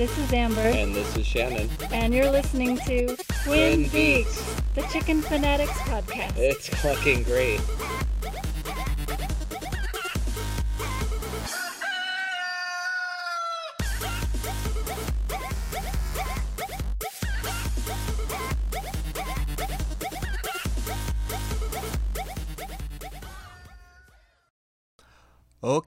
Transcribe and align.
This 0.00 0.16
is 0.16 0.32
Amber, 0.32 0.62
And 0.62 0.94
this 0.94 1.14
is 1.14 1.26
Shannon. 1.26 1.68
and 1.92 2.14
you're 2.14 2.30
listening 2.30 2.78
to 2.86 3.18
Twin 3.44 3.86
Beaks, 3.90 4.42
the 4.74 4.80
Chicken 4.90 5.20
Fanatics 5.20 5.76
podcast. 5.80 6.38
It's 6.38 6.68
fucking 6.80 7.24
great. 7.24 7.60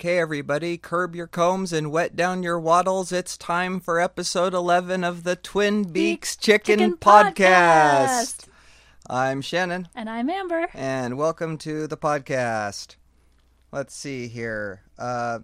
Okay, 0.04 0.20
everybody, 0.20 0.78
curb 0.78 1.16
your 1.16 1.28
combs 1.28 1.72
and 1.72 1.90
wet 1.90 2.14
down 2.14 2.44
your 2.44 2.60
wattles. 2.60 3.14
It's 3.14 3.38
time 3.38 3.80
for 3.80 4.02
episode 4.02 4.54
11 4.54 5.02
of 5.02 5.24
the 5.24 5.38
Twin 5.38 5.84
Beaks 5.84 6.36
Chicken, 6.36 6.80
Chicken 6.80 6.98
Podcast. 6.98 7.36
Podcast. 7.38 8.48
I'm 9.10 9.42
Shannon, 9.42 9.88
And 9.96 10.10
I'm 10.10 10.30
Amber. 10.30 10.68
and 10.74 11.18
welcome 11.18 11.58
to 11.60 11.88
the 11.88 11.96
podcast. 11.96 12.98
Let's 13.72 13.96
see 13.96 14.28
here. 14.28 14.82
Uh, 15.00 15.40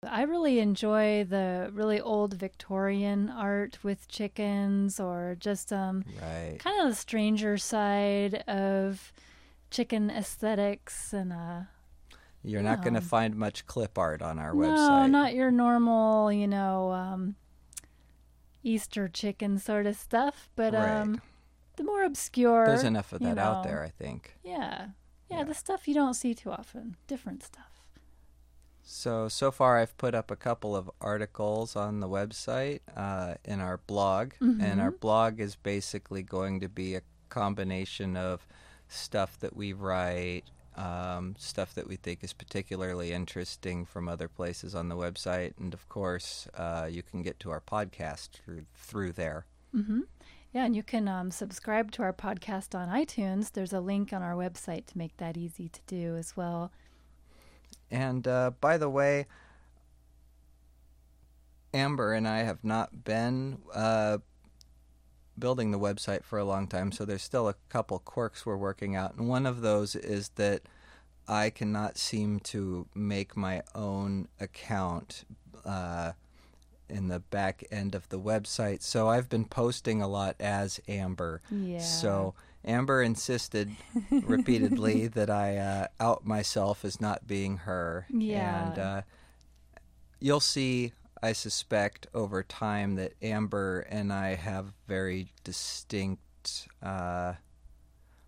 I 0.07 0.23
really 0.23 0.59
enjoy 0.59 1.25
the 1.25 1.71
really 1.73 2.01
old 2.01 2.35
Victorian 2.35 3.31
art 3.31 3.79
with 3.85 4.09
chickens 4.09 4.99
or 5.01 5.37
just 5.39 5.73
um, 5.73 6.05
Right. 6.21 6.59
kind 6.59 6.81
of 6.83 6.89
the 6.91 6.95
stranger 6.97 7.57
side 7.57 8.43
of 8.49 9.13
chicken 9.71 10.11
aesthetics 10.11 11.13
and 11.13 11.33
uh 11.33 11.61
You're 12.43 12.63
not 12.63 12.83
going 12.83 12.95
to 12.95 13.01
find 13.01 13.35
much 13.35 13.67
clip 13.67 13.97
art 13.97 14.21
on 14.21 14.39
our 14.39 14.53
no, 14.53 14.61
website. 14.69 15.11
not 15.11 15.35
your 15.35 15.51
normal, 15.51 16.31
you 16.33 16.47
know, 16.49 16.93
um 16.93 17.37
Easter 18.65 19.07
chicken 19.09 19.59
sort 19.59 19.87
of 19.87 19.95
stuff, 19.97 20.49
but 20.57 20.73
Right. 20.75 20.91
um 21.01 21.21
the 21.77 21.85
more 21.85 22.03
obscure 22.05 22.67
There's 22.67 22.85
enough 22.85 23.13
of 23.13 23.21
you 23.21 23.29
that 23.35 23.39
out 23.39 23.65
there, 23.65 23.83
I 23.83 23.89
think. 23.91 24.37
Yeah. 24.43 24.89
yeah. 25.31 25.39
Yeah. 25.39 25.45
the 25.45 25.55
stuff 25.55 25.87
you 25.89 25.95
don't 25.95 26.15
see 26.15 26.35
too 26.35 26.51
often. 26.51 26.97
Different 27.07 27.43
stuff. 27.43 27.83
So 28.83 29.29
so 29.29 29.51
far, 29.51 29.79
I've 29.79 29.97
put 29.97 30.15
up 30.15 30.31
a 30.31 30.37
couple 30.37 30.77
of 30.77 30.91
articles 31.01 31.75
on 31.75 32.01
the 32.01 32.09
website 32.09 32.81
uh, 32.97 33.35
in 33.45 33.61
our 33.61 33.79
blog, 33.79 34.33
and 34.41 34.81
our 34.81 34.91
blog 34.91 35.41
is 35.41 35.57
basically 35.57 36.23
going 36.23 36.61
to 36.61 36.69
be 36.69 36.95
a 36.95 37.01
combination 37.31 38.17
of 38.17 38.47
stuff 38.89 39.39
that 39.41 39.57
we 39.57 39.73
write, 39.73 40.45
um, 40.77 41.35
stuff 41.39 41.75
that 41.75 41.87
we 41.87 41.97
think 41.97 42.25
is 42.25 42.33
particularly 42.33 43.13
interesting 43.13 43.85
from 43.85 44.09
other 44.09 44.29
places 44.29 44.75
on 44.75 44.89
the 44.89 44.97
website, 44.97 45.53
and 45.59 45.73
of 45.73 45.89
course, 45.89 46.49
uh, 46.57 46.89
you 46.91 47.03
can 47.03 47.23
get 47.23 47.39
to 47.41 47.51
our 47.51 47.61
podcast 47.61 48.31
through 48.45 48.67
through 48.75 49.13
there. 49.13 49.47
Yeah, 50.53 50.65
and 50.65 50.77
you 50.77 50.85
can 50.85 51.09
um, 51.09 51.33
subscribe 51.33 51.91
to 51.93 52.03
our 52.03 52.13
podcast 52.13 52.79
on 52.79 52.89
iTunes. 52.89 53.51
There's 53.51 53.73
a 53.73 53.81
link 53.81 54.13
on 54.13 54.23
our 54.23 54.35
website 54.35 54.87
to 54.87 54.99
make 54.99 55.17
that 55.17 55.37
easy 55.37 55.69
to 55.69 55.81
do 55.89 56.17
as 56.17 56.37
well. 56.37 56.71
And 57.91 58.27
uh, 58.29 58.53
by 58.61 58.79
the 58.79 58.89
way, 58.89 59.27
Amber 61.73 62.13
and 62.13 62.29
I 62.29 62.45
have 62.45 62.63
not 62.63 63.05
been 63.05 63.59
uh, 63.75 64.19
building 65.39 65.71
the 65.71 65.79
website 65.79 66.25
for 66.25 66.39
a 66.39 66.45
long 66.45 66.67
time, 66.67 66.93
so 66.93 67.05
there's 67.05 67.23
still 67.23 67.49
a 67.49 67.55
couple 67.69 67.99
quirks 67.99 68.45
we're 68.45 68.57
working 68.57 68.97
out. 68.97 69.15
And 69.17 69.29
one 69.29 69.47
of 69.47 69.61
those 69.61 69.95
is 69.95 70.31
that 70.37 70.63
I 71.27 71.51
cannot 71.51 71.99
seem 71.99 72.41
to 72.41 72.87
make 72.95 73.37
my 73.37 73.63
own 73.75 74.29
account 74.41 75.25
uh, 75.65 76.13
in 76.89 77.09
the 77.09 77.21
back 77.21 77.65
end 77.71 77.95
of 77.95 78.09
the 78.09 78.21
website. 78.21 78.83
So 78.83 79.09
I've 79.09 79.29
been 79.29 79.47
posting 79.47 80.03
a 80.03 80.09
lot 80.09 80.37
as 80.39 80.81
Amber. 80.87 81.41
Yeah. 81.51 81.79
So 81.79 82.35
Amber 82.65 83.03
insisted 83.03 83.71
repeatedly 84.11 85.09
that 85.09 85.31
I 85.31 85.57
uh, 85.57 85.87
out 85.99 86.27
myself 86.27 86.85
as 86.85 87.01
not 87.01 87.27
being 87.27 87.59
her. 87.59 88.07
Yeah. 88.11 88.69
And 88.69 88.79
uh, 88.79 89.03
you'll 90.21 90.41
see, 90.41 90.93
I 91.25 91.33
suspect, 91.33 92.07
over 92.13 92.43
time 92.43 92.97
that 92.97 93.15
Amber 93.23 93.81
and 93.89 94.13
I 94.13 94.35
have 94.35 94.75
very 94.87 95.33
distinct, 95.43 96.69
uh, 96.83 97.35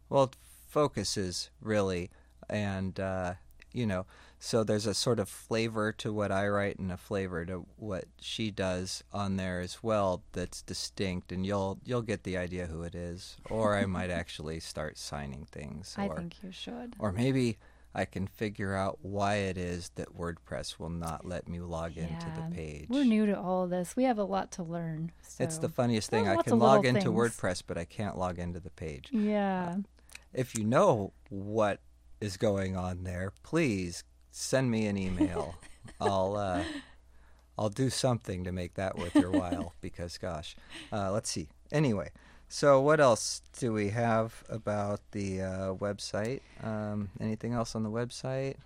well, 0.09 0.31
focuses, 0.67 1.51
really. 1.61 2.09
And, 2.49 2.99
uh, 2.99 3.35
you 3.71 3.85
know, 3.85 4.07
so 4.39 4.65
there's 4.65 4.87
a 4.87 4.95
sort 4.95 5.19
of 5.19 5.29
flavor 5.29 5.93
to 5.93 6.11
what 6.11 6.33
I 6.33 6.49
write 6.49 6.79
and 6.79 6.91
a 6.91 6.97
flavor 6.97 7.45
to 7.45 7.67
what 7.77 8.07
she 8.19 8.51
does 8.51 9.05
on 9.13 9.37
there 9.37 9.61
as 9.61 9.83
well 9.83 10.23
that's 10.33 10.63
distinct 10.63 11.33
and 11.33 11.45
you'll 11.45 11.79
you'll 11.85 12.03
get 12.03 12.23
the 12.23 12.37
idea 12.37 12.67
who 12.67 12.83
it 12.83 12.95
is 12.95 13.37
or 13.51 13.77
I 13.77 13.87
might 13.87 14.11
actually 14.23 14.61
start 14.61 14.99
signing 14.99 15.47
things 15.51 15.95
I 15.99 16.09
think 16.09 16.43
you 16.43 16.53
should. 16.53 16.95
or 16.99 17.13
maybe 17.13 17.57
I 17.97 18.05
can 18.05 18.27
figure 18.27 18.75
out 18.75 18.99
why 19.01 19.37
it 19.37 19.57
is 19.57 19.91
that 19.95 20.15
WordPress 20.15 20.79
will 20.79 20.91
not 20.91 21.25
let 21.25 21.49
me 21.49 21.61
log 21.61 21.97
into 21.97 22.27
the 22.37 22.55
page. 22.55 22.89
We're 22.91 23.07
new 23.07 23.25
to 23.25 23.41
all 23.41 23.65
of 23.65 23.71
this. 23.71 23.97
We 23.97 24.05
have 24.05 24.19
a 24.19 24.25
lot 24.25 24.53
to 24.53 24.63
learn. 24.63 25.13
So. 25.23 25.43
It's 25.43 25.57
the 25.57 25.71
funniest 25.71 26.11
thing. 26.11 26.27
Well, 26.27 26.39
I 26.39 26.43
can 26.43 26.59
log 26.59 26.85
into 26.85 27.01
things. 27.01 27.15
WordPress, 27.15 27.63
but 27.67 27.79
I 27.79 27.87
can't 27.87 28.19
log 28.19 28.39
into 28.39 28.61
the 28.61 28.69
page. 28.69 29.09
Yeah. 29.11 29.77
If 30.35 30.59
you 30.59 30.63
know 30.63 31.15
what 31.31 31.81
is 32.21 32.37
going 32.37 32.77
on 32.77 33.05
there, 33.05 33.33
please 33.43 34.05
send 34.31 34.71
me 34.71 34.87
an 34.89 34.99
email. 34.99 35.55
I'll 36.01 36.37
uh, 36.37 36.65
I'll 37.59 37.71
do 37.71 37.89
something 37.89 38.45
to 38.45 38.53
make 38.53 38.75
that 38.75 38.99
worth 38.99 39.15
your 39.15 39.31
while 39.31 39.73
because 39.81 40.19
gosh, 40.19 40.55
uh, 40.93 41.11
let's 41.13 41.31
see. 41.31 41.49
Anyway, 41.73 42.11
so 42.49 42.81
what 42.81 43.01
else 43.01 43.43
do 43.59 43.73
we 43.73 43.89
have 43.91 44.45
about 44.49 45.01
the 45.13 45.41
uh, 45.43 45.75
website? 45.75 46.41
Um, 46.63 47.11
anything 47.21 47.53
else 47.53 47.75
on 47.75 47.83
the 47.83 47.91
website? 47.91 48.57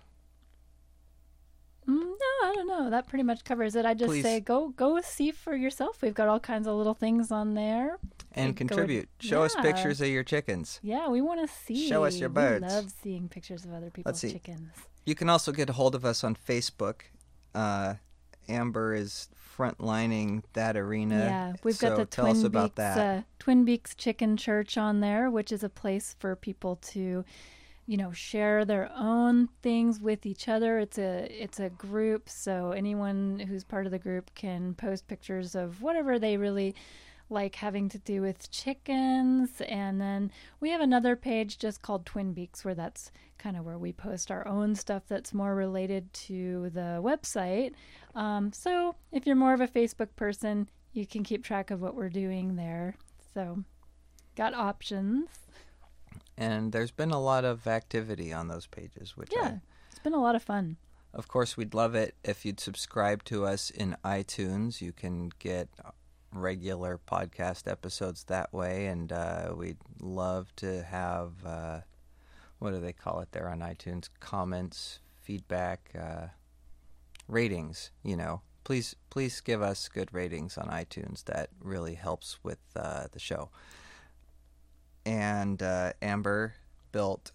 Mm, 1.87 1.97
no, 1.99 2.47
I 2.47 2.53
don't 2.55 2.67
know. 2.67 2.89
that 2.91 3.07
pretty 3.07 3.23
much 3.23 3.43
covers 3.43 3.75
it. 3.75 3.85
I 3.85 3.93
just 3.95 4.09
Please. 4.11 4.21
say 4.23 4.39
go 4.39 4.69
go 4.69 5.01
see 5.01 5.31
for 5.31 5.55
yourself. 5.55 6.01
We've 6.01 6.13
got 6.13 6.27
all 6.27 6.39
kinds 6.39 6.67
of 6.67 6.75
little 6.75 6.93
things 6.93 7.31
on 7.31 7.55
there. 7.55 7.97
And 8.33 8.47
Like, 8.49 8.55
go- 8.55 8.67
contribute. 8.67 9.09
Show 9.19 9.43
us 9.43 9.55
pictures 9.55 9.99
of 9.99 10.07
your 10.07 10.23
chickens. 10.23 10.79
Yeah, 10.83 11.09
we 11.09 11.21
want 11.21 11.41
to 11.41 11.53
see. 11.53 11.89
Show 11.89 12.03
us 12.05 12.17
your 12.17 12.29
birds. 12.29 12.63
We 12.63 12.69
love 12.71 12.91
seeing 13.01 13.27
pictures 13.29 13.65
of 13.65 13.73
other 13.73 13.89
people's 13.89 14.19
see. 14.19 14.31
chickens. 14.31 14.69
You 15.05 15.15
can 15.15 15.27
also 15.29 15.51
get 15.51 15.69
a 15.69 15.73
hold 15.73 15.95
of 15.95 16.05
us 16.05 16.23
on 16.23 16.35
Facebook. 16.35 17.01
Uh, 17.55 17.95
Amber 18.49 18.93
is 18.93 19.29
frontlining 19.57 20.43
that 20.53 20.75
arena. 20.75 21.17
Yeah, 21.17 21.53
we've 21.63 21.75
so 21.75 21.89
got 21.89 21.97
the 21.97 22.05
tell 22.05 22.25
Twin 22.25 22.37
us 22.37 22.43
about 22.43 22.75
Beaks 22.75 22.75
that. 22.75 22.97
Uh, 22.97 23.21
Twin 23.39 23.65
Beaks 23.65 23.95
Chicken 23.95 24.37
Church 24.37 24.77
on 24.77 24.99
there, 24.99 25.29
which 25.29 25.51
is 25.51 25.63
a 25.63 25.69
place 25.69 26.15
for 26.19 26.35
people 26.35 26.77
to, 26.77 27.23
you 27.85 27.97
know, 27.97 28.11
share 28.11 28.65
their 28.65 28.91
own 28.95 29.49
things 29.61 29.99
with 29.99 30.25
each 30.25 30.47
other. 30.47 30.79
It's 30.79 30.97
a 30.97 31.27
it's 31.31 31.59
a 31.59 31.69
group, 31.69 32.29
so 32.29 32.71
anyone 32.71 33.39
who's 33.39 33.63
part 33.63 33.85
of 33.85 33.91
the 33.91 33.99
group 33.99 34.31
can 34.35 34.73
post 34.73 35.07
pictures 35.07 35.55
of 35.55 35.81
whatever 35.81 36.17
they 36.17 36.37
really 36.37 36.75
like 37.31 37.55
having 37.55 37.87
to 37.87 37.97
do 37.99 38.21
with 38.21 38.51
chickens 38.51 39.61
and 39.61 40.01
then 40.01 40.29
we 40.59 40.69
have 40.69 40.81
another 40.81 41.15
page 41.15 41.57
just 41.57 41.81
called 41.81 42.05
twin 42.05 42.33
beaks 42.33 42.65
where 42.65 42.75
that's 42.75 43.09
kind 43.37 43.55
of 43.55 43.65
where 43.65 43.77
we 43.77 43.93
post 43.93 44.29
our 44.29 44.45
own 44.45 44.75
stuff 44.75 45.03
that's 45.07 45.33
more 45.33 45.55
related 45.55 46.11
to 46.13 46.69
the 46.73 46.99
website 47.01 47.71
um, 48.15 48.51
so 48.53 48.95
if 49.11 49.25
you're 49.25 49.35
more 49.35 49.53
of 49.53 49.61
a 49.61 49.67
facebook 49.67 50.15
person 50.15 50.69
you 50.93 51.05
can 51.05 51.23
keep 51.23 51.43
track 51.43 51.71
of 51.71 51.81
what 51.81 51.95
we're 51.95 52.09
doing 52.09 52.55
there 52.55 52.95
so 53.33 53.63
got 54.35 54.53
options 54.53 55.27
and 56.37 56.71
there's 56.71 56.91
been 56.91 57.11
a 57.11 57.19
lot 57.19 57.45
of 57.45 57.67
activity 57.67 58.33
on 58.33 58.47
those 58.47 58.65
pages, 58.67 59.15
which 59.15 59.31
I 59.37 59.41
yeah 59.41 59.57
it's 59.89 59.99
been 59.99 60.13
a 60.13 60.21
lot 60.21 60.35
of 60.35 60.43
fun 60.43 60.77
Of 61.13 61.27
course, 61.27 61.57
we'd 61.57 61.73
love 61.73 61.93
it 61.95 62.15
if 62.23 62.45
you'd 62.45 62.59
subscribe 62.59 63.23
to 63.25 63.45
us 63.45 63.69
in 63.69 63.97
iTunes. 64.05 64.79
You 64.81 64.93
can 64.93 65.29
get 65.39 65.67
regular 66.33 66.97
podcast 67.05 67.69
episodes 67.69 68.23
that 68.25 68.53
way, 68.53 68.87
and 68.87 69.11
uh, 69.11 69.53
we'd 69.55 69.77
love 69.99 70.55
to 70.57 70.83
have 70.83 71.31
uh, 71.45 71.81
what 72.59 72.71
do 72.71 72.79
they 72.79 72.93
call 72.93 73.19
it 73.19 73.33
there 73.33 73.49
on 73.49 73.59
iTunes? 73.59 74.07
Comments, 74.21 74.99
feedback, 75.21 75.91
uh, 75.99 76.27
ratings. 77.27 77.91
You 78.03 78.17
know, 78.17 78.41
please 78.63 78.95
please 79.09 79.41
give 79.41 79.61
us 79.61 79.87
good 79.87 80.13
ratings 80.13 80.57
on 80.57 80.67
iTunes. 80.67 81.23
That 81.25 81.49
really 81.59 81.95
helps 81.95 82.39
with 82.43 82.59
uh, 82.75 83.07
the 83.11 83.19
show. 83.19 83.49
And 85.05 85.61
uh, 85.63 85.93
Amber 86.01 86.55
built 86.91 87.31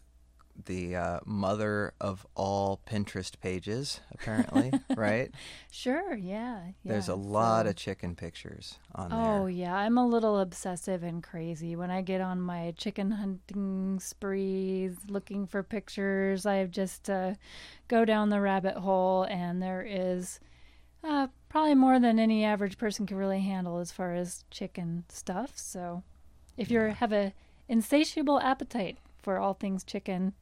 the 0.64 0.97
uh, 0.97 1.20
mother 1.26 1.93
of 2.00 2.26
all 2.35 2.81
Pinterest 2.91 3.38
pages, 3.41 4.00
apparently, 4.12 4.73
right? 4.97 5.31
sure 5.70 6.14
yeah, 6.14 6.62
There's 6.85 7.08
a 7.08 7.14
lot 7.14 7.67
so- 7.67 7.70
of 7.70 7.76
chicken 7.76 8.14
pictures 8.17 8.79
on 8.94 9.12
Oh 9.12 9.17
there. 9.17 9.32
Oh, 9.43 9.47
yeah, 9.47 9.75
I'm 9.76 9.99
a 9.99 10.06
little 10.06 10.38
obsessive 10.41 11.03
and 11.03 11.23
crazy. 11.23 11.76
When 11.76 11.91
I 11.91 12.00
get 12.03 12.20
on 12.20 12.41
my 12.41 12.73
chicken 12.76 13.11
hunting 13.12 14.00
sprees, 14.00 14.97
looking 15.08 15.47
for 15.47 15.62
pictures, 15.62 16.47
I 16.47 16.64
just 16.67 17.09
uh, 17.11 17.35
go 17.88 18.05
down 18.05 18.31
the 18.31 18.41
rabbit 18.41 18.76
hole, 18.76 19.25
and 19.25 19.62
there 19.62 19.82
is 19.87 20.41
uh, 21.05 21.29
probably 21.49 21.75
more 21.75 22.00
than 22.00 22.19
any 22.19 22.44
average 22.44 22.79
person 22.79 23.06
can 23.06 23.17
really 23.17 23.41
handle 23.41 23.79
as 23.79 23.93
far 23.93 24.14
as 24.14 24.44
chicken 24.50 25.05
stuff. 25.09 25.52
So, 25.56 26.02
if 26.56 26.70
you 26.70 26.81
have 26.81 27.12
a 27.12 27.32
insatiable 27.69 28.41
appetite 28.41 28.99
for 29.23 29.38
all 29.38 29.55
things 29.55 29.85
chicken, 29.85 30.32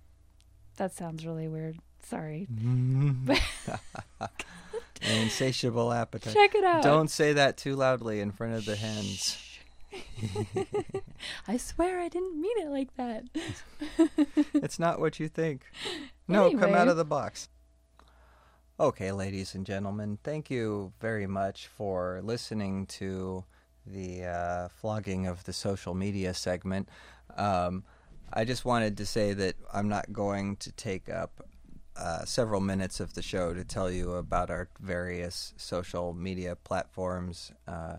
that 0.76 0.94
sounds 0.94 1.26
really 1.26 1.48
weird. 1.48 1.78
Sorry. 2.02 2.46
An 2.50 3.28
insatiable 5.02 5.92
appetite. 5.92 6.34
Check 6.34 6.54
it 6.54 6.64
out. 6.64 6.82
Don't 6.82 7.10
say 7.10 7.32
that 7.32 7.56
too 7.56 7.76
loudly 7.76 8.20
in 8.20 8.30
front 8.30 8.54
of 8.54 8.64
the 8.64 8.76
hens. 8.76 9.38
I 11.48 11.56
swear 11.56 12.00
I 12.00 12.08
didn't 12.08 12.40
mean 12.40 12.58
it 12.58 12.68
like 12.68 12.94
that. 12.96 13.24
it's 14.54 14.78
not 14.78 15.00
what 15.00 15.20
you 15.20 15.28
think. 15.28 15.64
No, 16.28 16.50
come 16.52 16.74
out 16.74 16.88
of 16.88 16.96
the 16.96 17.04
box. 17.04 17.48
Okay, 18.78 19.12
ladies 19.12 19.54
and 19.54 19.64
gentlemen, 19.64 20.18
thank 20.24 20.50
you 20.50 20.92
very 21.00 21.28
much 21.28 21.68
for 21.68 22.20
listening 22.24 22.86
to 22.86 23.44
the 23.86 24.24
uh, 24.24 24.68
flogging 24.68 25.26
of 25.26 25.44
the 25.44 25.52
social 25.52 25.94
media 25.94 26.34
segment. 26.34 26.88
Um, 27.36 27.84
I 28.32 28.44
just 28.44 28.64
wanted 28.64 28.96
to 28.98 29.06
say 29.06 29.32
that 29.34 29.54
I'm 29.72 29.88
not 29.88 30.12
going 30.12 30.56
to 30.56 30.72
take 30.72 31.08
up 31.08 31.46
uh, 31.96 32.24
several 32.24 32.60
minutes 32.60 32.98
of 32.98 33.14
the 33.14 33.22
show 33.22 33.54
to 33.54 33.64
tell 33.64 33.90
you 33.90 34.12
about 34.14 34.50
our 34.50 34.68
various 34.80 35.54
social 35.56 36.12
media 36.12 36.56
platforms, 36.56 37.52
uh, 37.68 37.98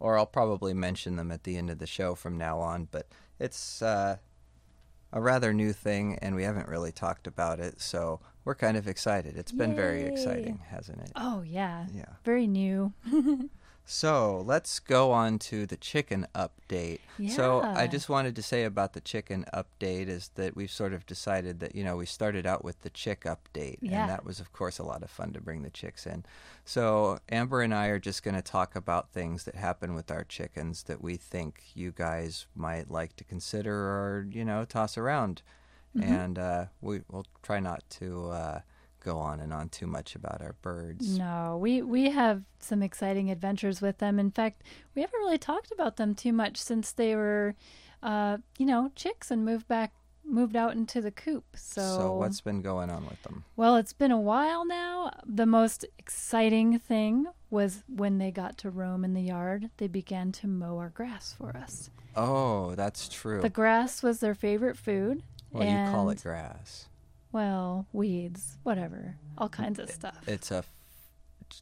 or 0.00 0.16
I'll 0.16 0.24
probably 0.26 0.72
mention 0.72 1.16
them 1.16 1.30
at 1.30 1.44
the 1.44 1.56
end 1.58 1.68
of 1.70 1.78
the 1.78 1.86
show 1.86 2.14
from 2.14 2.38
now 2.38 2.58
on. 2.60 2.88
But 2.90 3.08
it's 3.38 3.82
uh, 3.82 4.16
a 5.12 5.20
rather 5.20 5.52
new 5.52 5.72
thing, 5.74 6.18
and 6.22 6.34
we 6.34 6.44
haven't 6.44 6.68
really 6.68 6.92
talked 6.92 7.26
about 7.26 7.60
it, 7.60 7.80
so 7.80 8.20
we're 8.46 8.54
kind 8.54 8.76
of 8.78 8.88
excited. 8.88 9.36
It's 9.36 9.52
been 9.52 9.74
very 9.74 10.04
exciting, 10.04 10.60
hasn't 10.70 11.00
it? 11.02 11.12
Oh 11.16 11.42
yeah, 11.42 11.86
Yeah. 11.92 12.04
very 12.24 12.46
new. 12.46 12.92
So 13.86 14.42
let's 14.46 14.80
go 14.80 15.12
on 15.12 15.38
to 15.40 15.66
the 15.66 15.76
chicken 15.76 16.26
update. 16.34 17.00
So 17.28 17.60
I 17.60 17.86
just 17.86 18.08
wanted 18.08 18.34
to 18.36 18.42
say 18.42 18.64
about 18.64 18.94
the 18.94 19.00
chicken 19.00 19.44
update 19.52 20.08
is 20.08 20.30
that 20.36 20.56
we've 20.56 20.70
sort 20.70 20.94
of 20.94 21.04
decided 21.04 21.60
that, 21.60 21.74
you 21.74 21.84
know, 21.84 21.96
we 21.96 22.06
started 22.06 22.46
out 22.46 22.64
with 22.64 22.80
the 22.80 22.88
chick 22.88 23.24
update. 23.24 23.78
Yeah. 23.82 24.02
And 24.02 24.10
that 24.10 24.24
was, 24.24 24.40
of 24.40 24.52
course, 24.52 24.78
a 24.78 24.84
lot 24.84 25.02
of 25.02 25.10
fun 25.10 25.32
to 25.34 25.40
bring 25.40 25.62
the 25.62 25.70
chicks 25.70 26.06
in. 26.06 26.24
So 26.64 27.18
Amber 27.28 27.60
and 27.60 27.74
I 27.74 27.88
are 27.88 27.98
just 27.98 28.22
going 28.22 28.36
to 28.36 28.42
talk 28.42 28.74
about 28.74 29.10
things 29.10 29.44
that 29.44 29.54
happen 29.54 29.94
with 29.94 30.10
our 30.10 30.24
chickens 30.24 30.84
that 30.84 31.02
we 31.02 31.16
think 31.16 31.62
you 31.74 31.92
guys 31.92 32.46
might 32.56 32.90
like 32.90 33.16
to 33.16 33.24
consider 33.24 33.74
or, 33.74 34.26
you 34.30 34.46
know, 34.46 34.64
toss 34.64 34.96
around. 34.96 35.42
Mm-hmm. 35.94 36.12
And 36.12 36.38
uh, 36.38 36.64
we, 36.80 37.02
we'll 37.10 37.26
try 37.42 37.60
not 37.60 37.84
to 37.90 38.30
uh, 38.30 38.60
go 39.04 39.18
on 39.18 39.40
and 39.40 39.52
on 39.52 39.68
too 39.68 39.86
much 39.86 40.14
about 40.16 40.40
our 40.40 40.54
birds. 40.62 41.18
No, 41.18 41.58
we 41.60 41.82
we 41.82 42.10
have 42.10 42.42
some 42.58 42.82
exciting 42.82 43.30
adventures 43.30 43.80
with 43.80 43.98
them. 43.98 44.18
In 44.18 44.30
fact, 44.30 44.62
we 44.94 45.02
haven't 45.02 45.18
really 45.20 45.38
talked 45.38 45.70
about 45.70 45.96
them 45.96 46.14
too 46.14 46.32
much 46.32 46.56
since 46.56 46.90
they 46.92 47.14
were, 47.14 47.54
uh, 48.02 48.38
you 48.58 48.66
know, 48.66 48.90
chicks 48.96 49.30
and 49.30 49.44
moved 49.44 49.68
back, 49.68 49.92
moved 50.24 50.56
out 50.56 50.72
into 50.74 51.00
the 51.00 51.10
coop. 51.10 51.44
So, 51.56 51.82
so 51.82 52.12
what's 52.14 52.40
been 52.40 52.62
going 52.62 52.90
on 52.90 53.04
with 53.06 53.22
them? 53.22 53.44
well, 53.56 53.76
it's 53.76 53.92
been 53.92 54.10
a 54.10 54.20
while 54.20 54.64
now. 54.66 55.10
The 55.26 55.46
most 55.46 55.84
exciting 55.98 56.78
thing 56.78 57.26
was 57.50 57.84
when 57.88 58.18
they 58.18 58.30
got 58.30 58.56
to 58.58 58.70
roam 58.70 59.04
in 59.04 59.14
the 59.14 59.22
yard. 59.22 59.70
They 59.76 59.86
began 59.86 60.32
to 60.32 60.46
mow 60.48 60.78
our 60.78 60.88
grass 60.88 61.34
for 61.38 61.56
us. 61.56 61.90
Oh, 62.16 62.74
that's 62.74 63.08
true. 63.08 63.40
The 63.40 63.50
grass 63.50 64.02
was 64.02 64.20
their 64.20 64.34
favorite 64.34 64.76
food. 64.78 65.22
well, 65.52 65.68
you 65.68 65.90
call 65.92 66.10
it 66.10 66.22
grass. 66.22 66.88
Well, 67.34 67.88
weeds, 67.92 68.58
whatever, 68.62 69.16
all 69.36 69.48
kinds 69.48 69.80
of 69.80 69.90
stuff. 69.90 70.22
It's 70.28 70.52
a 70.52 70.58
f- 70.58 70.72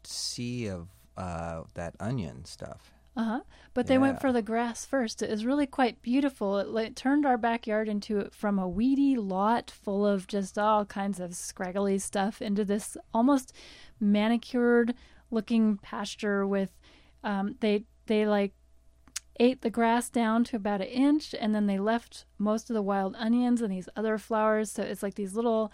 sea 0.04 0.66
of 0.68 0.88
uh, 1.16 1.62
that 1.72 1.94
onion 1.98 2.44
stuff. 2.44 2.92
Uh 3.16 3.24
huh. 3.24 3.40
But 3.72 3.86
they 3.86 3.96
went 3.96 4.20
for 4.20 4.32
the 4.32 4.42
grass 4.42 4.84
first. 4.84 5.22
It 5.22 5.30
was 5.30 5.46
really 5.46 5.66
quite 5.66 6.02
beautiful. 6.02 6.58
It, 6.58 6.68
like, 6.68 6.94
turned 6.94 7.24
our 7.24 7.38
backyard 7.38 7.88
into 7.88 8.28
from 8.32 8.58
a 8.58 8.68
weedy 8.68 9.16
lot 9.16 9.70
full 9.70 10.06
of 10.06 10.26
just 10.26 10.58
all 10.58 10.84
kinds 10.84 11.18
of 11.18 11.34
scraggly 11.34 11.98
stuff 11.98 12.42
into 12.42 12.66
this 12.66 12.98
almost 13.14 13.54
manicured 13.98 14.94
looking 15.30 15.78
pasture 15.78 16.46
with 16.46 16.78
um, 17.24 17.56
they 17.60 17.84
they 18.06 18.26
like 18.26 18.52
ate 19.40 19.62
the 19.62 19.70
grass 19.70 20.10
down 20.10 20.44
to 20.44 20.56
about 20.56 20.80
an 20.80 20.86
inch 20.88 21.34
and 21.40 21.54
then 21.54 21.66
they 21.66 21.78
left 21.78 22.24
most 22.38 22.70
of 22.70 22.74
the 22.74 22.82
wild 22.82 23.14
onions 23.18 23.62
and 23.62 23.72
these 23.72 23.88
other 23.96 24.18
flowers 24.18 24.70
so 24.70 24.82
it's 24.82 25.02
like 25.02 25.14
these 25.14 25.34
little 25.34 25.72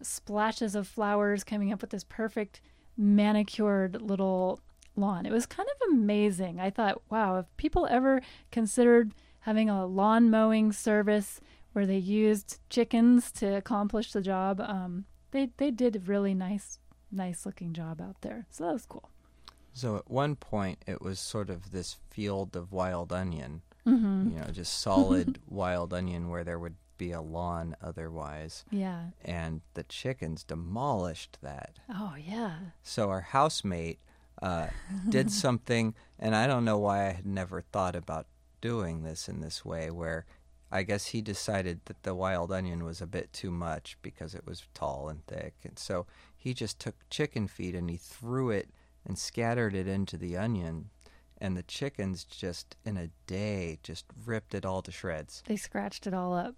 splashes 0.00 0.74
of 0.74 0.86
flowers 0.86 1.44
coming 1.44 1.72
up 1.72 1.80
with 1.80 1.90
this 1.90 2.04
perfect 2.04 2.60
manicured 2.96 4.00
little 4.00 4.60
lawn. 4.96 5.26
It 5.26 5.32
was 5.32 5.46
kind 5.46 5.68
of 5.68 5.88
amazing. 5.92 6.60
I 6.60 6.70
thought, 6.70 7.02
wow, 7.10 7.38
if 7.38 7.46
people 7.56 7.86
ever 7.90 8.20
considered 8.50 9.14
having 9.40 9.70
a 9.70 9.86
lawn 9.86 10.30
mowing 10.30 10.72
service 10.72 11.40
where 11.72 11.86
they 11.86 11.98
used 11.98 12.58
chickens 12.68 13.32
to 13.32 13.56
accomplish 13.56 14.12
the 14.12 14.20
job, 14.20 14.60
um, 14.60 15.06
they 15.30 15.50
they 15.56 15.70
did 15.70 15.96
a 15.96 16.00
really 16.00 16.34
nice 16.34 16.78
nice 17.10 17.46
looking 17.46 17.72
job 17.72 18.00
out 18.00 18.20
there. 18.20 18.46
So 18.50 18.64
that 18.64 18.72
was 18.72 18.86
cool. 18.86 19.08
So 19.72 19.96
at 19.96 20.10
one 20.10 20.36
point, 20.36 20.78
it 20.86 21.00
was 21.00 21.18
sort 21.18 21.50
of 21.50 21.70
this 21.70 21.96
field 22.10 22.56
of 22.56 22.72
wild 22.72 23.12
onion. 23.12 23.62
Mm-hmm. 23.86 24.30
You 24.30 24.38
know, 24.40 24.46
just 24.52 24.80
solid 24.80 25.40
wild 25.48 25.92
onion 25.92 26.28
where 26.28 26.44
there 26.44 26.58
would 26.58 26.76
be 26.98 27.12
a 27.12 27.20
lawn 27.20 27.74
otherwise. 27.82 28.64
Yeah. 28.70 29.06
And 29.24 29.62
the 29.74 29.82
chickens 29.82 30.44
demolished 30.44 31.38
that. 31.42 31.78
Oh 31.88 32.14
yeah. 32.16 32.56
So 32.82 33.10
our 33.10 33.22
housemate 33.22 33.98
uh, 34.40 34.68
did 35.08 35.30
something, 35.44 35.94
and 36.18 36.36
I 36.36 36.46
don't 36.46 36.64
know 36.64 36.78
why 36.78 37.06
I 37.08 37.12
had 37.12 37.26
never 37.26 37.60
thought 37.60 37.96
about 37.96 38.26
doing 38.60 39.02
this 39.02 39.28
in 39.28 39.40
this 39.40 39.64
way, 39.64 39.90
where 39.90 40.26
I 40.70 40.84
guess 40.84 41.06
he 41.06 41.20
decided 41.20 41.80
that 41.86 42.02
the 42.02 42.14
wild 42.14 42.52
onion 42.52 42.84
was 42.84 43.00
a 43.00 43.06
bit 43.06 43.32
too 43.32 43.50
much 43.50 43.96
because 44.00 44.34
it 44.34 44.46
was 44.46 44.62
tall 44.72 45.08
and 45.08 45.26
thick, 45.26 45.54
and 45.64 45.78
so 45.78 46.06
he 46.36 46.54
just 46.54 46.78
took 46.78 46.94
chicken 47.10 47.48
feed 47.48 47.74
and 47.74 47.90
he 47.90 47.96
threw 47.96 48.50
it 48.50 48.70
and 49.06 49.18
scattered 49.18 49.74
it 49.74 49.86
into 49.86 50.16
the 50.16 50.36
onion. 50.36 50.90
And 51.38 51.56
the 51.56 51.62
chickens 51.64 52.22
just 52.24 52.76
in 52.84 52.96
a 52.96 53.08
day 53.26 53.78
just 53.82 54.04
ripped 54.24 54.54
it 54.54 54.64
all 54.64 54.80
to 54.82 54.92
shreds. 54.92 55.42
They 55.46 55.56
scratched 55.56 56.06
it 56.06 56.14
all 56.14 56.32
up 56.34 56.54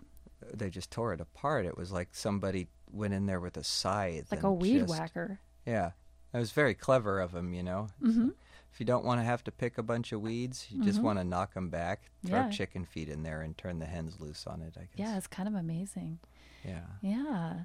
They 0.53 0.69
just 0.69 0.91
tore 0.91 1.15
it 1.15 1.21
apart. 1.23 1.65
It 1.65 1.77
was 1.79 1.91
like 1.91 2.09
somebody 2.13 2.67
went 2.93 3.15
in 3.15 3.25
there 3.27 3.41
with 3.41 3.57
a 3.57 3.65
scythe. 3.65 4.31
like 4.31 4.43
a 4.43 4.53
weed 4.53 4.81
just- 4.81 4.91
whacker. 4.91 5.39
Yeah. 5.65 5.93
It 6.35 6.39
was 6.39 6.53
very 6.53 6.75
clever 6.75 7.19
of 7.21 7.35
him, 7.35 7.55
you 7.55 7.63
know. 7.63 7.87
hmm 8.01 8.29
If 8.73 8.81
you 8.81 8.85
don't 8.87 9.05
want 9.05 9.21
to 9.21 9.25
have 9.25 9.43
to 9.45 9.53
pick 9.53 9.79
a 9.79 9.83
bunch 9.85 10.11
of 10.13 10.21
weeds, 10.21 10.67
you 10.69 10.83
just 10.85 10.99
Mhm. 10.99 11.03
want 11.05 11.19
to 11.21 11.25
knock 11.25 11.55
them 11.55 11.71
back, 11.71 12.11
throw 12.27 12.41
Yeah. 12.41 12.51
chicken 12.51 12.85
feed 12.85 13.09
in 13.09 13.23
there, 13.23 13.41
and 13.41 13.57
turn 13.57 13.79
the 13.79 13.87
hens 13.87 14.19
loose 14.21 14.47
on 14.49 14.61
it. 14.63 14.77
I 14.77 14.81
guess. 14.81 14.89
Yeah, 14.97 15.17
it's 15.17 15.29
kind 15.29 15.49
of 15.49 15.55
amazing. 15.55 16.19
Yeah. 16.65 16.83
Yeah. 17.01 17.65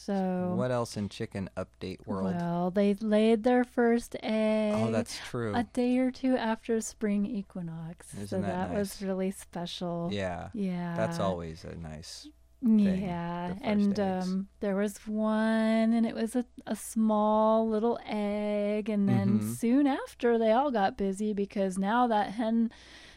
So 0.00 0.54
What 0.56 0.70
else 0.70 0.96
in 0.96 1.08
chicken 1.08 1.50
update 1.56 2.06
world? 2.06 2.34
well, 2.36 2.70
they 2.70 2.94
laid 2.94 3.42
their 3.42 3.64
first 3.64 4.14
egg. 4.22 4.74
oh, 4.76 4.90
that's 4.92 5.18
true. 5.28 5.52
a 5.54 5.64
day 5.64 5.98
or 5.98 6.10
two 6.12 6.36
after 6.36 6.80
spring 6.80 7.26
equinox. 7.26 8.08
so 8.12 8.22
Isn't 8.22 8.42
that 8.42 8.70
was 8.72 9.00
nice? 9.00 9.02
really 9.02 9.30
special. 9.32 10.08
yeah. 10.12 10.50
Yeah. 10.54 10.94
That's 10.96 11.18
always 11.18 11.64
a 11.64 11.74
nice. 11.74 12.28
Yeah, 12.60 13.54
and 13.60 13.98
um, 14.00 14.48
there 14.58 14.74
was 14.74 14.98
one, 15.06 15.92
and 15.92 16.04
it 16.04 16.14
was 16.14 16.34
a, 16.34 16.44
a 16.66 16.74
small 16.74 17.68
little 17.68 18.00
egg, 18.04 18.88
and 18.88 19.08
then 19.08 19.38
Mhm. 19.38 19.54
soon 19.56 19.86
after 19.86 20.38
they 20.38 20.50
all 20.50 20.72
got 20.72 20.96
busy 20.96 21.32
because 21.32 21.78
now 21.78 22.08
that 22.08 22.30
hen, 22.32 22.70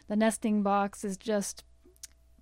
the 0.08 0.16
nesting 0.16 0.62
box 0.62 1.04
is 1.04 1.18
just 1.18 1.64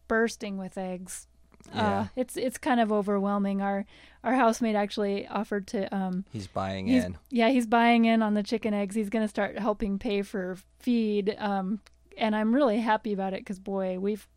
bursting 0.10 0.58
with 0.58 0.78
eggs. 0.78 1.28
Yeah. 1.74 2.00
Uh, 2.00 2.08
it's 2.18 2.36
it's 2.36 2.58
kind 2.58 2.80
of 2.82 2.92
overwhelming. 2.92 3.62
Our 3.62 3.86
our 4.24 4.36
housemate 4.36 4.76
actually 4.76 5.28
offered 5.28 5.68
to 5.68 5.94
um 5.96 6.26
He's 6.32 6.48
buying 6.48 6.88
he's, 6.88 7.06
in. 7.06 7.18
yeah 7.30 7.50
he's 7.50 7.66
buying 7.68 8.06
in 8.06 8.22
on 8.22 8.34
the 8.34 8.44
chicken 8.44 8.74
eggs. 8.74 8.96
He's 8.96 9.10
gonna 9.10 9.28
start 9.28 9.58
helping 9.60 9.98
pay 10.00 10.22
for 10.22 10.58
feed. 10.80 11.36
Um, 11.40 11.80
and 12.18 12.36
I'm 12.36 12.54
really 12.54 12.80
happy 12.80 13.14
about 13.14 13.34
it 13.34 13.42
because 13.42 13.60
boy 13.60 13.98
we've 14.00 14.28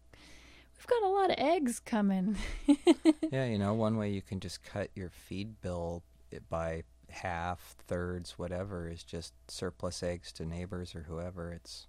we've 0.77 0.87
got 0.87 1.03
a 1.03 1.09
lot 1.09 1.31
of 1.31 1.37
eggs 1.39 1.81
coming. 1.81 2.37
yeah, 3.31 3.45
you 3.47 3.59
know, 3.59 3.75
one 3.75 3.97
way 3.97 4.11
you 4.11 4.23
can 4.23 4.41
just 4.41 4.63
cut 4.63 4.91
your 4.95 5.11
feed 5.11 5.61
bill 5.61 6.03
by 6.49 6.83
half, 7.11 7.75
thirds, 7.87 8.39
whatever, 8.39 8.89
is 8.89 9.03
just 9.05 9.35
surplus 9.49 10.03
eggs 10.03 10.33
to 10.33 10.47
neighbors 10.47 10.95
or 10.95 11.03
whoever. 11.03 11.53
It's 11.53 11.87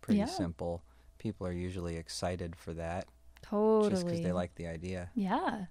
pretty 0.00 0.20
Yeah. 0.20 0.26
simple. 0.26 0.82
People 1.18 1.46
are 1.46 1.52
usually 1.52 1.96
excited 1.96 2.54
for 2.56 2.72
that 2.74 3.06
Totally. 3.42 3.90
just 3.90 4.04
because 4.04 4.20
they 4.20 4.32
like 4.32 4.54
the 4.54 4.66
idea. 4.66 5.10
Yeah. 5.14 5.66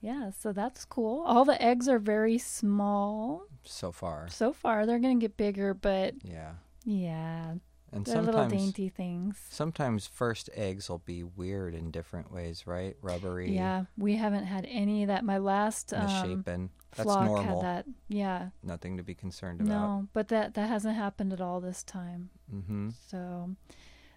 Yeah, 0.00 0.30
so 0.30 0.52
that's 0.52 0.84
cool. 0.84 1.24
All 1.26 1.44
the 1.44 1.60
eggs 1.60 1.88
are 1.88 1.98
very 1.98 2.38
small. 2.38 3.46
So 3.64 3.90
far, 3.92 4.28
So 4.28 4.52
far, 4.52 4.86
they're 4.86 4.98
going 5.00 5.18
to 5.18 5.24
get 5.24 5.36
bigger, 5.36 5.74
but 5.74 6.14
yeah. 6.22 6.52
yeah, 6.84 7.54
And 7.92 8.04
they're 8.06 8.22
little 8.22 8.46
dainty 8.48 8.88
things. 8.88 9.38
sometimes 9.50 10.06
first 10.06 10.50
eggs 10.54 10.88
will 10.88 11.00
be 11.04 11.22
weird 11.24 11.74
in 11.74 11.90
different 11.90 12.32
ways, 12.32 12.66
right? 12.66 12.96
Rubbery, 13.02 13.52
Yeah, 13.54 13.84
we 13.96 14.16
haven't 14.16 14.44
had 14.44 14.66
any 14.70 15.02
of 15.02 15.08
that. 15.08 15.24
My 15.24 15.38
last 15.38 15.92
um, 15.92 16.06
misshapen. 16.06 16.70
That's 16.96 17.02
flock 17.02 17.24
normal. 17.26 17.60
had 17.60 17.64
that. 17.84 17.86
Yeah, 18.08 18.48
Nothing 18.62 18.96
to 18.96 19.02
be 19.02 19.14
concerned 19.14 19.60
about. 19.60 19.68
no, 19.70 20.08
but 20.14 20.28
that 20.28 20.54
that 20.54 20.68
hasn't 20.68 20.96
happened 20.96 21.32
at 21.34 21.40
all 21.40 21.60
this 21.60 21.82
time. 21.82 22.30
Mm-hmm. 22.54 22.90
So 23.10 23.50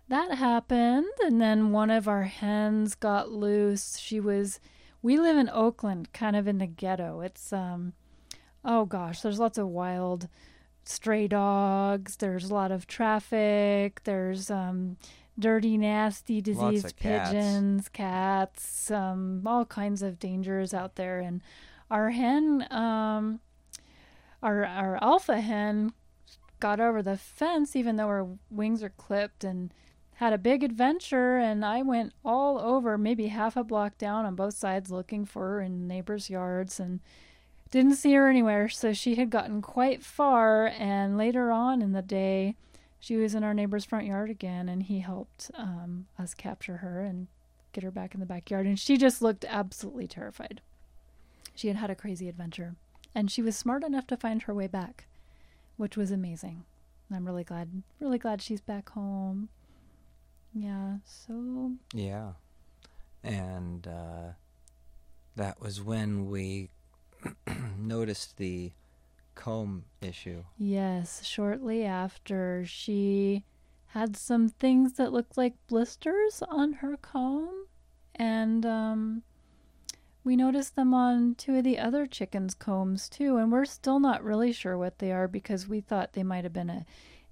that 0.08 0.36
happened, 0.36 1.08
and 1.22 1.42
then 1.42 1.72
one 1.74 1.90
of 1.90 2.08
our 2.08 2.24
hens 2.24 2.96
got 2.96 3.30
loose. 3.32 3.98
She 3.98 4.20
was. 4.22 4.60
We 5.02 5.18
live 5.18 5.38
in 5.38 5.50
Oakland, 5.50 6.14
kind 6.14 6.36
of 6.36 6.48
in 6.48 6.60
the 6.60 6.68
ghetto. 6.68 7.22
It's 7.22 7.52
um, 7.52 7.94
oh 8.64 8.86
gosh, 8.86 9.22
there's 9.22 9.40
lots 9.40 9.58
of 9.58 9.68
wild 9.68 10.28
stray 10.84 11.28
dogs. 11.28 12.18
There's 12.18 12.50
a 12.50 12.54
lot 12.54 12.72
of 12.72 12.88
traffic. 12.88 14.02
There's 14.04 14.52
um, 14.52 14.98
dirty, 15.38 15.78
nasty, 15.78 16.42
diseased 16.42 16.86
of 16.86 16.96
cats. 16.98 17.30
pigeons, 17.30 17.90
cats, 17.90 18.92
um, 18.92 19.44
all 19.46 19.66
kinds 19.66 20.02
of 20.02 20.20
dangers 20.20 20.74
out 20.74 20.96
there. 20.96 21.20
And 21.20 21.42
our 21.90 22.12
hen, 22.12 22.68
um, 22.72 23.40
our 24.44 24.66
our 24.66 25.04
alpha 25.04 25.42
hen, 25.42 25.94
got 26.60 26.80
over 26.80 27.02
the 27.02 27.18
fence 27.18 27.76
even 27.76 27.96
though 27.96 28.08
her 28.08 28.28
wings 28.50 28.84
are 28.84 28.94
clipped 28.98 29.44
and 29.44 29.74
had 30.22 30.34
a 30.34 30.38
big 30.38 30.64
adventure 30.64 31.38
and 31.38 31.66
I 31.66 31.82
went 31.82 32.14
all 32.24 32.60
over 32.60 32.96
maybe 32.96 33.28
half 33.28 33.58
a 33.58 33.64
block 33.64 33.98
down 33.98 34.24
on 34.24 34.36
both 34.36 34.54
sides 34.54 34.92
looking 34.92 35.26
for 35.26 35.42
her 35.42 35.62
in 35.62 35.88
neighbors' 35.88 36.30
yards 36.30 36.80
and 36.80 37.00
didn't 37.72 37.96
see 37.96 38.14
her 38.14 38.30
anywhere 38.30 38.70
so 38.70 38.94
she 38.94 39.16
had 39.16 39.32
gotten 39.32 39.64
quite 39.64 40.04
far 40.04 40.68
and 40.68 41.18
later 41.18 41.52
on 41.52 41.82
in 41.82 41.92
the 41.92 42.04
day 42.04 42.56
she 43.00 43.16
was 43.16 43.34
in 43.34 43.44
our 43.44 43.56
neighbor's 43.56 43.84
front 43.84 44.06
yard 44.06 44.30
again 44.30 44.70
and 44.70 44.84
he 44.84 45.00
helped 45.00 45.50
um, 45.56 46.06
us 46.20 46.36
capture 46.36 46.78
her 46.78 47.02
and 47.02 47.28
get 47.74 47.84
her 47.84 47.90
back 47.90 48.14
in 48.14 48.20
the 48.20 48.26
backyard 48.26 48.68
and 48.68 48.80
she 48.80 48.98
just 48.98 49.22
looked 49.22 49.44
absolutely 49.46 50.06
terrified 50.06 50.62
she 51.56 51.68
had 51.68 51.78
had 51.78 51.90
a 51.90 51.96
crazy 51.96 52.30
adventure 52.30 52.76
and 53.16 53.32
she 53.32 53.42
was 53.42 53.56
smart 53.56 53.84
enough 53.84 54.06
to 54.06 54.16
find 54.16 54.44
her 54.44 54.54
way 54.54 54.68
back 54.68 55.08
which 55.82 55.98
was 55.98 56.12
amazing. 56.12 56.64
I'm 57.12 57.26
really 57.26 57.44
glad, 57.44 57.82
really 58.00 58.20
glad 58.20 58.40
she's 58.40 58.62
back 58.62 58.90
home. 58.90 59.50
Yeah, 60.54 60.98
so 61.06 61.74
Yeah. 61.94 62.32
And 63.24 63.88
uh, 63.88 64.34
that 65.36 65.62
was 65.62 65.82
when 65.82 66.30
we 66.30 66.70
noticed 67.78 68.38
the 68.38 68.72
comb 69.36 69.86
issue. 70.02 70.44
yes, 70.58 71.24
shortly 71.26 71.86
after 71.86 72.64
she 72.66 73.44
had 73.88 74.16
some 74.16 74.50
things 74.50 74.94
that 74.94 75.12
looked 75.12 75.38
like 75.38 75.54
blisters 75.68 76.42
on 76.50 76.74
her 76.74 76.98
comb, 76.98 77.66
and 78.16 78.66
um, 78.66 79.22
we 80.24 80.36
noticed 80.36 80.76
them 80.76 80.94
on 80.94 81.36
two 81.36 81.56
of 81.58 81.64
the 81.64 81.78
other 81.78 82.06
chickens' 82.06 82.54
combs 82.54 83.10
too. 83.10 83.38
And 83.38 83.52
we're 83.52 83.66
still 83.66 84.00
not 84.00 84.24
really 84.24 84.52
sure 84.52 84.78
what 84.78 85.00
they 85.00 85.12
are 85.12 85.28
because 85.28 85.68
we 85.68 85.82
thought 85.82 86.14
they 86.14 86.24
might 86.24 86.44
have 86.44 86.54
been 86.54 86.70
a 86.70 86.86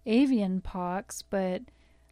avian 0.05 0.61
pox, 0.61 1.21
but 1.21 1.61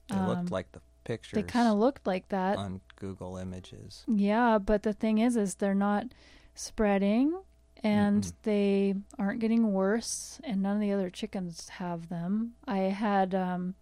It 0.09 0.11
um, 0.11 0.27
looked 0.27 0.51
like 0.51 0.71
the 0.71 0.81
pictures 1.07 1.37
they 1.37 1.43
kind 1.43 1.67
of 1.67 1.77
looked 1.77 2.05
like 2.05 2.29
that. 2.29 2.57
on 2.57 2.81
Google 2.97 3.37
Images. 3.37 4.03
Yeah, 4.07 4.57
but 4.57 4.83
the 4.83 4.93
thing 4.93 5.17
is, 5.19 5.37
is 5.37 5.55
they're 5.55 5.73
not 5.73 6.07
spreading, 6.53 7.39
and 7.83 8.23
Mm-mm. 8.23 8.33
they 8.43 8.95
aren't 9.17 9.39
getting 9.39 9.71
worse, 9.71 10.39
and 10.43 10.61
none 10.61 10.75
of 10.75 10.81
the 10.81 10.91
other 10.91 11.09
chickens 11.09 11.69
have 11.69 12.09
them. 12.09 12.53
I 12.67 12.79
had 12.79 13.33
um, 13.33 13.75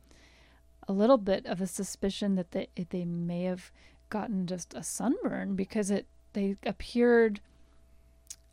a 0.88 0.94
little 0.94 1.18
bit 1.18 1.46
of 1.46 1.62
a 1.62 1.68
suspicion 1.68 2.36
that 2.36 2.52
they 2.52 2.70
they 2.90 3.06
may 3.06 3.44
have 3.44 3.72
gotten 4.10 4.46
just 4.46 4.74
a 4.74 4.84
sunburn 4.84 5.56
because 5.56 5.90
it 5.90 6.06
they 6.34 6.58
appeared 6.66 7.42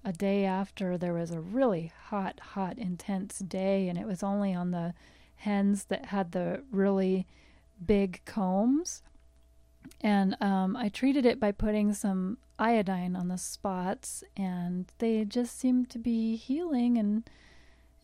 a 0.05 0.13
day 0.13 0.45
after 0.45 0.99
there 0.99 1.13
was 1.13 1.31
a 1.31 1.41
really 1.41 1.93
hot, 2.07 2.41
hot, 2.41 2.79
intense 2.79 3.39
day, 3.39 3.89
and 3.89 3.99
it 3.99 4.07
was 4.07 4.23
only 4.23 4.53
on 4.55 4.71
the 4.71 4.95
hens 5.37 5.85
that 5.85 6.07
had 6.07 6.33
the 6.33 6.63
really 6.71 7.27
big 7.87 8.21
combs. 8.25 9.03
And 10.01 10.37
um, 10.41 10.77
I 10.77 10.89
treated 10.89 11.27
it 11.27 11.39
by 11.41 11.53
putting 11.53 11.93
some 11.95 12.39
iodine 12.59 13.17
on 13.17 13.29
the 13.29 13.39
spots, 13.39 14.23
and 14.37 14.87
they 14.99 15.25
just 15.25 15.59
seemed 15.59 15.91
to 15.91 15.99
be 15.99 16.37
healing 16.37 16.99
and 16.99 17.29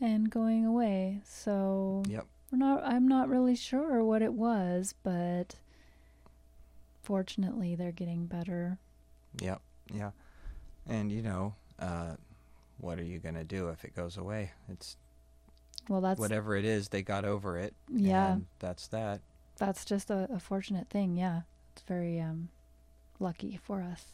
and 0.00 0.30
going 0.30 0.64
away. 0.64 1.20
So 1.25 2.02
Yep. 2.08 2.26
we're 2.52 2.58
not. 2.58 2.85
I'm 2.85 3.08
not 3.08 3.28
really 3.28 3.54
sure 3.56 4.04
what 4.04 4.23
it 4.23 4.32
was, 4.32 4.94
but 5.02 5.56
fortunately, 7.02 7.75
they're 7.75 7.92
getting 7.92 8.26
better. 8.26 8.78
Yep. 9.40 9.61
Yeah. 9.92 10.11
And 10.87 11.11
you 11.12 11.23
know, 11.23 11.54
uh, 11.78 12.14
what 12.78 12.99
are 12.99 13.04
you 13.04 13.18
gonna 13.18 13.44
do 13.44 13.68
if 13.68 13.85
it 13.85 13.94
goes 13.94 14.16
away? 14.16 14.52
It's 14.68 14.97
Well, 15.88 16.00
that's 16.00 16.20
whatever 16.20 16.56
it 16.56 16.64
is. 16.64 16.88
They 16.88 17.02
got 17.02 17.25
over 17.25 17.58
it. 17.58 17.75
Yeah. 17.88 18.38
That's 18.58 18.87
that. 18.88 19.20
That's 19.58 19.84
just 19.84 20.10
a, 20.10 20.28
a 20.32 20.38
fortunate 20.38 20.88
thing. 20.88 21.16
Yeah, 21.16 21.42
it's 21.72 21.82
very 21.82 22.20
um 22.20 22.48
lucky 23.20 23.58
for 23.62 23.82
us. 23.82 24.04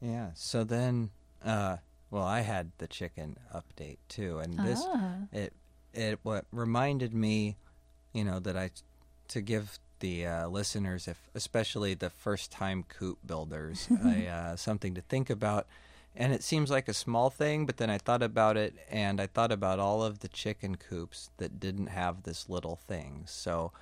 Yeah. 0.00 0.30
So 0.34 0.64
then, 0.64 1.10
uh, 1.44 1.76
well, 2.10 2.24
I 2.24 2.40
had 2.40 2.72
the 2.78 2.88
chicken 2.88 3.36
update 3.54 3.98
too, 4.08 4.38
and 4.40 4.58
this 4.58 4.82
ah, 4.84 5.14
it 5.32 5.52
it 5.94 6.18
what 6.22 6.44
reminded 6.52 7.14
me, 7.14 7.56
you 8.12 8.24
know, 8.24 8.40
that 8.40 8.56
I 8.56 8.70
to 9.28 9.40
give 9.40 9.78
the 10.00 10.26
uh, 10.26 10.48
listeners, 10.48 11.06
if 11.08 11.18
especially 11.34 11.94
the 11.94 12.10
first 12.10 12.50
time 12.50 12.84
coop 12.88 13.18
builders, 13.24 13.88
a, 14.04 14.26
uh, 14.28 14.56
something 14.56 14.94
to 14.94 15.00
think 15.00 15.30
about. 15.30 15.66
And 16.14 16.34
it 16.34 16.42
seems 16.42 16.70
like 16.70 16.88
a 16.88 16.94
small 16.94 17.30
thing, 17.30 17.64
but 17.64 17.78
then 17.78 17.88
I 17.88 17.96
thought 17.96 18.22
about 18.22 18.58
it, 18.58 18.74
and 18.90 19.18
I 19.18 19.26
thought 19.26 19.50
about 19.50 19.78
all 19.78 20.02
of 20.02 20.18
the 20.18 20.28
chicken 20.28 20.74
coops 20.74 21.30
that 21.38 21.58
didn't 21.58 21.86
have 21.86 22.24
this 22.24 22.50
little 22.50 22.76
thing. 22.76 23.22
So, 23.26 23.72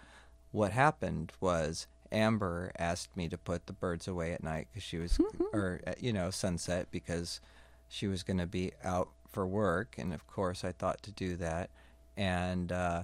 what 0.52 0.72
happened 0.72 1.32
was 1.40 1.86
Amber 2.12 2.72
asked 2.78 3.16
me 3.16 3.28
to 3.28 3.38
put 3.38 3.66
the 3.66 3.72
birds 3.72 4.08
away 4.08 4.32
at 4.32 4.42
night 4.42 4.68
because 4.70 4.82
she 4.82 4.98
was, 4.98 5.18
or 5.52 5.80
uh, 5.86 5.92
you 5.98 6.12
know, 6.12 6.30
sunset 6.30 6.88
because 6.90 7.40
she 7.88 8.06
was 8.06 8.22
going 8.22 8.38
to 8.38 8.46
be 8.46 8.72
out 8.82 9.10
for 9.30 9.46
work, 9.46 9.94
and 9.98 10.12
of 10.12 10.26
course 10.26 10.64
I 10.64 10.72
thought 10.72 11.02
to 11.04 11.12
do 11.12 11.36
that, 11.36 11.70
and 12.16 12.72
uh, 12.72 13.02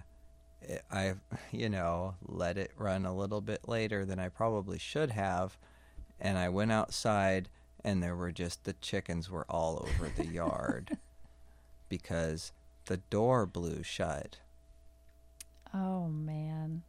I, 0.91 1.15
you 1.53 1.69
know, 1.69 2.15
let 2.23 2.59
it 2.59 2.73
run 2.77 3.07
a 3.07 3.15
little 3.15 3.41
bit 3.41 3.69
later 3.69 4.05
than 4.05 4.19
I 4.19 4.29
probably 4.29 4.79
should 4.79 5.11
have, 5.13 5.57
and 6.21 6.37
I 6.37 6.49
went 6.49 6.73
outside, 6.73 7.49
and 7.85 8.03
there 8.03 8.17
were 8.17 8.33
just 8.33 8.65
the 8.65 8.75
chickens 8.75 9.31
were 9.31 9.47
all 9.49 9.87
over 9.89 10.11
the 10.17 10.27
yard 10.27 10.99
because 11.89 12.53
the 12.87 12.97
door 12.97 13.47
blew 13.47 13.83
shut, 13.85 14.39
Oh 15.75 16.09
man. 16.09 16.83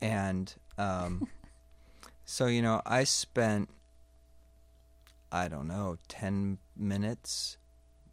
And 0.00 0.54
um, 0.78 1.28
so 2.24 2.46
you 2.46 2.62
know 2.62 2.82
I 2.86 3.04
spent 3.04 3.70
I 5.32 5.48
don't 5.48 5.66
know, 5.68 5.96
10 6.08 6.58
minutes, 6.76 7.58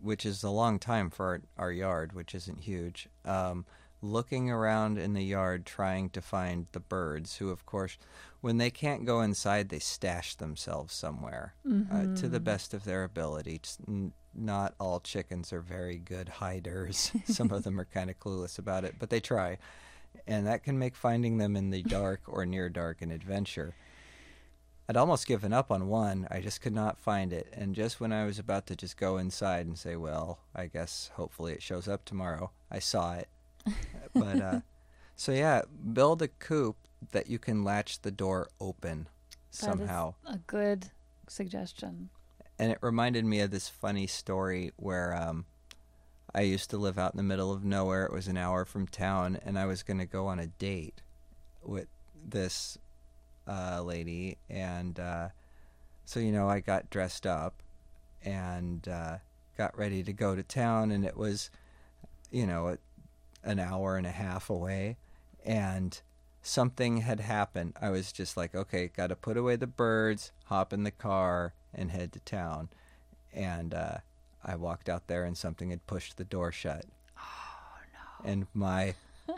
which 0.01 0.25
is 0.25 0.43
a 0.43 0.49
long 0.49 0.79
time 0.79 1.09
for 1.09 1.25
our, 1.25 1.41
our 1.57 1.71
yard, 1.71 2.13
which 2.13 2.33
isn't 2.35 2.61
huge, 2.61 3.07
um, 3.23 3.65
looking 4.01 4.49
around 4.49 4.97
in 4.97 5.13
the 5.13 5.23
yard 5.23 5.65
trying 5.65 6.09
to 6.09 6.21
find 6.21 6.67
the 6.71 6.79
birds, 6.79 7.37
who, 7.37 7.49
of 7.49 7.65
course, 7.65 7.97
when 8.41 8.57
they 8.57 8.69
can't 8.69 9.05
go 9.05 9.21
inside, 9.21 9.69
they 9.69 9.79
stash 9.79 10.35
themselves 10.35 10.93
somewhere 10.93 11.53
uh, 11.91 12.15
to 12.15 12.27
the 12.27 12.39
best 12.41 12.73
of 12.73 12.83
their 12.83 13.03
ability. 13.03 13.61
N- 13.87 14.11
not 14.35 14.73
all 14.79 14.99
chickens 14.99 15.53
are 15.53 15.61
very 15.61 15.97
good 15.97 16.27
hiders. 16.27 17.11
Some 17.25 17.51
of 17.51 17.63
them 17.63 17.79
are 17.79 17.85
kind 17.85 18.09
of 18.09 18.19
clueless 18.19 18.57
about 18.59 18.83
it, 18.83 18.95
but 18.99 19.09
they 19.11 19.19
try. 19.21 19.57
And 20.27 20.47
that 20.47 20.63
can 20.63 20.79
make 20.79 20.95
finding 20.95 21.37
them 21.37 21.55
in 21.55 21.69
the 21.69 21.83
dark 21.99 22.21
or 22.27 22.45
near 22.45 22.69
dark 22.69 23.01
an 23.01 23.11
adventure. 23.11 23.75
I'd 24.87 24.97
almost 24.97 25.27
given 25.27 25.53
up 25.53 25.71
on 25.71 25.87
one. 25.87 26.27
I 26.29 26.41
just 26.41 26.61
could 26.61 26.73
not 26.73 26.99
find 26.99 27.31
it. 27.31 27.47
And 27.53 27.73
just 27.73 28.01
when 28.01 28.11
I 28.11 28.25
was 28.25 28.37
about 28.37 28.67
to 28.67 28.75
just 28.75 28.97
go 28.97 29.17
inside 29.17 29.65
and 29.65 29.77
say, 29.77 29.95
well, 29.95 30.39
I 30.53 30.67
guess 30.67 31.11
hopefully 31.15 31.53
it 31.53 31.63
shows 31.63 31.87
up 31.87 32.03
tomorrow, 32.03 32.51
I 32.69 32.79
saw 32.79 33.15
it. 33.15 33.29
but, 34.13 34.41
uh, 34.41 34.59
so 35.15 35.31
yeah, 35.31 35.61
build 35.93 36.21
a 36.21 36.27
coop 36.27 36.75
that 37.11 37.29
you 37.29 37.39
can 37.39 37.63
latch 37.63 38.01
the 38.01 38.11
door 38.11 38.49
open 38.59 39.07
somehow. 39.51 40.15
a 40.25 40.37
good 40.47 40.91
suggestion. 41.27 42.09
And 42.59 42.71
it 42.71 42.79
reminded 42.81 43.25
me 43.25 43.39
of 43.39 43.51
this 43.51 43.69
funny 43.69 44.07
story 44.07 44.73
where 44.75 45.15
um, 45.15 45.45
I 46.35 46.41
used 46.41 46.69
to 46.71 46.77
live 46.77 46.97
out 46.97 47.13
in 47.13 47.17
the 47.17 47.23
middle 47.23 47.51
of 47.51 47.63
nowhere. 47.63 48.05
It 48.05 48.11
was 48.11 48.27
an 48.27 48.37
hour 48.37 48.65
from 48.65 48.87
town, 48.87 49.37
and 49.45 49.57
I 49.57 49.65
was 49.65 49.83
going 49.83 49.99
to 49.99 50.05
go 50.05 50.27
on 50.27 50.39
a 50.39 50.47
date 50.47 51.01
with 51.63 51.87
this 52.25 52.77
uh, 53.47 53.81
lady. 53.83 54.37
And 54.49 54.99
uh, 54.99 55.29
so, 56.05 56.19
you 56.19 56.31
know, 56.31 56.49
I 56.49 56.59
got 56.59 56.89
dressed 56.89 57.27
up 57.27 57.61
and 58.23 58.87
uh, 58.87 59.17
got 59.57 59.77
ready 59.77 60.01
to 60.03 60.13
go 60.13 60.35
to 60.35 60.41
town, 60.41 60.89
and 60.91 61.05
it 61.05 61.15
was, 61.15 61.51
you 62.31 62.47
know, 62.47 62.69
a, 62.69 62.77
an 63.43 63.59
hour 63.59 63.97
and 63.97 64.07
a 64.07 64.11
half 64.11 64.49
away. 64.49 64.97
And 65.45 66.01
something 66.41 66.97
had 66.97 67.19
happened. 67.19 67.73
I 67.79 67.89
was 67.89 68.11
just 68.11 68.37
like, 68.37 68.55
okay, 68.55 68.89
got 68.95 69.07
to 69.07 69.15
put 69.15 69.37
away 69.37 69.55
the 69.55 69.67
birds, 69.67 70.31
hop 70.45 70.73
in 70.73 70.83
the 70.83 70.91
car, 70.91 71.53
and 71.75 71.91
head 71.91 72.11
to 72.13 72.19
town. 72.21 72.69
And 73.31 73.73
uh, 73.73 73.97
I 74.45 74.55
walked 74.55 74.89
out 74.89 75.07
there, 75.07 75.23
and 75.23 75.37
something 75.37 75.69
had 75.69 75.85
pushed 75.87 76.17
the 76.17 76.23
door 76.23 76.51
shut. 76.51 76.85
Oh 77.17 77.77
no! 77.93 78.31
And 78.31 78.47
my 78.53 78.95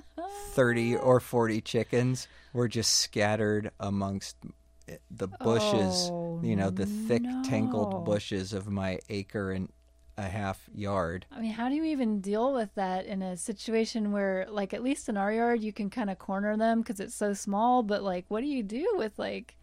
thirty 0.50 0.96
or 0.96 1.20
forty 1.20 1.62
chickens 1.62 2.28
were 2.54 2.68
just 2.68 2.96
scattered 2.96 3.72
amongst 3.80 4.38
eh, 4.88 4.98
the 5.12 5.28
bushes. 5.28 6.10
Oh, 6.12 6.40
you 6.44 6.56
know, 6.56 6.70
the 6.70 6.86
thick, 6.86 7.24
oh, 7.26 7.30
no. 7.30 7.44
tangled 7.44 8.06
bushes 8.06 8.54
of 8.54 8.68
my 8.68 9.00
acre 9.10 9.52
and 9.52 9.70
a 10.18 10.24
half 10.24 10.70
yard. 10.74 11.26
I 11.32 11.42
mean, 11.42 11.52
how 11.52 11.70
do 11.70 11.76
you 11.76 11.84
even 11.86 12.22
deal 12.22 12.54
with 12.54 12.74
that 12.76 13.06
in 13.06 13.22
a 13.22 13.36
situation 13.38 14.12
where, 14.12 14.48
like, 14.50 14.74
at 14.74 14.84
least 14.84 15.10
in 15.10 15.18
our 15.18 15.32
yard, 15.32 15.62
you 15.62 15.74
can 15.74 15.90
kind 15.90 16.10
of 16.10 16.20
corner 16.20 16.56
them 16.56 16.82
because 16.82 17.00
it's 17.00 17.16
so 17.16 17.34
small. 17.34 17.84
But 17.84 18.04
like, 18.04 18.26
what 18.30 18.42
do 18.42 18.48
you 18.48 18.64
do 18.64 18.94
with 18.96 19.18
like? 19.20 19.56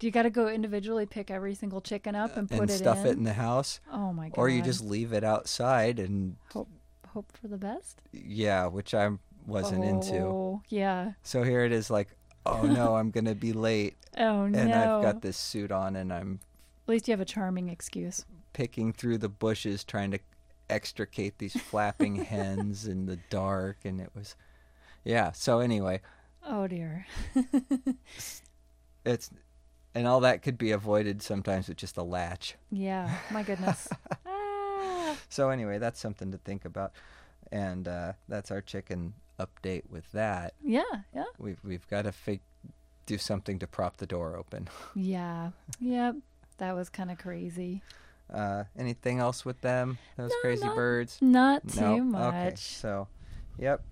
Do 0.00 0.06
you 0.06 0.10
got 0.10 0.22
to 0.22 0.30
go 0.30 0.48
individually 0.48 1.06
pick 1.06 1.30
every 1.30 1.54
single 1.54 1.80
chicken 1.80 2.14
up 2.16 2.36
and 2.36 2.48
put 2.50 2.58
and 2.62 2.70
it 2.70 2.78
stuff 2.78 2.98
in? 3.00 3.06
it 3.06 3.16
in 3.18 3.24
the 3.24 3.34
house, 3.34 3.80
oh 3.92 4.12
my 4.12 4.30
god! 4.30 4.38
or 4.38 4.48
you 4.48 4.62
just 4.62 4.82
leave 4.82 5.12
it 5.12 5.22
outside 5.22 5.98
and 6.00 6.36
hope 6.52 6.68
hope 7.08 7.30
for 7.40 7.46
the 7.48 7.58
best. 7.58 8.00
yeah, 8.12 8.66
which 8.66 8.94
I 8.94 9.10
wasn't 9.46 9.84
into. 9.84 10.16
Oh 10.20 10.62
yeah. 10.68 11.12
So 11.22 11.42
here 11.44 11.64
it 11.64 11.72
is, 11.72 11.90
like, 11.90 12.08
oh 12.46 12.62
no, 12.62 12.96
I'm 12.96 13.10
gonna 13.16 13.34
be 13.34 13.52
late, 13.52 13.96
Oh 14.18 14.46
no. 14.48 14.58
and 14.58 14.74
I've 14.74 15.02
got 15.02 15.20
this 15.22 15.36
suit 15.36 15.70
on, 15.70 15.94
and 15.96 16.12
I'm 16.12 16.40
At 16.84 16.88
least 16.88 17.06
you 17.06 17.12
have 17.12 17.20
a 17.20 17.24
charming 17.26 17.68
excuse. 17.68 18.24
picking 18.52 18.92
through 18.92 19.18
the 19.18 19.28
bushes 19.28 19.84
trying 19.84 20.10
to 20.12 20.18
extricate 20.70 21.36
these 21.38 21.52
flapping 21.60 22.14
hens 22.24 22.86
in 22.86 23.04
the 23.06 23.18
dark, 23.28 23.78
and 23.84 24.00
it 24.00 24.10
was, 24.14 24.34
yeah. 25.04 25.32
So 25.32 25.58
anyway, 25.60 26.00
Oh 26.48 26.66
dear. 26.66 27.06
it's 29.04 29.30
and 29.94 30.06
all 30.06 30.20
that 30.20 30.42
could 30.42 30.56
be 30.58 30.70
avoided 30.70 31.22
sometimes 31.22 31.68
with 31.68 31.76
just 31.76 31.96
a 31.96 32.02
latch. 32.02 32.56
yeah. 32.70 33.16
My 33.30 33.42
goodness. 33.42 33.88
ah. 34.26 35.16
So 35.28 35.50
anyway, 35.50 35.78
that's 35.78 36.00
something 36.00 36.30
to 36.32 36.38
think 36.38 36.64
about, 36.64 36.92
and 37.52 37.86
uh, 37.88 38.12
that's 38.28 38.50
our 38.50 38.60
chicken 38.60 39.14
update 39.38 39.82
with 39.90 40.10
that. 40.12 40.54
Yeah. 40.62 40.82
Yeah. 41.14 41.24
We've 41.38 41.60
we've 41.64 41.88
got 41.88 42.02
to 42.02 42.12
fig- 42.12 42.40
do 43.06 43.18
something 43.18 43.58
to 43.58 43.66
prop 43.66 43.96
the 43.96 44.06
door 44.06 44.36
open. 44.36 44.68
Yeah. 44.94 45.50
Yep. 45.80 46.16
That 46.58 46.74
was 46.76 46.88
kind 46.90 47.10
of 47.10 47.18
crazy. 47.18 47.82
Uh, 48.32 48.64
anything 48.78 49.18
else 49.18 49.44
with 49.44 49.60
them? 49.62 49.98
Those 50.16 50.30
No, 50.30 50.36
crazy 50.42 50.64
not- 50.66 50.76
birds? 50.76 51.18
Not 51.20 51.66
too 51.68 51.80
no. 51.80 52.04
much. 52.04 52.34
Okay. 52.34 52.52
So, 52.56 53.08
yep. 53.58 53.82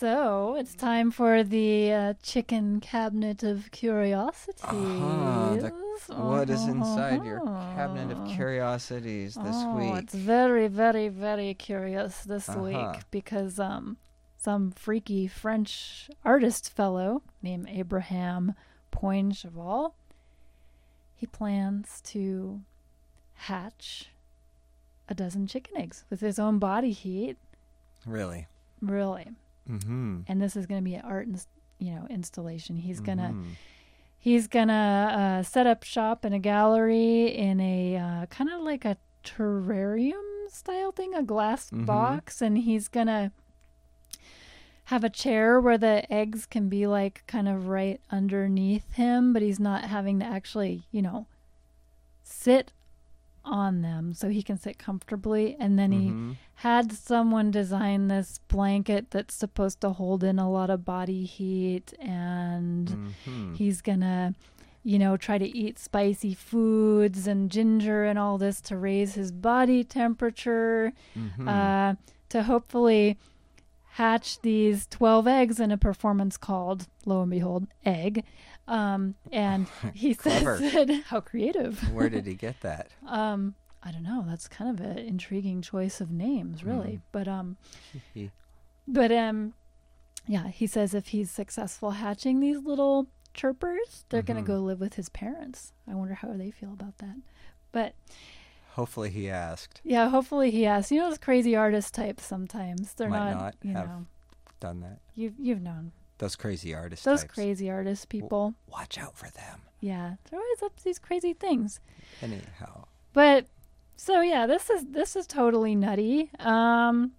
So 0.00 0.56
it's 0.56 0.74
time 0.74 1.10
for 1.10 1.42
the 1.44 1.92
uh, 1.92 2.14
chicken 2.22 2.80
cabinet 2.80 3.42
of 3.42 3.70
curiosities. 3.70 4.64
Uh-huh, 4.64 5.56
the- 5.56 6.14
What 6.14 6.48
is 6.48 6.66
inside 6.66 7.22
your 7.22 7.40
cabinet 7.76 8.10
of 8.10 8.16
Uh-huh. 8.20 8.34
curiosities 8.34 9.34
this 9.34 9.56
oh, 9.60 9.76
week? 9.76 10.04
It's 10.04 10.14
very, 10.14 10.68
very, 10.68 11.08
very 11.08 11.52
curious 11.52 12.24
this 12.24 12.48
Uh-huh. 12.48 12.62
week 12.62 13.02
because 13.10 13.60
um, 13.60 13.98
some 14.38 14.70
freaky 14.70 15.26
French 15.28 16.08
artist 16.24 16.70
fellow 16.72 17.22
named 17.42 17.68
Abraham 17.68 18.54
Poincheval, 18.90 19.92
he 21.14 21.26
plans 21.26 22.00
to 22.06 22.62
hatch 23.52 24.08
a 25.10 25.14
dozen 25.14 25.46
chicken 25.46 25.76
eggs 25.76 26.04
with 26.08 26.20
his 26.22 26.38
own 26.38 26.58
body 26.58 26.92
heat. 26.92 27.36
Really? 28.06 28.46
Really, 28.80 29.28
Mm-hmm. 29.68 30.20
and 30.28 30.40
this 30.42 30.56
is 30.56 30.66
going 30.66 30.80
to 30.80 30.84
be 30.84 30.94
an 30.94 31.02
art, 31.02 31.26
ins- 31.28 31.46
you 31.78 31.92
know, 31.92 32.06
installation. 32.10 32.76
He's 32.76 33.00
gonna 33.00 33.32
Mhm. 33.34 33.44
He's 34.22 34.48
gonna 34.48 35.38
uh, 35.40 35.42
set 35.42 35.66
up 35.66 35.82
shop 35.82 36.24
in 36.26 36.32
a 36.34 36.38
gallery 36.38 37.26
in 37.34 37.58
a 37.58 37.96
uh, 37.96 38.26
kind 38.26 38.50
of 38.50 38.60
like 38.60 38.84
a 38.84 38.98
terrarium 39.24 40.50
style 40.50 40.92
thing, 40.92 41.14
a 41.14 41.22
glass 41.22 41.70
Mhm. 41.70 41.86
box, 41.86 42.42
and 42.42 42.58
he's 42.58 42.88
gonna 42.88 43.32
have 44.84 45.04
a 45.04 45.08
chair 45.10 45.60
where 45.60 45.78
the 45.78 46.10
eggs 46.12 46.46
can 46.46 46.68
be 46.68 46.86
like 46.86 47.22
kind 47.26 47.48
of 47.48 47.68
right 47.68 48.00
underneath 48.10 48.92
him, 48.94 49.32
but 49.32 49.40
he's 49.40 49.60
not 49.60 49.84
having 49.84 50.18
to 50.20 50.26
actually, 50.26 50.82
you 50.90 51.00
know, 51.00 51.26
sit 52.22 52.72
on 53.44 53.80
them 53.82 54.12
so 54.12 54.28
he 54.28 54.42
can 54.42 54.58
sit 54.58 54.78
comfortably. 54.78 55.56
And 55.58 55.78
then 55.78 55.92
he 55.92 56.10
Mhm. 56.10 56.36
had 56.56 56.92
someone 56.92 57.50
design 57.50 58.08
this 58.08 58.38
blanket 58.48 59.10
that's 59.10 59.34
supposed 59.34 59.80
to 59.80 59.90
hold 59.90 60.22
in 60.22 60.38
a 60.38 60.50
lot 60.50 60.70
of 60.70 60.84
body 60.84 61.24
heat 61.24 61.94
and 62.00 63.10
Mhm. 63.26 63.56
he's 63.56 63.80
gonna 63.80 64.34
you 64.82 64.98
know 64.98 65.14
try 65.16 65.36
to 65.36 65.44
eat 65.56 65.78
spicy 65.78 66.32
foods 66.32 67.26
and 67.26 67.50
ginger 67.50 68.04
and 68.04 68.18
all 68.18 68.38
this 68.38 68.62
to 68.62 68.76
raise 68.78 69.14
his 69.14 69.30
body 69.30 69.84
temperature 69.84 70.92
Mhm. 71.14 71.46
uh, 71.48 71.94
to 72.30 72.42
hopefully 72.44 73.18
hatch 73.94 74.40
these 74.40 74.86
12 74.86 75.26
eggs 75.26 75.60
in 75.60 75.70
a 75.70 75.76
performance 75.76 76.36
called 76.36 76.86
lo 77.04 77.22
and 77.22 77.30
behold 77.30 77.66
egg 77.84 78.24
um, 78.70 79.14
and 79.32 79.66
he 79.94 80.14
Clever. 80.14 80.56
said 80.70 80.90
how 81.08 81.20
creative 81.20 81.92
Where 81.92 82.08
did 82.08 82.26
he 82.26 82.34
get 82.34 82.60
that? 82.62 82.88
um, 83.06 83.54
i 83.82 83.90
don't 83.92 84.02
know 84.02 84.24
that's 84.28 84.46
kind 84.48 84.70
of 84.78 84.84
an 84.86 84.98
intriguing 84.98 85.60
choice 85.62 86.00
of 86.00 86.10
names 86.10 86.62
really 86.64 86.94
Mm. 86.96 87.00
but 87.12 87.26
um 87.28 87.56
but 88.86 89.12
um 89.12 89.54
yeah, 90.26 90.48
he 90.48 90.66
says 90.66 90.94
if 90.94 91.08
he's 91.08 91.30
successful 91.30 91.92
hatching 91.92 92.40
these 92.40 92.58
little 92.58 93.06
chirpers, 93.34 94.04
they're 94.10 94.22
going 94.22 94.36
Mhm. 94.36 94.46
to 94.46 94.52
go 94.52 94.58
live 94.60 94.78
with 94.78 94.94
his 94.94 95.08
parents. 95.08 95.72
I 95.90 95.94
wonder 95.94 96.14
how 96.14 96.34
they 96.34 96.50
feel 96.50 96.72
about 96.72 96.98
that. 96.98 97.16
But 97.72 97.94
Hopefully, 98.74 99.10
he 99.10 99.28
asked. 99.30 99.80
yeah, 99.82 100.10
hopefully 100.10 100.50
he 100.50 100.66
asks. 100.66 100.92
You 100.92 101.00
know 101.00 101.08
those 101.08 101.18
crazy 101.18 101.56
artist 101.56 101.94
types 101.94 102.24
sometimes. 102.24 102.92
They're 102.94 103.08
Might 103.08 103.30
not, 103.32 103.40
not 103.40 103.54
you 103.62 103.72
have 103.72 103.88
know. 103.88 104.06
Done 104.60 104.80
that. 104.80 104.98
You've 105.16 105.34
you've 105.38 105.62
known 105.62 105.92
Those 106.20 106.36
crazy 106.36 106.72
artists. 106.74 107.04
those 107.04 107.22
types. 107.22 107.34
crazy 107.34 107.68
artist 107.70 108.08
people. 108.08 108.54
Watch 108.70 108.96
out 108.98 109.16
for 109.16 109.28
them. 109.30 109.62
Yeah, 109.80 110.14
they're 110.30 110.38
always 110.38 110.62
up 110.62 110.76
to 110.76 110.84
these 110.84 110.98
crazy 110.98 111.32
things. 111.32 111.80
Anyhow. 112.22 112.84
But 113.12 113.46
so 113.96 114.20
yeah, 114.20 114.46
this 114.46 114.70
is 114.70 114.84
this 114.90 115.16
is 115.16 115.26
totally 115.26 115.74
nutty. 115.74 116.30
Um, 116.38 117.12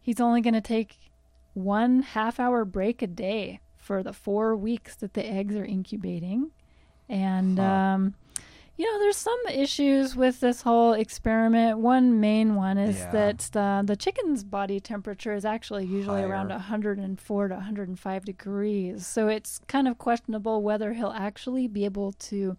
he's 0.00 0.20
only 0.20 0.40
going 0.40 0.54
to 0.54 0.60
take 0.60 0.96
one 1.54 2.02
half 2.02 2.40
hour 2.40 2.64
break 2.64 3.02
a 3.02 3.06
day 3.06 3.60
for 3.76 4.02
the 4.02 4.12
four 4.12 4.56
weeks 4.56 4.96
that 4.96 5.14
the 5.14 5.26
eggs 5.26 5.54
are 5.56 5.64
incubating, 5.64 6.50
and 7.08 7.58
Huh. 7.58 7.64
um, 7.64 8.14
you 8.76 8.90
know, 8.90 8.98
there's 8.98 9.16
some 9.16 9.38
issues 9.52 10.16
with 10.16 10.40
this 10.40 10.62
whole 10.62 10.92
experiment. 10.94 11.78
One 11.78 12.20
main 12.20 12.54
one 12.56 12.76
is 12.78 12.98
Yeah. 12.98 13.10
that 13.12 13.38
the 13.52 13.82
the 13.84 13.96
chicken's 13.96 14.42
body 14.44 14.80
temperature 14.80 15.32
is 15.34 15.44
actually 15.44 15.86
usually 15.86 16.22
around 16.22 16.48
104 16.50 17.48
to 17.48 17.54
105 17.54 18.24
degrees, 18.24 19.06
so 19.06 19.28
it's 19.28 19.60
kind 19.68 19.86
of 19.86 19.98
questionable 19.98 20.62
whether 20.62 20.92
he'll 20.94 21.10
actually 21.16 21.68
be 21.68 21.84
able 21.84 22.12
to 22.12 22.56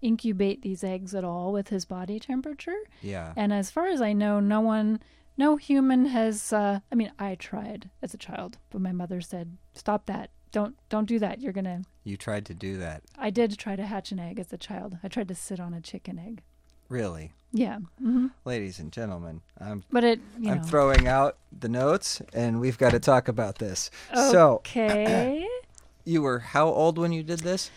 incubate 0.00 0.62
these 0.62 0.84
eggs 0.84 1.14
at 1.14 1.24
all 1.24 1.52
with 1.52 1.68
his 1.68 1.84
body 1.84 2.20
temperature. 2.20 2.76
Yeah. 3.02 3.32
And 3.36 3.52
as 3.52 3.70
far 3.70 3.86
as 3.88 4.00
I 4.00 4.12
know, 4.12 4.38
no 4.40 4.60
one, 4.60 5.00
no 5.36 5.56
human 5.56 6.06
has. 6.06 6.52
Uh, 6.52 6.80
I 6.92 6.94
mean, 6.94 7.10
I 7.18 7.34
tried 7.34 7.90
as 8.02 8.14
a 8.14 8.18
child, 8.18 8.58
but 8.70 8.80
my 8.80 8.92
mother 8.92 9.20
said, 9.20 9.56
"Stop 9.74 10.06
that! 10.06 10.30
Don't 10.52 10.76
don't 10.88 11.06
do 11.06 11.18
that. 11.18 11.40
You're 11.40 11.52
gonna." 11.52 11.82
You 12.04 12.16
tried 12.16 12.46
to 12.46 12.54
do 12.54 12.78
that. 12.78 13.02
I 13.18 13.30
did 13.30 13.58
try 13.58 13.76
to 13.76 13.84
hatch 13.84 14.12
an 14.12 14.18
egg 14.18 14.38
as 14.38 14.52
a 14.52 14.56
child. 14.56 14.98
I 15.02 15.08
tried 15.08 15.28
to 15.28 15.34
sit 15.34 15.60
on 15.60 15.74
a 15.74 15.80
chicken 15.80 16.18
egg. 16.18 16.42
Really? 16.88 17.32
Yeah, 17.52 17.78
hmm 17.98 18.28
Ladies 18.44 18.78
and 18.78 18.92
gentlemen, 18.92 19.40
I'm 19.58 19.84
but 19.90 20.04
it. 20.04 20.20
You 20.38 20.50
I'm 20.52 20.58
know. 20.58 20.64
throwing 20.64 21.06
out 21.06 21.36
the 21.56 21.68
notes 21.68 22.20
and 22.32 22.60
we've 22.60 22.78
got 22.78 22.90
to 22.90 23.00
talk 23.00 23.28
about 23.28 23.58
this. 23.58 23.90
So, 24.14 24.56
okay. 24.56 25.46
you 26.04 26.22
were 26.22 26.38
how 26.40 26.68
old 26.68 26.98
when 26.98 27.12
you 27.12 27.22
did 27.22 27.40
this? 27.40 27.70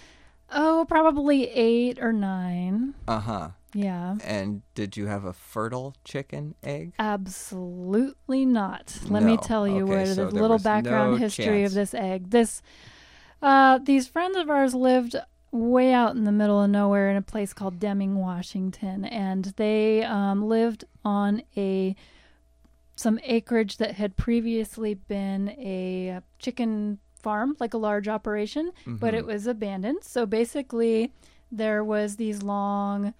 oh, 0.54 0.86
probably 0.88 1.50
eight 1.50 1.98
or 2.02 2.12
nine. 2.12 2.94
Uh-huh. 3.08 3.50
Yeah. 3.74 4.18
And 4.24 4.62
did 4.76 4.98
you 4.98 5.08
have 5.08 5.24
a 5.26 5.34
fertile 5.34 5.96
chicken 6.04 6.56
egg? 6.64 6.94
Absolutely 7.00 8.46
not. 8.46 8.98
Let 9.08 9.24
me 9.24 9.38
tell 9.38 9.68
you 9.68 9.84
Okay, 9.86 10.00
what 10.00 10.08
so 10.16 10.26
the 10.26 10.32
little 10.36 10.60
background 10.60 11.12
no 11.12 11.18
history 11.18 11.46
chance. 11.46 11.72
of 11.72 11.76
this 11.76 11.94
egg. 11.94 12.30
This, 12.32 12.62
uh, 13.42 13.80
these 13.80 14.08
friends 14.08 14.38
of 14.38 14.50
ours 14.50 14.74
lived 14.74 15.16
way 15.52 15.94
out 15.94 16.16
in 16.16 16.24
the 16.24 16.32
middle 16.32 16.62
of 16.62 16.70
nowhere 16.70 17.10
in 17.10 17.18
a 17.18 17.22
place 17.22 17.54
called 17.54 17.80
Deming, 17.80 18.16
Washington, 18.16 19.04
and 19.06 19.46
they 19.58 20.04
um, 20.04 20.48
lived 20.48 20.86
on 21.04 21.42
a 21.58 21.96
some 22.96 23.20
acreage 23.24 23.78
that 23.78 23.96
had 23.96 24.16
previously 24.16 24.94
been 24.94 25.50
a 25.58 26.22
chicken 26.40 27.00
farm, 27.22 27.56
like 27.60 27.74
a 27.74 27.78
large 27.78 28.08
operation, 28.08 28.72
but 28.86 29.14
Mm-hmm. 29.14 29.18
it 29.18 29.26
was 29.26 29.48
abandoned. 29.48 30.04
So 30.04 30.26
basically, 30.26 31.12
there 31.52 31.84
was 31.84 32.18
these 32.18 32.44
long 32.44 33.14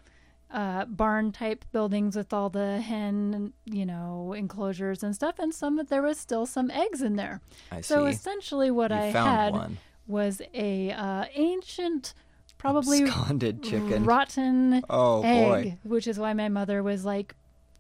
uh, 0.54 0.86
barn 0.86 1.32
type 1.32 1.64
buildings 1.72 2.16
with 2.16 2.34
all 2.34 2.50
the 2.50 2.82
hen, 2.82 3.54
you 3.66 3.86
know, 3.86 4.34
enclosures 4.34 5.04
and 5.04 5.16
stuff, 5.16 5.40
and 5.40 5.54
some 5.54 5.82
there 5.90 6.02
was 6.02 6.18
still 6.20 6.46
some 6.46 6.70
eggs 6.72 7.02
in 7.02 7.16
there. 7.16 7.42
I 7.72 7.82
So 7.82 8.06
see. 8.06 8.12
essentially, 8.12 8.72
what 8.72 8.92
you 8.92 8.98
I 8.98 9.12
found 9.14 9.30
had 9.30 9.54
one. 9.54 9.78
was 10.08 10.42
a 10.54 10.92
uh, 10.92 11.26
ancient, 11.36 12.14
probably 12.58 13.04
Absconded 13.04 13.64
chicken. 13.64 14.04
rotten 14.06 14.84
oh 14.90 15.24
egg, 15.24 15.64
boy. 15.64 15.78
which 15.84 16.08
is 16.08 16.20
why 16.20 16.34
my 16.34 16.50
mother 16.50 16.84
was 16.84 17.06
like, 17.06 17.36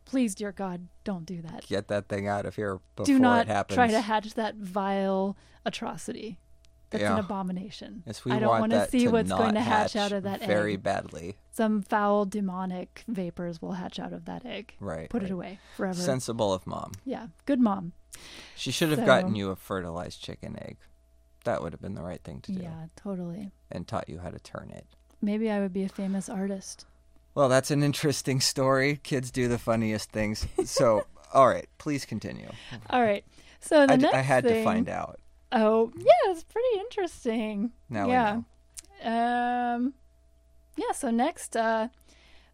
"Please, 0.05 0.33
dear 0.35 0.51
God, 0.51 0.87
don't 1.03 1.25
do 1.25 1.41
that. 1.41 1.65
Get 1.67 1.87
that 1.89 2.07
thing 2.07 2.27
out 2.27 2.45
of 2.45 2.55
here 2.55 2.79
before 2.95 3.05
do 3.05 3.19
not 3.19 3.47
it 3.47 3.47
happens. 3.47 3.75
try 3.75 3.87
to 3.87 4.01
hatch 4.01 4.33
that 4.35 4.55
vile 4.55 5.35
atrocity. 5.65 6.37
That's 6.91 7.03
an 7.03 7.19
abomination. 7.19 8.03
Yes, 8.05 8.21
I 8.25 8.39
don't 8.39 8.49
want 8.49 8.61
wanna 8.71 8.87
see 8.89 9.07
what's 9.07 9.29
going 9.31 9.55
to 9.55 9.61
hatch 9.61 9.95
out 9.95 10.11
of 10.11 10.23
that 10.23 10.41
egg. 10.41 10.47
very 10.47 10.73
egg. 10.73 10.83
badly. 10.83 11.37
Some 11.51 11.81
foul 11.81 12.25
demonic 12.25 13.03
vapors 13.07 13.61
will 13.61 13.73
hatch 13.73 13.99
out 13.99 14.13
of 14.13 14.25
that 14.25 14.45
egg. 14.45 14.73
Right. 14.79 15.09
Put 15.09 15.23
it 15.23 15.31
away 15.31 15.59
forever. 15.75 15.99
Sensible 15.99 16.53
of 16.53 16.67
mom. 16.67 16.91
yeah, 17.05 17.27
good 17.45 17.59
mom. 17.59 17.93
She 18.55 18.71
should 18.71 18.89
have 18.89 18.99
So- 18.99 19.05
gotten 19.05 19.35
you 19.35 19.49
a 19.49 19.55
fertilized 19.55 20.21
chicken 20.21 20.57
egg. 20.61 20.77
That 21.45 21.63
would 21.63 21.73
have 21.73 21.81
been 21.81 21.95
the 21.95 22.03
right 22.03 22.21
thing 22.23 22.41
to 22.41 22.51
do. 22.51 22.61
Yeah, 22.61 22.85
totally. 22.95 23.51
And 23.71 23.87
taught 23.87 24.07
you 24.07 24.19
how 24.19 24.29
to 24.29 24.39
turn 24.39 24.69
it. 24.69 24.85
Maybe 25.21 25.49
I 25.49 25.59
would 25.59 25.73
be 25.73 25.83
a 25.83 25.89
famous 25.89 26.29
artist. 26.29 26.85
Well, 27.33 27.49
that's 27.49 27.71
an 27.71 27.81
interesting 27.83 28.39
story. 28.53 28.99
Kids 29.01 29.31
do 29.31 29.47
the 29.47 29.57
funniest 29.57 30.11
things. 30.11 30.45
So, 30.65 31.05
all 31.33 31.47
right, 31.47 31.67
please 31.77 32.05
continue. 32.05 32.49
All 32.89 33.01
right. 33.01 33.23
So 33.59 33.87
the 33.87 33.93
I, 33.93 33.95
next 33.95 34.13
I 34.15 34.21
had 34.21 34.43
to 34.43 34.63
find 34.63 34.89
out. 34.89 35.19
Oh, 35.51 35.91
yeah, 35.97 36.31
it's 36.31 36.43
pretty 36.43 36.79
interesting. 36.79 37.71
Now 37.89 38.07
yeah. 38.07 38.41
Um 39.03 39.93
yeah, 40.77 40.91
so 40.93 41.11
next 41.11 41.55
uh 41.57 41.87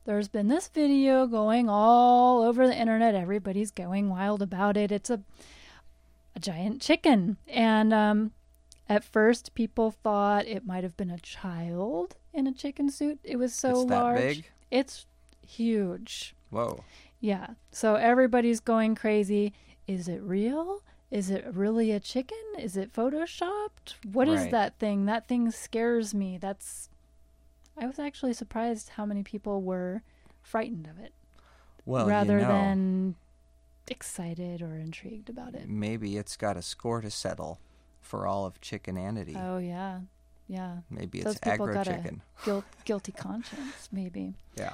there's 0.05 0.29
been 0.29 0.47
this 0.47 0.67
video 0.69 1.27
going 1.27 1.69
all 1.69 2.41
over 2.43 2.65
the 2.67 2.75
internet. 2.75 3.13
Everybody's 3.15 3.71
going 3.71 4.09
wild 4.09 4.41
about 4.41 4.77
it. 4.77 4.91
It's 4.91 5.09
a 5.09 5.21
a 6.35 6.39
giant 6.39 6.81
chicken. 6.81 7.37
And 7.47 7.93
um 7.93 8.31
at 8.89 9.03
first 9.03 9.53
people 9.53 9.91
thought 9.91 10.45
it 10.47 10.65
might 10.65 10.83
have 10.83 10.95
been 10.95 11.11
a 11.11 11.19
child 11.19 12.15
in 12.33 12.47
a 12.47 12.53
chicken 12.53 12.89
suit. 12.89 13.19
It 13.23 13.35
was 13.37 13.53
so 13.53 13.81
It's 13.81 13.89
that 13.89 13.99
large. 14.01 14.17
big? 14.17 14.45
It's 14.71 15.05
huge. 15.45 16.33
Whoa. 16.49 16.83
Yeah. 17.19 17.47
So 17.71 17.95
everybody's 17.95 18.59
going 18.61 18.95
crazy. 18.95 19.53
Is 19.87 20.07
it 20.07 20.21
real? 20.21 20.81
Is 21.09 21.29
it 21.29 21.45
really 21.53 21.91
a 21.91 21.99
chicken? 21.99 22.37
Is 22.59 22.75
it 22.75 22.91
photoshopped? 22.93 23.95
What 24.11 24.27
is 24.27 24.41
Right. 24.41 24.51
that 24.51 24.77
thing? 24.79 25.05
That 25.05 25.27
thing 25.27 25.51
scares 25.51 26.13
me. 26.13 26.37
That's 26.37 26.89
I 27.77 27.85
was 27.85 27.99
actually 27.99 28.33
surprised 28.33 28.89
how 28.89 29.05
many 29.05 29.21
people 29.23 29.61
were 29.61 30.01
frightened 30.41 30.87
of 30.87 30.97
it 30.97 31.13
Well, 31.85 32.07
rather 32.07 32.39
you 32.39 32.45
know, 32.45 32.47
than 32.49 33.15
excited 33.87 34.61
or 34.61 34.75
intrigued 34.75 35.29
about 35.29 35.53
it. 35.53 35.69
maybe 35.69 36.17
it's 36.17 36.35
got 36.35 36.57
a 36.57 36.61
score 36.61 37.01
to 37.01 37.09
settle 37.11 37.59
for 38.01 38.25
all 38.27 38.45
of 38.45 38.59
chickenanity. 38.61 39.35
Oh 39.37 39.59
yeah. 39.59 40.01
Yeah. 40.47 40.77
maybe 40.89 41.21
Those 41.21 41.35
it's 41.35 41.41
people 41.41 41.67
aggro 41.67 41.73
got 41.73 41.87
a 41.87 41.93
chicken. 41.93 42.21
guilt, 42.43 42.65
guilty 42.85 43.11
conscience 43.11 43.87
maybe. 43.91 44.33
Yeah. 44.55 44.73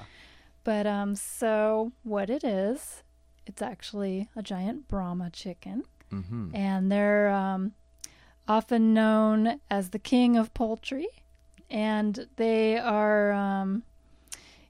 But 0.64 0.88
um 0.88 1.16
so 1.16 1.92
what 2.04 2.30
it 2.30 2.44
is, 2.44 3.04
it's 3.46 3.62
actually 3.62 4.30
a 4.36 4.42
giant 4.42 4.88
Brahma 4.88 5.30
chicken. 5.30 5.84
Mm-hmm. 6.14 6.56
and 6.56 6.92
they're 6.92 7.30
um, 7.30 7.74
often 8.48 8.94
known 8.94 9.60
as 9.70 9.90
the 9.90 10.00
king 10.00 10.38
of 10.38 10.54
poultry, 10.54 11.08
and 11.70 12.28
they 12.36 12.78
are 12.78 13.32
um, 13.32 13.84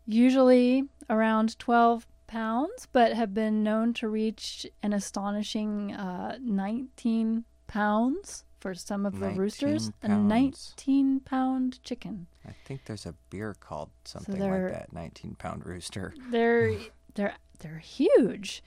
usually 0.05 0.85
around 1.09 1.57
12 1.59 2.05
pounds, 2.27 2.87
but 2.91 3.13
have 3.13 3.33
been 3.33 3.63
known 3.63 3.93
to 3.93 4.07
reach 4.07 4.65
an 4.81 4.93
astonishing 4.93 5.93
uh, 5.93 6.37
19 6.41 7.43
pounds 7.67 8.43
for 8.59 8.73
some 8.73 9.05
of 9.05 9.13
the 9.19 9.27
19 9.27 9.37
roosters. 9.37 9.91
A 10.01 10.07
19 10.07 11.19
pound 11.19 11.83
chicken. 11.83 12.27
I 12.47 12.53
think 12.65 12.85
there's 12.85 13.05
a 13.05 13.13
beer 13.29 13.55
called 13.59 13.89
something 14.05 14.39
they're- 14.39 14.69
like 14.69 14.73
that. 14.73 14.93
19 14.93 15.35
pound 15.35 15.65
rooster. 15.65 16.13
They're 16.31 16.77
they're 17.15 17.35
they're 17.59 17.77
huge, 17.79 18.63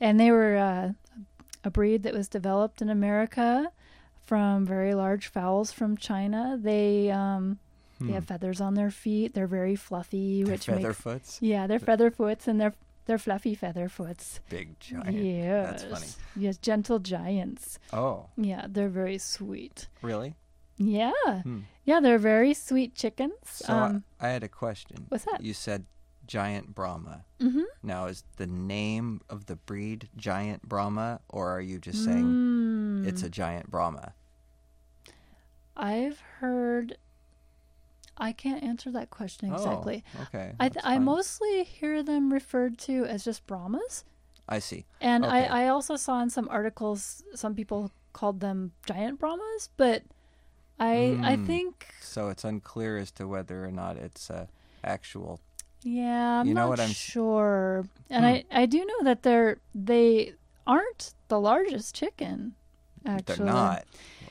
and 0.00 0.18
they 0.18 0.30
were 0.30 0.56
uh, 0.56 0.92
a 1.64 1.70
breed 1.70 2.02
that 2.04 2.14
was 2.14 2.28
developed 2.28 2.80
in 2.82 2.88
America 2.90 3.70
from 4.24 4.64
very 4.66 4.94
large 4.94 5.26
fowls 5.28 5.72
from 5.72 5.96
China. 5.96 6.58
They 6.60 7.10
um, 7.10 7.58
they 8.00 8.12
have 8.12 8.24
feathers 8.24 8.60
on 8.62 8.74
their 8.74 8.90
feet. 8.90 9.34
They're 9.34 9.46
very 9.46 9.76
fluffy, 9.76 10.42
They're 10.42 10.52
which 10.54 10.68
makes 10.68 10.80
featherfoots. 10.80 11.38
yeah, 11.42 11.66
they're 11.66 11.78
feather 11.78 12.10
foots 12.10 12.48
and 12.48 12.58
they're 12.60 12.72
they're 13.06 13.18
fluffy 13.18 13.54
feather 13.54 13.88
foots. 13.88 14.40
Big 14.48 14.78
giant. 14.80 15.16
Yes, 15.18 15.82
That's 15.82 15.84
funny. 15.92 16.12
Yes, 16.46 16.56
gentle 16.58 16.98
giants. 16.98 17.78
Oh, 17.92 18.26
Yeah, 18.36 18.66
they're 18.68 18.88
very 18.88 19.18
sweet. 19.18 19.88
really? 20.00 20.34
Yeah, 20.78 21.12
Hmm. 21.42 21.58
yeah, 21.84 22.00
they're 22.00 22.18
very 22.18 22.54
sweet 22.54 22.94
chickens. 22.94 23.34
So 23.44 23.74
um, 23.74 24.04
I, 24.18 24.28
I 24.28 24.30
had 24.30 24.42
a 24.44 24.48
question. 24.48 25.04
what's 25.10 25.24
that? 25.24 25.42
You 25.42 25.52
said 25.52 25.84
giant 26.30 26.74
Brahma. 26.76 27.24
mhm. 27.40 27.64
Now, 27.82 28.06
is 28.06 28.22
the 28.36 28.46
name 28.46 29.20
of 29.28 29.46
the 29.46 29.56
breed 29.56 30.08
giant 30.16 30.62
Brahma, 30.68 31.20
or 31.28 31.50
are 31.50 31.60
you 31.60 31.78
just 31.80 32.04
saying 32.04 32.36
Mm. 33.02 33.04
it's 33.04 33.24
a 33.24 33.28
giant 33.28 33.68
Brahma? 33.68 34.12
I've 35.76 36.20
heard. 36.38 36.96
I 38.16 38.30
can't 38.32 38.62
answer 38.62 38.90
that 38.92 39.10
question 39.10 39.52
exactly. 39.52 40.04
Oh, 40.18 40.22
okay. 40.22 40.54
I 40.60 40.68
th- 40.68 40.84
I 40.84 40.98
mostly 40.98 41.64
hear 41.64 42.02
them 42.02 42.32
referred 42.32 42.78
to 42.86 43.06
as 43.06 43.24
just 43.24 43.44
Brahmas, 43.46 44.04
I 44.48 44.58
see. 44.60 44.84
and 45.00 45.24
Okay. 45.24 45.46
I 45.48 45.64
I 45.64 45.68
also 45.68 45.96
saw 45.96 46.20
in 46.22 46.30
some 46.30 46.46
articles 46.48 47.24
some 47.34 47.54
people 47.56 47.90
called 48.12 48.38
them 48.40 48.72
giant 48.86 49.18
Brahmas, 49.18 49.70
but 49.76 50.04
I 50.78 51.18
I 51.22 51.36
Mm. 51.36 51.46
think 51.46 51.94
So 52.00 52.28
it's 52.28 52.44
unclear 52.44 52.98
as 52.98 53.10
to 53.12 53.26
whether 53.26 53.64
or 53.64 53.72
not 53.72 53.96
it's 53.96 54.30
a 54.30 54.48
actual. 54.84 55.40
Yeah 55.82 56.40
I'm 56.40 56.46
You 56.48 56.54
know 56.54 56.62
not 56.62 56.68
what 56.70 56.80
I'm- 56.80 56.90
sure, 56.90 57.84
and 58.10 58.24
Hmm. 58.24 58.30
I 58.30 58.44
I 58.62 58.66
do 58.66 58.84
know 58.84 59.02
that 59.04 59.22
they're 59.22 59.58
they 59.74 60.34
aren't 60.66 61.14
the 61.28 61.40
largest 61.40 61.94
chicken. 61.94 62.54
Actually, 63.06 63.36
They're 63.36 63.46
not. 63.46 63.84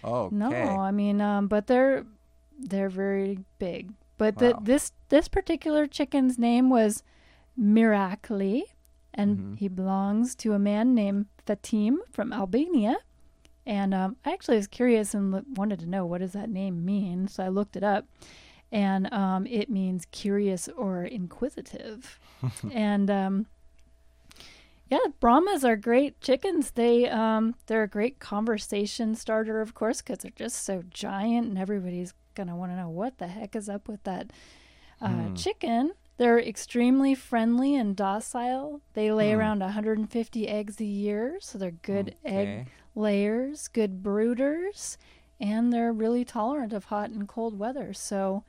Okay. 0.04 0.36
No, 0.36 0.50
I 0.52 0.92
mean, 0.92 1.22
um, 1.22 1.48
but 1.48 1.68
they're 1.68 2.06
they're 2.58 2.90
very 2.90 3.40
big. 3.58 3.94
But 4.18 4.38
the, 4.38 4.52
Wow. 4.52 4.60
this 4.64 4.92
this 5.10 5.28
particular 5.28 5.88
chicken's 5.88 6.38
name 6.38 6.70
was 6.70 7.04
Mirakli, 7.60 8.64
and 9.14 9.38
Mhm. 9.40 9.58
he 9.60 9.68
belongs 9.68 10.36
to 10.36 10.54
a 10.54 10.60
man 10.60 10.94
named 10.94 11.26
Fatim 11.46 11.98
from 12.12 12.32
Albania. 12.34 12.98
And 13.66 13.94
um, 13.94 14.16
I 14.26 14.32
actually 14.32 14.58
was 14.58 14.68
curious 14.68 15.14
and 15.14 15.32
lo- 15.32 15.44
wanted 15.56 15.80
to 15.82 15.86
know 15.88 16.06
what 16.06 16.22
does 16.22 16.34
that 16.34 16.50
name 16.50 16.84
mean, 16.86 17.28
so 17.28 17.44
I 17.44 17.50
looked 17.50 17.76
it 17.76 17.84
up, 17.84 18.06
and 18.72 19.12
um, 19.14 19.46
it 19.48 19.70
means 19.70 20.06
curious 20.12 20.68
or 20.70 21.04
inquisitive. 21.04 22.20
and 22.72 23.10
um, 23.10 23.46
yeah, 24.90 25.00
Brahmas 25.20 25.64
are 25.64 25.76
great 25.76 26.20
chickens. 26.20 26.72
They 26.72 27.08
um, 27.08 27.56
they're 27.68 27.84
a 27.84 27.88
great 27.88 28.20
conversation 28.20 29.14
starter, 29.16 29.62
of 29.62 29.74
course, 29.76 30.02
because 30.02 30.20
they're 30.20 30.32
just 30.36 30.64
so 30.64 30.84
giant, 30.90 31.48
and 31.48 31.58
everybody's 31.60 32.14
gonna 32.36 32.56
want 32.56 32.72
to 32.72 32.76
know 32.78 32.90
what 32.90 33.18
the 33.20 33.28
heck 33.28 33.56
is 33.56 33.70
up 33.70 33.88
with 33.88 34.04
that 34.04 34.32
uh, 35.02 35.08
Hmm. 35.30 35.36
chicken. 35.36 35.92
They're 36.18 36.40
extremely 36.40 37.16
friendly 37.16 37.76
and 37.76 37.96
docile. 37.96 38.82
They 38.94 39.12
lay 39.12 39.32
Hmm. 39.32 39.40
around 39.40 39.60
150 39.62 40.48
eggs 40.48 40.80
a 40.82 40.86
year, 40.86 41.38
so 41.40 41.58
they're 41.58 41.72
good 41.72 42.16
egg 42.26 42.68
layers, 42.96 43.68
good 43.68 44.02
brooders, 44.04 44.98
and 45.40 45.72
they're 45.72 45.94
really 45.94 46.26
tolerant 46.26 46.74
of 46.74 46.86
hot 46.86 47.12
and 47.12 47.28
cold 47.28 47.58
weather. 47.60 47.94
So 47.94 48.44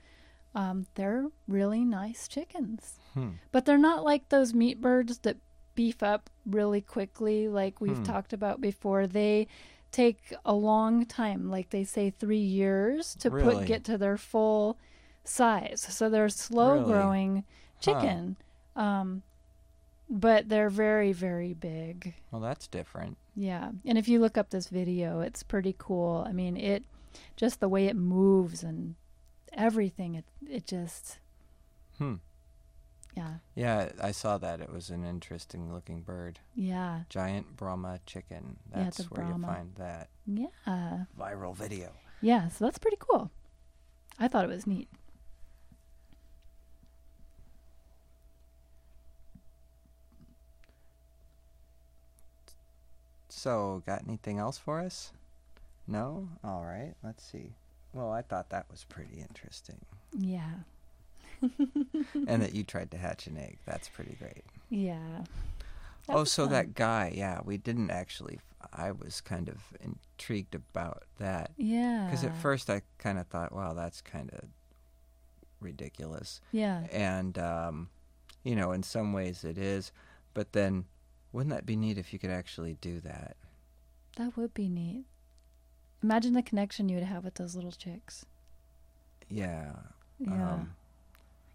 um, 0.55 0.87
they're 0.95 1.27
really 1.49 1.85
nice 1.85 2.27
chickens. 2.29 2.99
Hmm. 3.15 3.31
But 3.53 3.65
they're 3.65 3.79
not 3.79 4.05
like 4.05 4.29
those 4.29 4.53
meat 4.55 4.81
birds 4.81 5.19
that 5.19 5.37
beef 5.75 6.03
up 6.03 6.29
really 6.47 6.81
quickly, 6.81 7.49
like 7.49 7.81
we've 7.81 7.97
Hmm. 7.99 8.03
talked 8.05 8.33
about 8.33 8.61
before. 8.61 9.07
They 9.07 9.47
take 9.93 10.33
a 10.45 10.55
long 10.55 11.07
time, 11.07 11.51
like 11.51 11.71
they 11.71 11.85
say 11.85 12.11
three 12.11 12.39
years 12.39 13.15
to 13.17 13.31
Really? 13.31 13.57
put 13.59 13.67
get 13.67 13.85
to 13.85 13.99
their 13.99 14.17
full 14.17 14.79
size. 15.25 15.81
So 15.89 16.09
they're 16.09 16.29
slow 16.29 16.75
Really? 16.75 16.85
growing 16.85 17.45
chicken. 17.81 18.37
Um, 18.77 19.23
but 20.09 20.49
they're 20.49 20.71
very, 20.71 21.13
very 21.13 21.55
big. 21.55 22.15
Well, 22.31 22.41
that's 22.41 22.67
different. 22.67 23.17
Yeah. 23.37 23.71
And 23.85 23.97
if 23.97 24.09
you 24.09 24.19
look 24.21 24.37
up 24.37 24.51
this 24.51 24.69
video, 24.69 25.21
it's 25.21 25.43
pretty 25.45 25.75
cool. 25.79 26.25
I 26.27 26.33
mean, 26.33 26.57
it 26.57 26.85
just 27.37 27.61
the 27.61 27.69
way 27.69 27.87
it 27.87 27.97
moves 27.97 28.63
and 28.65 28.97
everything, 29.53 30.15
it 30.15 30.25
it 30.49 30.67
just 30.67 31.19
Hmm. 31.99 32.17
yeah. 33.17 33.35
Yeah, 33.55 33.91
I 34.03 34.11
saw 34.13 34.39
that. 34.39 34.61
It 34.61 34.73
was 34.73 34.91
an 34.91 35.05
interesting 35.05 35.73
looking 35.73 36.01
bird. 36.03 36.39
Yeah. 36.55 37.03
Giant 37.09 37.57
Brahma 37.57 38.01
chicken. 38.07 38.57
Yeah, 38.71 38.85
That's 38.85 38.99
the 38.99 39.03
where 39.05 39.27
Brahma. 39.27 39.47
you 39.47 39.53
find 39.55 39.75
that 39.77 40.09
Yeah. 40.27 41.05
viral 41.19 41.55
video. 41.55 41.93
Yeah, 42.23 42.49
so 42.49 42.65
that's 42.65 42.79
pretty 42.79 42.99
cool. 43.01 43.31
I 44.19 44.29
thought 44.29 44.45
it 44.45 44.49
was 44.49 44.67
neat. 44.67 44.89
So, 53.29 53.83
got 53.87 54.03
anything 54.07 54.39
else 54.39 54.59
for 54.59 54.81
us? 54.81 55.13
No? 55.87 56.29
All 56.45 56.65
right. 56.65 56.95
Let's 57.03 57.25
see. 57.25 57.53
Well, 57.93 58.13
I 58.13 58.23
thought 58.23 58.51
that 58.51 58.67
was 58.71 58.85
pretty 58.85 59.21
interesting. 59.21 59.81
Yeah. 60.17 60.51
and 61.41 62.43
that 62.43 62.55
you 62.55 62.65
tried 62.65 62.91
to 62.93 62.99
hatch 62.99 63.27
an 63.27 63.37
egg. 63.37 63.59
That's 63.67 63.89
pretty 63.89 64.17
great. 64.19 64.45
Yeah. 64.69 65.25
That 66.07 66.17
oh, 66.17 66.25
so 66.25 66.45
fun. 66.45 66.53
that 66.53 66.75
guy, 66.75 67.13
yeah, 67.15 67.41
we 67.45 67.57
didn't 67.57 67.91
actually. 67.91 68.39
I 68.73 68.93
was 68.93 69.21
kind 69.21 69.49
of 69.49 69.57
intrigued 69.81 70.55
about 70.55 71.05
that. 71.19 71.53
Yeah. 71.57 72.07
Because 72.07 72.25
at 72.25 72.37
first 72.37 72.71
I 72.71 72.83
kind 72.99 73.19
of 73.19 73.27
thought, 73.27 73.53
wow, 73.53 73.73
that's 73.73 74.01
kind 74.01 74.31
of 74.33 74.45
ridiculous. 75.61 76.41
Yeah. 76.53 76.85
And, 76.93 77.39
um, 77.39 77.89
you 78.45 78.55
know, 78.55 78.73
in 78.73 78.83
some 78.83 79.13
ways 79.13 79.45
it 79.45 79.59
is. 79.59 79.93
But 80.35 80.53
then, 80.53 80.85
wouldn't 81.33 81.55
that 81.55 81.67
be 81.67 81.77
neat 81.77 81.99
if 81.99 82.13
you 82.13 82.19
could 82.19 82.31
actually 82.31 82.75
do 82.81 83.01
that? 83.01 83.37
That 84.17 84.37
would 84.37 84.55
be 84.55 84.69
neat. 84.69 85.05
Imagine 86.03 86.33
the 86.33 86.43
connection 86.43 86.89
you 86.89 86.97
would 86.97 87.05
have 87.05 87.25
with 87.25 87.35
those 87.35 87.55
little 87.55 87.73
chicks. 87.73 88.25
Yeah. 89.29 89.73
Yeah. 90.19 90.53
Um, 90.55 90.75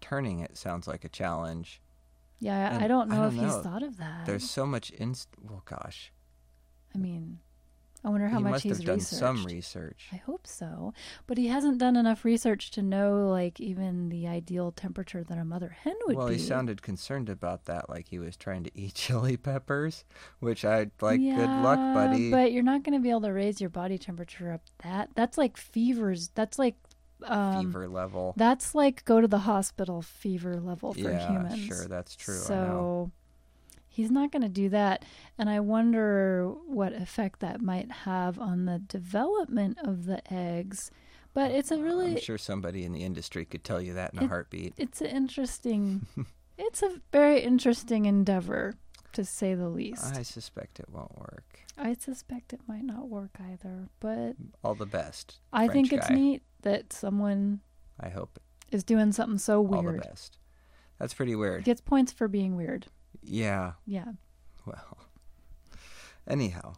turning 0.00 0.40
it 0.40 0.56
sounds 0.56 0.86
like 0.86 1.04
a 1.04 1.08
challenge. 1.08 1.80
yeah, 2.38 2.76
I- 2.80 2.84
I 2.84 2.88
don't 2.88 3.10
I 3.10 3.16
know 3.16 3.22
don't 3.30 3.34
if 3.38 3.42
he's 3.44 3.62
thought 3.62 3.82
of 3.82 3.96
that. 3.98 4.26
There's 4.26 4.48
so 4.48 4.66
much 4.66 4.90
inst. 4.92 5.28
Well, 5.42 5.62
gosh, 5.64 6.12
I 6.94 6.98
mean, 6.98 7.38
I 8.06 8.08
wonder 8.08 8.28
how 8.28 8.38
he 8.38 8.44
much 8.44 8.52
must 8.52 8.64
he's 8.64 8.76
have 8.76 8.86
done 8.86 8.94
researched. 8.98 9.18
some 9.18 9.44
research. 9.44 10.08
I 10.12 10.16
hope 10.16 10.46
so. 10.46 10.94
But 11.26 11.38
he 11.38 11.48
hasn't 11.48 11.78
done 11.78 11.96
enough 11.96 12.24
research 12.24 12.70
to 12.72 12.82
know, 12.82 13.28
like, 13.28 13.58
even 13.58 14.10
the 14.10 14.28
ideal 14.28 14.70
temperature 14.70 15.24
that 15.24 15.36
a 15.36 15.44
mother 15.44 15.76
hen 15.82 15.96
would 16.06 16.16
well, 16.16 16.28
be. 16.28 16.34
he 16.34 16.38
sounded 16.38 16.82
concerned 16.82 17.28
about 17.28 17.64
that, 17.64 17.90
like 17.90 18.06
he 18.06 18.20
was 18.20 18.36
trying 18.36 18.62
to 18.62 18.70
eat 18.78 18.94
chili 18.94 19.36
peppers, 19.36 20.04
which 20.38 20.64
I'd 20.64 20.92
like. 21.00 21.18
good 21.18 21.50
luck, 21.62 21.78
buddy. 21.94 22.30
But 22.30 22.52
you're 22.52 22.62
not 22.62 22.84
going 22.84 22.96
to 22.96 23.02
be 23.02 23.10
able 23.10 23.22
to 23.22 23.32
raise 23.32 23.60
your 23.60 23.70
body 23.70 23.98
temperature 23.98 24.52
up 24.52 24.62
that. 24.84 25.10
That's 25.16 25.36
like 25.36 25.56
fevers. 25.56 26.30
That's 26.36 26.60
like 26.60 26.76
um, 27.24 27.66
Fever 27.66 27.88
level. 27.88 28.34
That's 28.36 28.72
like 28.72 29.04
go 29.04 29.20
to 29.20 29.26
the 29.26 29.38
hospital 29.38 30.02
fever 30.02 30.60
level 30.60 30.92
for 30.94 31.00
yeah, 31.00 31.28
humans. 31.28 31.58
sure, 31.58 31.88
that's 31.88 32.14
true. 32.14 32.34
I 32.34 32.38
know. 32.38 32.44
So 32.44 33.10
he's 33.96 34.10
not 34.10 34.30
going 34.30 34.42
to 34.42 34.48
do 34.48 34.68
that, 34.68 35.04
and 35.38 35.48
I 35.48 35.60
wonder 35.60 36.48
what 36.66 36.92
effect 36.92 37.40
that 37.40 37.60
might 37.62 37.90
have 37.90 38.38
on 38.38 38.66
the 38.66 38.78
development 38.78 39.78
of 39.82 40.04
the 40.06 40.20
eggs. 40.32 40.90
But 41.34 41.50
it's 41.50 41.70
a 41.70 41.78
really 41.78 42.12
I'm 42.12 42.20
sure 42.20 42.38
somebody 42.38 42.84
in 42.84 42.92
the 42.92 43.02
industry 43.04 43.44
could 43.44 43.64
tell 43.64 43.80
you 43.80 43.94
that 43.94 44.12
in 44.12 44.20
a 44.20 44.24
It- 44.24 44.28
heartbeat. 44.28 44.74
it's 44.76 45.00
an 45.00 45.08
interesting 45.08 46.06
it's 46.58 46.82
a 46.82 47.00
very 47.12 47.40
interesting 47.40 48.06
endeavor 48.06 48.74
to 49.12 49.24
say 49.24 49.54
the 49.54 49.68
least. 49.68 50.14
I 50.16 50.22
suspect 50.22 50.78
it 50.80 50.88
won't 50.90 51.16
work. 51.18 51.60
I 51.78 51.94
suspect 51.94 52.52
it 52.52 52.60
might 52.66 52.84
not 52.84 53.08
work 53.08 53.30
either, 53.40 53.88
but 54.00 54.36
All 54.62 54.74
the 54.74 54.86
best. 54.86 55.40
I 55.52 55.68
think 55.68 55.92
it's 55.92 56.08
guy. 56.08 56.14
neat 56.14 56.42
that 56.62 56.92
someone 56.92 57.60
I 58.00 58.08
hope 58.10 58.38
is 58.70 58.82
doing 58.84 59.12
something 59.12 59.38
so 59.38 59.60
weird. 59.60 59.86
all 59.86 59.92
the 59.92 59.98
best. 59.98 60.38
That's 60.98 61.12
pretty 61.14 61.34
weird. 61.34 61.64
Gets 61.64 61.82
points 61.82 62.12
for 62.12 62.28
being 62.28 62.56
weird. 62.56 62.86
Yeah. 63.28 63.72
Yeah. 63.86 64.12
Well, 64.64 64.98
anyhow, 66.26 66.74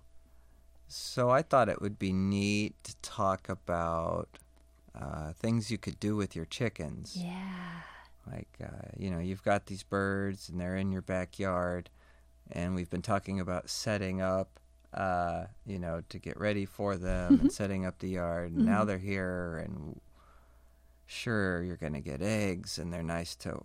so 0.89 1.31
I 1.31 1.43
thought 1.43 1.69
it 1.69 1.81
would 1.81 1.99
be 1.99 2.13
neat 2.13 2.75
to 2.85 2.97
talk 2.97 3.49
about 3.49 4.29
uh, 4.95 5.33
things 5.33 5.71
you 5.71 5.79
could 5.79 5.99
do 6.01 6.17
with 6.17 6.35
your 6.37 6.45
chickens. 6.45 7.17
Yeah. 7.17 7.81
Like, 8.31 8.49
uh, 8.63 8.89
you 8.99 9.11
know, 9.11 9.21
you've 9.21 9.43
got 9.43 9.67
these 9.67 9.83
birds 9.83 10.49
and 10.49 10.61
they're 10.61 10.77
in 10.77 10.93
your 10.93 11.01
backyard, 11.03 11.89
and 12.53 12.75
we've 12.75 12.91
been 12.91 13.01
talking 13.03 13.41
about 13.41 13.71
setting 13.71 14.21
up, 14.21 14.61
uh, 14.93 15.45
you 15.67 15.79
know, 15.79 16.03
to 16.11 16.19
get 16.19 16.39
ready 16.39 16.67
for 16.67 16.97
them 16.97 17.41
and 17.41 17.51
setting 17.61 17.87
up 17.87 17.99
the 18.01 18.09
yard. 18.11 18.51
And 18.53 18.65
now 18.67 18.83
Mhm. 18.83 18.87
they're 18.87 18.99
here, 18.99 19.57
and 19.65 20.01
sure, 21.07 21.63
you're 21.63 21.77
going 21.77 21.95
to 21.95 22.01
get 22.01 22.21
eggs, 22.21 22.77
and 22.79 22.93
they're 22.93 23.03
nice 23.03 23.35
to 23.37 23.63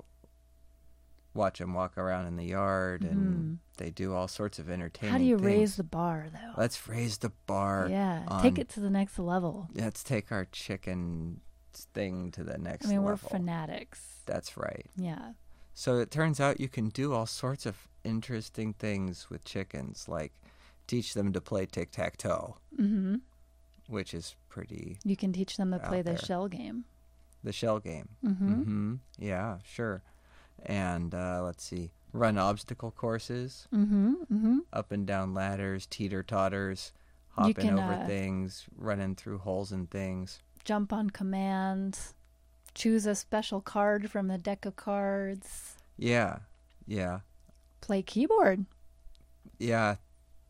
watch 1.34 1.60
them 1.60 1.74
walk 1.74 1.98
around 1.98 2.28
in 2.28 2.36
the 2.38 2.46
yard, 2.46 3.04
and 3.04 3.60
they 3.78 3.90
do 3.90 4.14
all 4.14 4.28
sorts 4.28 4.60
of 4.60 4.70
entertaining 4.70 5.12
How 5.12 5.18
do 5.18 5.24
you 5.24 5.38
things. 5.38 5.46
raise 5.48 5.76
the 5.78 5.84
bar 5.84 6.28
though? 6.32 6.54
Let's 6.62 6.88
raise 6.88 7.18
the 7.18 7.32
bar. 7.48 7.88
yeah. 7.90 8.24
on- 8.28 8.42
Take 8.42 8.60
it 8.60 8.70
to 8.70 8.80
the 8.80 8.90
next 8.90 9.18
level. 9.20 9.68
Let's 9.74 10.04
take 10.04 10.32
our 10.32 10.46
chicken 10.52 11.42
thing 11.74 12.32
to 12.32 12.44
the 12.44 12.58
next 12.58 12.86
level. 12.86 12.98
I 12.98 13.00
mean, 13.00 13.06
we're 13.06 13.18
fanatics. 13.18 14.22
That's 14.26 14.56
right. 14.58 14.86
Yeah. 14.96 15.34
So 15.74 15.98
it 15.98 16.12
turns 16.12 16.40
out 16.40 16.60
you 16.60 16.70
can 16.70 16.90
do 16.90 17.14
all 17.14 17.26
sorts 17.26 17.66
of 17.66 17.88
interesting 18.04 18.74
things 18.74 19.30
with 19.30 19.44
chickens, 19.44 20.08
like 20.08 20.34
teach 20.86 21.14
them 21.16 21.34
to 21.34 21.42
play 21.42 21.66
tic 21.66 21.90
tac 21.92 22.18
toe, 22.18 22.58
Mhm. 22.80 23.22
which 23.88 24.14
is 24.14 24.36
pretty 24.50 25.00
You 25.04 25.16
can 25.16 25.34
teach 25.34 25.58
them 25.58 25.72
to 25.72 25.80
play 25.80 26.02
the 26.04 26.12
there. 26.12 26.18
shell 26.18 26.48
game. 26.48 26.86
the 27.46 27.52
shell 27.52 27.78
game. 27.80 28.08
Mhm. 28.24 28.64
hmm 28.64 28.96
Yeah, 29.18 29.58
sure. 29.66 30.02
And 30.66 31.14
uh, 31.14 31.42
let's 31.44 31.64
see, 31.64 31.92
run 32.14 32.38
obstacle 32.38 32.92
courses, 32.92 33.68
Mhm. 33.74 34.28
Mhm. 34.32 34.60
up 34.72 34.92
and 34.92 35.06
down 35.06 35.34
ladders, 35.34 35.86
teeter 35.88 36.24
totters, 36.24 36.94
hopping 37.32 37.54
can, 37.56 37.80
over 37.80 37.94
uh, 37.94 38.06
things, 38.08 38.66
running 38.78 39.16
through 39.16 39.40
holes 39.40 39.72
and 39.72 39.90
things. 39.90 40.40
Jump 40.64 40.94
on 40.94 41.10
command. 41.10 42.00
Choose 42.74 43.06
a 43.06 43.14
special 43.16 43.62
card 43.62 44.10
from 44.10 44.28
the 44.30 44.38
deck 44.38 44.66
of 44.66 44.76
cards. 44.76 45.76
Yeah, 45.98 46.40
yeah. 46.88 47.20
Play 47.82 48.02
keyboard. 48.02 48.66
Yeah, 49.60 49.96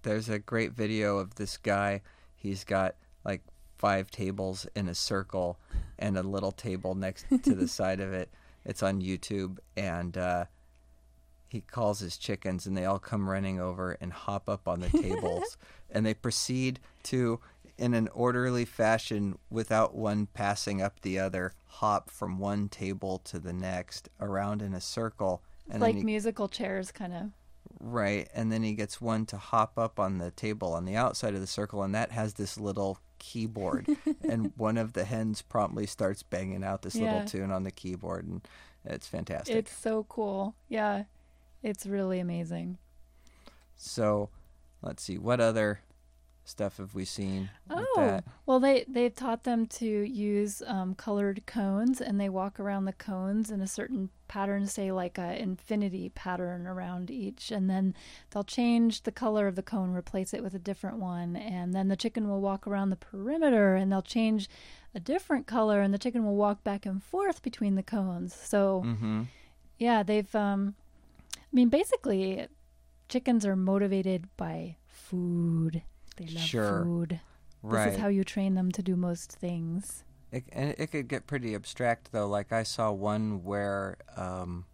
there's 0.04 0.30
a 0.30 0.40
great 0.40 0.74
video 0.74 1.18
of 1.18 1.36
this 1.36 1.58
guy. 1.58 2.02
He's 2.36 2.64
got 2.64 2.96
like 3.26 3.42
five 3.78 4.12
tables 4.12 4.68
in 4.76 4.88
a 4.88 4.96
circle 4.96 5.60
and 6.00 6.18
a 6.18 6.24
little 6.24 6.52
table 6.52 6.94
next 6.96 7.26
to 7.44 7.56
the 7.56 7.68
side 7.80 8.00
of 8.00 8.14
it. 8.14 8.32
It's 8.66 8.84
on 8.84 9.02
YouTube, 9.02 9.58
and 9.76 10.18
uh, 10.18 10.46
he 11.48 11.62
calls 11.62 12.00
his 12.00 12.18
chickens, 12.18 12.66
and 12.66 12.76
they 12.76 12.86
all 12.86 13.00
come 13.00 13.30
running 13.30 13.60
over 13.60 13.98
and 14.00 14.14
hop 14.14 14.50
up 14.50 14.68
on 14.68 14.80
the 14.80 14.90
tables, 14.90 15.58
and 15.92 16.06
they 16.06 16.14
proceed 16.14 16.80
to, 17.04 17.40
in 17.78 17.94
an 17.94 18.08
orderly 18.10 18.66
fashion, 18.66 19.38
without 19.50 19.96
one 19.96 20.28
passing 20.34 20.82
up 20.82 21.02
the 21.02 21.20
other, 21.20 21.54
hop 21.66 22.10
from 22.10 22.40
one 22.40 22.70
table 22.70 23.20
to 23.26 23.40
the 23.40 23.54
next 23.54 24.10
around 24.20 24.62
in 24.62 24.74
a 24.74 24.82
circle 24.82 25.42
and 25.70 25.82
like 25.82 25.96
he, 25.96 26.04
musical 26.04 26.48
chairs, 26.48 26.92
kind 26.92 27.14
of. 27.14 27.30
Right, 27.84 28.28
and 28.34 28.52
then 28.52 28.64
he 28.64 28.74
gets 28.74 29.02
one 29.02 29.26
to 29.28 29.38
hop 29.38 29.78
up 29.78 30.00
on 30.00 30.18
the 30.18 30.32
table 30.32 30.74
on 30.74 30.86
the 30.86 30.96
outside 30.96 31.36
of 31.36 31.42
the 31.42 31.48
circle, 31.48 31.84
and 31.84 31.94
that 31.94 32.12
has 32.12 32.36
this 32.36 32.58
little 32.60 32.98
keyboard, 33.20 33.88
and 34.24 34.54
one 34.56 34.78
of 34.78 34.94
the 34.94 35.04
hens 35.06 35.42
promptly 35.42 35.86
starts 35.86 36.24
banging 36.24 36.64
out 36.64 36.82
this 36.82 36.96
Yeah. 36.96 37.04
little 37.04 37.22
tune 37.26 37.52
on 37.52 37.64
the 37.64 37.72
keyboard, 37.72 38.26
and 38.26 38.48
it's 38.86 39.08
fantastic. 39.08 39.56
It's 39.56 39.76
so 39.78 40.06
cool. 40.10 40.56
Yeah, 40.70 41.04
it's 41.62 41.86
really 41.86 42.20
amazing. 42.20 42.78
So, 43.76 44.30
let's 44.82 45.04
see, 45.04 45.18
what 45.18 45.40
other 45.42 45.82
stuff 46.46 46.78
have 46.78 46.94
we 46.94 47.06
seen 47.06 47.50
Oh, 47.70 48.20
well, 48.46 48.60
they 48.60 48.86
they've 48.88 49.16
taught 49.16 49.44
them 49.44 49.66
to 49.68 49.86
use 49.86 50.62
um, 50.68 50.94
colored 50.96 51.44
cones, 51.46 52.02
and 52.02 52.20
they 52.20 52.30
walk 52.30 52.60
around 52.60 52.86
the 52.86 52.94
cones 52.94 53.50
in 53.50 53.62
a 53.62 53.68
certain 53.68 54.10
pattern, 54.28 54.68
say 54.68 54.92
like 54.92 55.18
a 55.18 55.40
infinity 55.42 56.10
pattern 56.10 56.68
around 56.68 57.10
each, 57.10 57.52
and 57.52 57.70
then 57.70 57.96
they'll 58.30 58.44
change 58.44 59.04
the 59.04 59.12
color 59.12 59.48
of 59.48 59.56
the 59.56 59.64
cone, 59.64 59.94
replace 59.94 60.34
it 60.34 60.44
with 60.44 60.54
a 60.54 60.60
different 60.60 60.98
one, 60.98 61.36
and 61.36 61.74
then 61.74 61.88
the 61.88 61.96
chicken 61.96 62.28
will 62.30 62.42
walk 62.42 62.68
around 62.68 62.90
the 62.90 62.96
perimeter, 62.96 63.76
and 63.76 63.92
they'll 63.92 64.02
change 64.02 64.50
a 64.94 65.00
different 65.00 65.48
color, 65.48 65.82
and 65.82 65.94
the 65.94 65.98
chicken 65.98 66.26
will 66.26 66.36
walk 66.36 66.64
back 66.64 66.86
and 66.86 67.02
forth 67.02 67.42
between 67.42 67.76
the 67.76 67.84
cones. 67.84 68.34
So 68.36 68.84
Mm-hmm. 68.86 69.24
yeah, 69.78 70.04
they've 70.04 70.36
um, 70.36 70.76
I 71.38 71.40
mean, 71.52 71.70
basically, 71.70 72.48
chickens 73.10 73.46
are 73.46 73.56
motivated 73.56 74.28
by 74.38 74.76
food. 74.88 75.82
They 76.16 76.26
love 76.28 76.44
Sure. 76.44 76.84
food. 76.84 77.20
Right. 77.62 77.86
This 77.86 77.96
is 77.96 78.00
how 78.02 78.08
you 78.10 78.24
train 78.24 78.56
them 78.56 78.72
to 78.74 78.82
do 78.84 78.96
most 78.96 79.32
things. 79.32 80.04
It, 80.32 80.44
and 80.52 80.74
it 80.78 80.88
could 80.92 81.08
get 81.08 81.28
pretty 81.28 81.54
abstract 81.56 82.12
though. 82.12 82.28
Like 82.28 82.52
I 82.52 82.64
saw 82.64 82.92
one 82.92 83.44
where 83.44 83.98
um, 84.18 84.66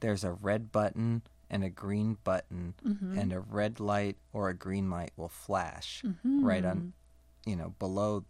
there's 0.00 0.24
a 0.24 0.32
red 0.32 0.70
button 0.72 1.22
and 1.50 1.64
a 1.64 1.70
green 1.70 2.18
button, 2.24 2.74
Mm-hmm. 2.86 3.18
and 3.18 3.32
a 3.32 3.40
red 3.40 3.80
light 3.80 4.16
or 4.32 4.48
a 4.48 4.54
green 4.54 4.90
light 4.90 5.12
will 5.16 5.28
flash 5.30 6.02
right 6.24 6.64
on, 6.64 6.92
you 7.46 7.56
know, 7.56 7.74
below 7.78 8.24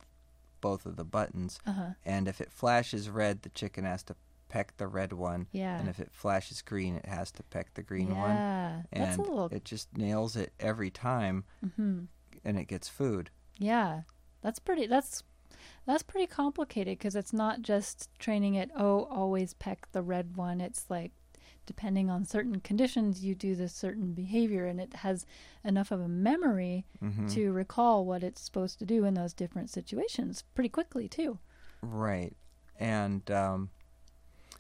both 0.61 0.87
of 0.87 0.97
the 0.97 1.05
buttons. 1.05 1.59
Uh 1.67 1.73
huh. 1.73 1.87
And 2.05 2.27
if 2.29 2.41
it 2.41 2.51
flashes 2.53 3.11
red, 3.11 3.43
the 3.43 3.49
chicken 3.51 3.85
has 3.85 4.03
to 4.05 4.17
peck 4.49 4.77
the 4.77 4.87
red 4.89 5.13
one. 5.13 5.47
Yeah. 5.53 5.79
And 5.79 5.89
if 5.89 5.99
it 6.01 6.11
flashes 6.13 6.63
green, 6.63 6.97
it 6.97 7.07
has 7.07 7.31
to 7.33 7.43
peck 7.45 7.75
the 7.75 7.83
green 7.83 8.17
one. 8.17 8.37
yeah. 8.37 8.83
That's 8.93 9.17
And 9.19 9.27
a 9.27 9.31
little. 9.31 9.49
it 9.53 9.65
just 9.65 9.97
nails 9.97 10.37
it 10.37 10.53
every 10.61 10.91
time, 10.91 11.45
hmm 11.77 12.05
and 12.45 12.59
it 12.59 12.67
gets 12.67 12.89
food. 12.89 13.31
Yeah. 13.59 14.03
That's 14.43 14.59
pretty. 14.61 14.87
That's 14.87 15.23
that's 15.87 16.03
pretty 16.05 16.27
complicated 16.27 16.99
because 16.99 17.17
it's 17.17 17.33
not 17.33 17.63
just 17.63 18.09
training 18.19 18.55
it. 18.55 18.71
Oh, 18.77 19.05
always 19.11 19.55
peck 19.55 19.91
the 19.93 20.03
red 20.03 20.37
one. 20.37 20.61
It's 20.61 20.85
like 20.89 21.13
depending 21.67 22.09
on 22.09 22.25
certain 22.25 22.61
conditions, 22.61 23.25
you 23.25 23.35
do 23.35 23.55
this 23.55 23.75
certain 23.75 24.13
behavior, 24.15 24.65
and 24.67 24.81
it 24.81 24.95
has 24.97 25.27
enough 25.65 25.91
of 25.91 26.01
a 26.01 26.09
memory 26.09 26.87
hmm 27.01 27.27
to 27.29 27.53
recall 27.53 28.07
what 28.07 28.23
it's 28.23 28.41
supposed 28.41 28.79
to 28.79 28.87
do 28.87 29.05
in 29.05 29.15
those 29.15 29.35
different 29.35 29.69
situations 29.71 30.45
pretty 30.55 30.69
quickly 30.71 31.09
too. 31.09 31.39
Right. 31.83 32.35
And 32.79 33.29
um, 33.31 33.71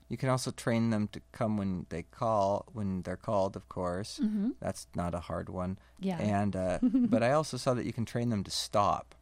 you 0.08 0.16
can 0.16 0.28
also 0.28 0.50
train 0.50 0.90
them 0.90 1.08
to 1.08 1.20
come 1.32 1.56
when 1.56 1.86
they 1.90 2.02
call, 2.02 2.66
when 2.72 3.02
they're 3.02 3.16
called, 3.16 3.56
of 3.56 3.68
course. 3.68 4.18
Mm-hmm. 4.22 4.50
That's 4.60 4.86
not 4.94 5.14
a 5.14 5.20
hard 5.20 5.48
one. 5.48 5.78
Yeah. 6.00 6.18
And 6.18 6.56
uh, 6.56 6.78
but 6.82 7.22
I 7.22 7.32
also 7.32 7.56
saw 7.56 7.74
that 7.74 7.84
you 7.84 7.92
can 7.92 8.04
train 8.04 8.30
them 8.30 8.42
to 8.44 8.50
stop, 8.50 9.14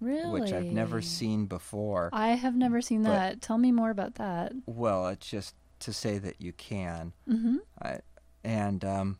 really? 0.00 0.40
which 0.40 0.52
I've 0.52 0.64
never 0.64 1.00
seen 1.00 1.46
before. 1.46 2.10
I 2.12 2.30
have 2.30 2.54
never 2.56 2.82
seen 2.82 3.02
But- 3.02 3.10
that. 3.10 3.40
Tell 3.40 3.58
me 3.58 3.72
more 3.72 3.90
about 3.90 4.16
that. 4.16 4.52
Well, 4.66 5.08
it's 5.08 5.28
just 5.28 5.54
to 5.80 5.92
say 5.92 6.18
that 6.18 6.40
you 6.40 6.52
can. 6.52 7.12
Mm-hmm. 7.28 7.56
I, 7.80 8.00
and 8.42 8.84
um, 8.84 9.18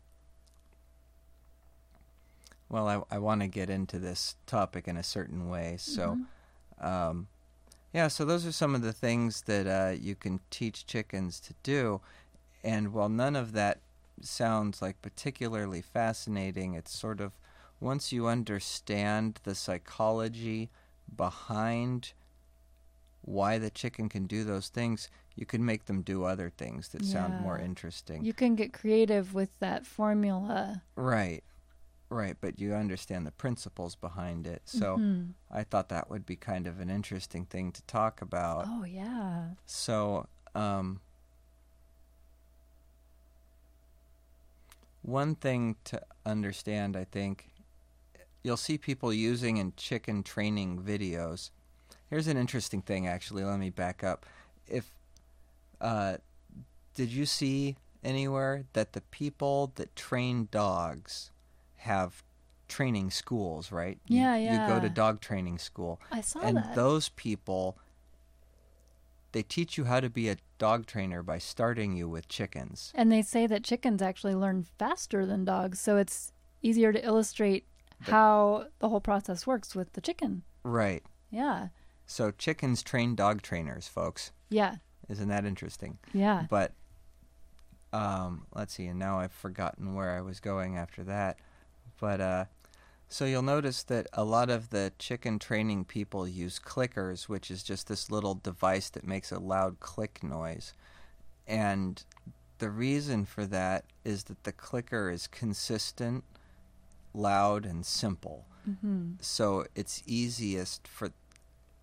well, 2.69 2.89
I, 2.89 3.17
I 3.17 3.19
want 3.19 3.41
to 3.41 3.47
get 3.47 3.71
into 3.71 3.99
this 3.99 4.37
topic 4.47 4.89
in 4.89 4.97
a 4.97 5.03
certain 5.03 5.49
way. 5.49 5.77
So, 5.79 6.19
um, 6.81 7.29
yeah, 7.95 8.09
so 8.09 8.25
those 8.25 8.45
are 8.45 8.53
some 8.53 8.75
of 8.75 8.83
the 8.83 8.93
things 8.93 9.43
that 9.43 9.67
uh, 9.69 9.95
you 9.95 10.17
can 10.17 10.41
teach 10.51 10.85
chickens 10.85 11.39
to 11.41 11.55
do. 11.63 12.01
And 12.65 12.93
while 12.93 13.09
none 13.09 13.37
of 13.37 13.53
that 13.53 13.79
sounds 14.21 14.83
like 14.83 15.01
particularly 15.01 15.81
fascinating, 15.81 16.75
it's 16.75 16.93
sort 16.93 17.21
of 17.21 17.33
once 17.79 18.13
you 18.13 18.27
understand 18.27 19.39
the 19.45 19.55
psychology 19.55 20.71
behind 21.17 22.13
why 23.23 23.59
the 23.59 23.71
chicken 23.71 24.09
can 24.09 24.27
do 24.27 24.43
those 24.43 24.69
things, 24.69 25.09
you 25.37 25.47
can 25.47 25.65
make 25.65 25.87
them 25.87 26.03
do 26.03 26.25
other 26.25 26.51
things 26.51 26.89
that 26.89 27.05
sound 27.05 27.41
more 27.41 27.59
interesting. 27.59 28.25
You 28.25 28.33
can 28.33 28.57
get 28.57 28.73
creative 28.73 29.35
with 29.35 29.51
that 29.61 29.87
formula. 29.87 30.83
Right. 30.97 31.45
Right, 32.11 32.37
but 32.41 32.61
you 32.61 32.75
understand 32.75 33.27
the 33.27 33.33
principles 33.33 33.97
behind 33.97 34.47
it. 34.47 34.63
So 34.67 34.99
Mhm. 34.99 35.35
I 35.51 35.65
thought 35.65 35.89
that 35.89 36.11
would 36.11 36.27
be 36.27 36.37
kind 36.37 36.67
of 36.67 36.79
an 36.81 36.91
interesting 36.91 37.47
thing 37.47 37.73
to 37.73 37.83
talk 37.83 38.21
about. 38.23 38.67
Oh 38.69 38.85
yeah. 38.85 39.55
So, 39.67 40.29
um, 40.55 41.01
one 45.03 45.35
thing 45.35 45.77
to 45.85 46.03
understand, 46.25 46.97
I 46.97 47.05
think, 47.05 47.51
you'll 48.43 48.57
see 48.57 48.79
people 48.79 49.13
using 49.13 49.57
in 49.57 49.73
chicken 49.77 50.23
training 50.23 50.83
videos. 50.83 51.51
Here's 52.11 52.27
an 52.27 52.37
interesting 52.37 52.83
thing, 52.83 53.07
actually. 53.07 53.45
Let 53.45 53.59
me 53.59 53.71
back 53.71 54.05
up. 54.05 54.27
If, 54.67 54.95
uh, 55.81 56.19
did 56.95 57.11
you 57.11 57.27
see 57.27 57.77
anywhere 58.03 58.65
that 58.75 58.93
the 58.93 59.01
people 59.01 59.73
that 59.75 59.97
train 59.97 60.49
dogs 60.51 61.31
have 61.85 62.23
training 62.69 63.11
schools, 63.11 63.71
right? 63.73 63.99
You- 64.07 64.21
Yeah, 64.21 64.37
You 64.37 64.67
go 64.69 64.81
to 64.81 64.89
dog 64.89 65.21
training 65.21 65.59
school 65.59 66.01
I 66.11 66.21
saw 66.21 66.41
and 66.41 66.57
that. 66.59 66.75
those 66.75 67.09
people 67.11 67.79
they 69.33 69.43
teach 69.43 69.77
you 69.77 69.85
how 69.85 69.99
to 69.99 70.09
be 70.09 70.29
a 70.29 70.37
dog 70.59 70.87
trainer 70.87 71.21
by 71.23 71.39
starting 71.39 71.97
you 71.97 72.09
with 72.09 72.29
chickens 72.29 72.93
and 72.95 73.11
they 73.11 73.21
say 73.21 73.47
that 73.49 73.65
chickens 73.65 74.01
actually 74.01 74.35
learn 74.35 74.63
faster 74.79 75.27
than 75.27 75.45
dogs, 75.45 75.81
so 75.81 75.97
it's 75.97 76.33
easier 76.63 76.93
to 76.93 77.05
illustrate 77.05 77.67
how 78.03 78.67
the 78.79 78.89
whole 78.89 79.01
process 79.01 79.47
works 79.47 79.75
with 79.75 79.93
the 79.95 80.01
chicken. 80.01 80.43
right 80.63 81.03
Yeah. 81.31 81.69
so 82.07 82.31
chickens 82.31 82.83
train 82.83 83.15
dog 83.17 83.43
trainers 83.43 83.89
folks 83.89 84.31
Yeah. 84.49 84.77
isn't 85.09 85.29
that 85.29 85.45
interesting 85.45 85.99
Yeah. 86.13 86.47
but 86.49 86.73
um 87.93 88.47
let's 88.55 88.75
see 88.75 88.87
and 88.87 88.99
now 88.99 89.19
i've 89.21 89.33
forgotten 89.33 89.95
where 89.95 90.11
i 90.17 90.21
was 90.21 90.41
going 90.41 90.77
after 90.77 91.03
that 91.05 91.39
but 92.05 92.21
uh 92.21 92.45
so 93.09 93.25
you'll 93.25 93.41
notice 93.41 93.83
that 93.85 94.09
a 94.13 94.25
lot 94.25 94.51
of 94.51 94.69
the 94.69 94.93
chicken 94.99 95.39
training 95.39 95.87
people 95.87 96.29
use 96.29 96.59
clickers 96.59 97.31
which 97.31 97.51
is 97.51 97.63
just 97.63 97.87
this 97.89 98.11
little 98.11 98.35
device 98.35 98.91
that 98.91 99.07
makes 99.07 99.33
a 99.33 99.39
loud 99.39 99.81
click 99.81 100.23
noise. 100.23 100.75
And 101.47 102.05
the 102.59 102.69
reason 102.69 103.25
for 103.25 103.47
that 103.47 103.85
is 104.05 104.25
that 104.25 104.45
the 104.45 104.53
clicker 104.53 105.11
is 105.11 105.27
consistent 105.27 106.25
loud 107.15 107.65
and 107.65 107.87
simple. 107.87 108.45
Mm-hmm. 108.69 109.13
so 109.21 109.67
it's 109.75 110.03
easiest 110.07 110.87
for 110.87 111.11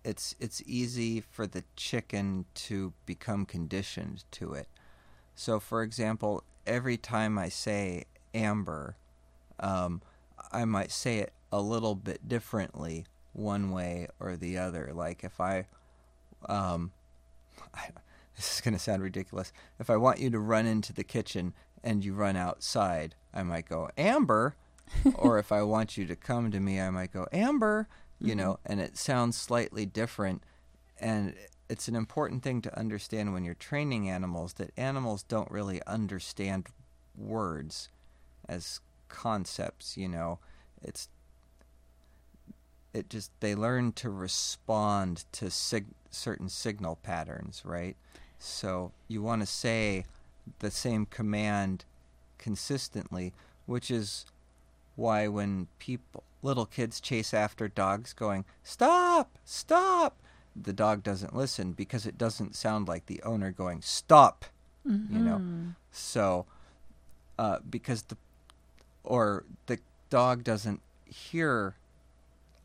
it's 0.04 0.36
it's 0.38 0.62
easy 0.66 1.20
for 1.20 1.48
the 1.48 1.64
chicken 1.74 2.44
to 2.68 2.92
become 3.06 3.44
conditioned 3.44 4.22
to 4.32 4.52
it. 4.52 4.68
So 5.34 5.58
for 5.58 5.82
example 5.82 6.44
every 6.64 6.96
time 6.96 7.38
i 7.38 7.48
say 7.48 8.04
amber 8.32 8.96
um, 9.62 10.02
i 10.52 10.64
might 10.64 10.90
say 10.90 11.18
it 11.18 11.32
a 11.50 11.60
little 11.60 11.94
bit 11.94 12.28
differently 12.28 13.04
one 13.34 13.70
way 13.70 14.08
or 14.20 14.36
the 14.36 14.58
other. 14.58 14.92
Like 14.94 15.24
if 15.24 15.40
i 15.40 15.66
um, 16.48 16.92
I, 17.74 17.88
this 18.36 18.54
is 18.54 18.60
going 18.60 18.74
to 18.74 18.80
sound 18.80 19.02
ridiculous. 19.02 19.52
If 19.78 19.90
i 19.90 19.96
want 19.96 20.18
you 20.18 20.30
to 20.30 20.38
run 20.38 20.66
into 20.66 20.92
the 20.92 21.04
kitchen 21.04 21.54
and 21.84 22.04
you 22.04 22.14
run 22.14 22.36
outside 22.36 23.14
i 23.34 23.42
might 23.42 23.68
go 23.68 23.90
amber? 23.96 24.56
Or 25.14 25.38
if 25.38 25.52
I 25.52 25.62
want 25.62 25.96
you 25.96 26.06
to 26.06 26.16
come 26.16 26.50
to 26.50 26.60
me, 26.60 26.80
I 26.80 26.90
might 26.90 27.12
go 27.12 27.26
Amber, 27.32 27.88
you 28.20 28.34
know, 28.34 28.58
and 28.64 28.80
it 28.80 28.96
sounds 28.96 29.36
slightly 29.36 29.86
different. 29.86 30.42
And 31.00 31.34
it's 31.68 31.88
an 31.88 31.96
important 31.96 32.42
thing 32.42 32.60
to 32.62 32.78
understand 32.78 33.32
when 33.32 33.44
you're 33.44 33.54
training 33.54 34.08
animals 34.08 34.54
that 34.54 34.70
animals 34.76 35.22
don't 35.22 35.50
really 35.50 35.80
understand 35.86 36.66
words 37.16 37.88
as 38.48 38.80
concepts. 39.12 39.96
You 39.96 40.08
know, 40.08 40.38
it's 40.82 41.08
it 42.92 43.08
just 43.08 43.30
they 43.40 43.54
learn 43.54 43.92
to 43.92 44.10
respond 44.10 45.24
to 45.32 45.50
sig- 45.50 45.94
certain 46.10 46.48
signal 46.48 46.96
patterns, 47.02 47.62
right? 47.64 47.96
So 48.38 48.92
you 49.08 49.22
want 49.22 49.40
to 49.42 49.46
say 49.46 50.04
the 50.58 50.70
same 50.70 51.06
command 51.06 51.84
consistently, 52.38 53.32
which 53.66 53.90
is 53.90 54.26
why 54.96 55.28
when 55.28 55.68
people 55.78 56.24
little 56.42 56.66
kids 56.66 57.00
chase 57.00 57.32
after 57.32 57.68
dogs 57.68 58.12
going 58.12 58.44
stop 58.64 59.38
stop 59.44 60.16
the 60.56 60.72
dog 60.72 61.02
doesn't 61.04 61.36
listen 61.36 61.70
because 61.72 62.04
it 62.04 62.18
doesn't 62.18 62.56
sound 62.56 62.88
like 62.88 63.06
the 63.06 63.22
owner 63.22 63.52
going 63.52 63.80
stop 63.80 64.44
you 64.84 65.20
know 65.20 65.38
Mhm. 65.38 65.76
so 65.92 66.44
uh, 67.38 67.60
because 67.70 68.02
the 68.02 68.16
or 69.04 69.44
the 69.66 69.78
dog 70.10 70.44
doesn't 70.44 70.80
hear 71.06 71.76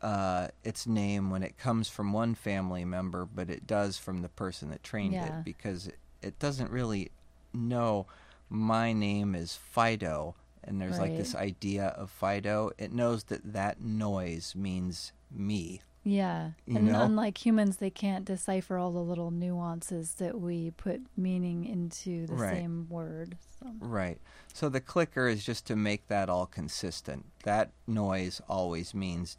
uh, 0.02 0.48
its 0.64 0.86
name 0.86 1.30
when 1.30 1.42
it 1.42 1.58
comes 1.58 1.88
from 1.88 2.12
one 2.12 2.34
family 2.34 2.84
member, 2.84 3.24
but 3.24 3.50
it 3.50 3.66
does 3.66 3.98
from 3.98 4.22
the 4.22 4.28
person 4.28 4.70
that 4.70 4.82
trained 4.82 5.14
Yeah. 5.14 5.26
it 5.38 5.44
because 5.44 5.86
it, 5.88 5.98
it 6.22 6.38
doesn't 6.38 6.70
really 6.70 7.10
know 7.52 8.06
my 8.50 8.92
name 8.92 9.34
is 9.34 9.56
Fido 9.56 10.34
and 10.64 10.80
there's 10.80 10.98
like 10.98 11.16
this 11.16 11.34
idea 11.34 11.86
of 11.88 12.10
Fido. 12.10 12.70
It 12.78 12.92
knows 12.92 13.24
that 13.24 13.52
that 13.52 13.80
noise 13.80 14.54
means 14.54 15.12
me. 15.30 15.82
Yeah. 16.10 16.52
You 16.66 16.76
and 16.76 16.86
know? 16.86 17.02
unlike 17.02 17.44
humans, 17.44 17.76
they 17.76 17.90
can't 17.90 18.24
decipher 18.24 18.78
all 18.78 18.92
the 18.92 18.98
little 19.02 19.30
nuances 19.30 20.14
that 20.14 20.40
we 20.40 20.70
put 20.70 21.02
meaning 21.16 21.64
into 21.64 22.26
the 22.26 22.34
Right. 22.34 22.54
same 22.54 22.86
word. 22.88 23.36
So. 23.60 23.66
Right. 23.80 24.18
So 24.54 24.68
the 24.68 24.80
clicker 24.80 25.28
is 25.28 25.44
just 25.44 25.66
to 25.66 25.76
make 25.76 26.06
that 26.08 26.28
all 26.30 26.46
consistent. 26.46 27.26
That 27.42 27.70
noise 27.86 28.40
always 28.48 28.94
means 28.94 29.36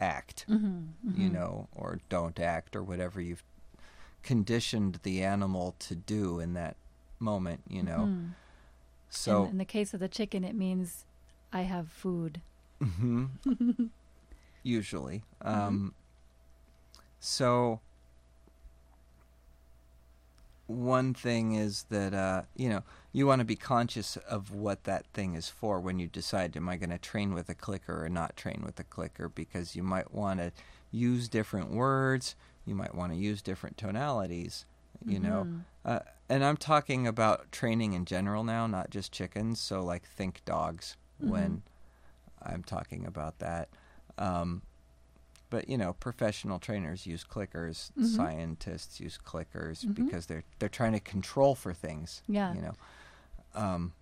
act, 0.00 0.44
Mm-hmm. 0.48 1.20
you 1.20 1.28
know, 1.28 1.68
or 1.74 2.00
don't 2.08 2.40
act, 2.40 2.74
or 2.74 2.82
whatever 2.82 3.20
you've 3.20 3.44
conditioned 4.22 4.98
the 5.02 5.22
animal 5.22 5.74
to 5.78 5.94
do 5.94 6.40
in 6.40 6.54
that 6.54 6.76
moment, 7.20 7.60
you 7.68 7.82
know. 7.82 8.08
Mhm. 8.08 8.30
So, 9.08 9.44
in, 9.44 9.50
in 9.50 9.58
the 9.58 9.64
case 9.64 9.92
of 9.94 10.00
the 10.00 10.08
chicken, 10.08 10.42
it 10.42 10.54
means 10.54 11.04
I 11.52 11.62
have 11.62 11.88
food. 11.88 12.40
Usually. 14.62 15.22
Um, 15.42 15.94
so, 17.18 17.80
one 20.66 21.14
thing 21.14 21.54
is 21.54 21.84
that, 21.90 22.14
uh, 22.14 22.42
you 22.56 22.68
know, 22.68 22.82
you 23.12 23.26
want 23.26 23.40
to 23.40 23.44
be 23.44 23.56
conscious 23.56 24.16
of 24.16 24.52
what 24.52 24.84
that 24.84 25.06
thing 25.06 25.34
is 25.34 25.48
for 25.48 25.80
when 25.80 25.98
you 25.98 26.06
decide, 26.06 26.56
am 26.56 26.68
I 26.68 26.76
going 26.76 26.90
to 26.90 26.98
train 26.98 27.34
with 27.34 27.48
a 27.48 27.54
clicker 27.54 28.04
or 28.04 28.08
not 28.08 28.36
train 28.36 28.62
with 28.64 28.78
a 28.78 28.84
clicker? 28.84 29.28
Because 29.28 29.74
you 29.74 29.82
might 29.82 30.14
want 30.14 30.40
to 30.40 30.52
use 30.92 31.28
different 31.28 31.70
words, 31.70 32.36
you 32.64 32.74
might 32.74 32.94
want 32.94 33.12
to 33.12 33.18
use 33.18 33.42
different 33.42 33.76
tonalities, 33.76 34.64
you 35.04 35.18
know. 35.18 35.44
Mhm. 35.44 35.60
Uh, 35.84 36.00
and 36.28 36.44
I'm 36.44 36.56
talking 36.56 37.06
about 37.06 37.50
training 37.50 37.94
in 37.94 38.04
general 38.04 38.44
now, 38.44 38.66
not 38.66 38.90
just 38.90 39.10
chickens. 39.10 39.60
So, 39.60 39.82
like, 39.82 40.04
think 40.04 40.42
dogs 40.44 40.96
when 41.18 41.62
I'm 42.42 42.62
talking 42.62 43.04
about 43.06 43.38
that. 43.40 43.68
Um, 44.20 44.62
but 45.48 45.68
you 45.68 45.76
know, 45.76 45.94
professional 45.94 46.58
trainers 46.60 47.06
use 47.06 47.24
clickers. 47.24 47.90
Mhm. 47.98 48.04
Scientists 48.16 49.00
use 49.00 49.18
clickers 49.18 49.84
Mhm. 49.84 49.94
because 49.96 50.26
they're 50.26 50.44
they're 50.60 50.68
trying 50.68 50.92
to 50.92 51.00
control 51.00 51.54
for 51.56 51.72
things. 51.74 52.22
Yeah. 52.28 52.54
You 52.54 52.60
know. 52.62 52.74
Um, 53.54 53.92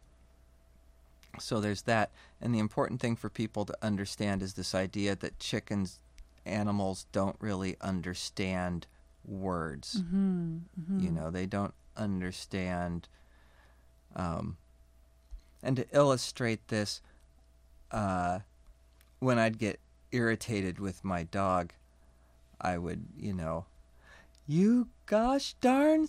so 1.39 1.61
there's 1.61 1.83
that, 1.83 2.11
and 2.41 2.55
the 2.55 2.59
important 2.59 3.01
thing 3.01 3.15
for 3.17 3.31
people 3.31 3.65
to 3.65 3.77
understand 3.81 4.43
is 4.43 4.55
this 4.55 4.75
idea 4.75 5.15
that 5.17 5.39
chickens, 5.39 6.01
animals, 6.45 7.07
don't 7.13 7.37
really 7.41 7.77
understand 7.81 8.87
words 9.25 10.03
Mhm. 10.03 10.63
Mhm. 10.81 11.03
you 11.03 11.11
know 11.11 11.31
they 11.31 11.45
don't 11.45 11.75
understand 11.97 13.09
um 14.17 14.57
and 15.63 15.77
to 15.77 15.87
illustrate 15.95 16.67
this 16.69 17.03
uh 17.91 18.39
when 19.19 19.39
i'd 19.39 19.59
get 19.59 19.79
irritated 20.13 20.79
with 20.79 21.05
my 21.05 21.23
dog 21.25 21.73
i 22.61 22.77
would 22.79 23.05
you 23.19 23.33
know 23.33 23.67
you 24.47 24.89
gosh 25.07 25.55
darn 25.61 26.09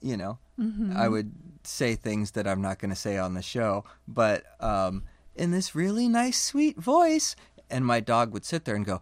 you 0.00 0.16
know 0.16 0.38
Mhm. 0.58 0.94
i 0.96 1.08
would 1.08 1.32
say 1.64 1.94
things 1.94 2.32
that 2.32 2.46
i'm 2.46 2.60
not 2.62 2.78
going 2.78 2.90
to 2.90 2.96
say 2.96 3.16
on 3.18 3.34
the 3.34 3.42
show 3.42 3.84
but 4.06 4.44
um 4.60 5.04
in 5.34 5.50
this 5.50 5.74
really 5.74 6.08
nice 6.08 6.40
sweet 6.42 6.76
voice 6.78 7.36
and 7.70 7.84
my 7.86 8.00
dog 8.00 8.32
would 8.32 8.44
sit 8.44 8.64
there 8.64 8.74
and 8.76 8.84
go 8.86 9.00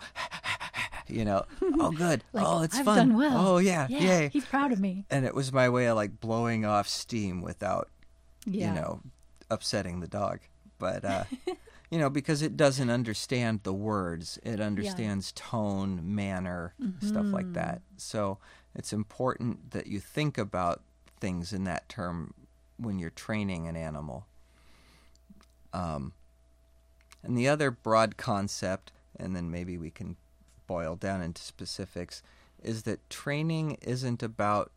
you 1.09 1.25
know 1.25 1.45
oh 1.81 1.91
good 2.05 2.23
Like, 2.33 2.47
oh 2.47 2.63
it's 2.63 2.79
I've 2.79 2.85
fun 2.85 2.97
done 3.09 3.17
well. 3.17 3.47
oh 3.49 3.59
yeah, 3.59 3.87
yeah, 3.89 4.01
yay 4.01 4.29
he's 4.33 4.45
proud 4.45 4.73
of 4.73 4.81
me. 4.81 5.05
and 5.11 5.25
it 5.25 5.35
was 5.35 5.53
my 5.53 5.69
way 5.69 5.87
of 5.87 5.97
like 5.97 6.21
blowing 6.21 6.65
off 6.65 6.89
steam 6.89 7.43
without 7.43 7.89
Yeah. 8.45 8.69
you 8.69 8.81
know 8.81 9.01
upsetting 9.51 10.01
the 10.01 10.09
dog 10.09 10.41
but 10.79 11.05
uh 11.05 11.25
you 11.91 11.99
know 11.99 12.11
because 12.11 12.43
it 12.43 12.57
doesn't 12.57 12.91
understand 12.91 13.61
the 13.63 13.73
words. 13.73 14.39
It 14.43 14.61
understands 14.61 15.33
tone 15.33 16.01
manner 16.15 16.75
stuff 17.01 17.27
like 17.27 17.53
that. 17.55 17.83
So 17.97 18.39
it's 18.75 18.93
important 18.93 19.71
that 19.71 19.87
you 19.87 20.01
think 20.01 20.39
about 20.39 20.83
things 21.21 21.53
in 21.53 21.65
that 21.65 21.89
term 21.89 22.35
when 22.77 22.99
you're 22.99 23.11
training 23.11 23.67
an 23.67 23.77
animal. 23.77 24.27
Um 25.73 26.13
and 27.23 27.37
the 27.37 27.49
other 27.49 27.71
broad 27.71 28.17
concept 28.17 28.93
and 29.19 29.35
then 29.35 29.51
maybe 29.51 29.79
we 29.79 29.91
can 29.91 30.17
boil 30.67 30.97
down 30.97 31.23
into 31.23 31.43
specifics 31.43 32.23
is 32.63 32.83
that 32.83 33.09
training 33.09 33.79
isn't 33.81 34.23
about 34.23 34.71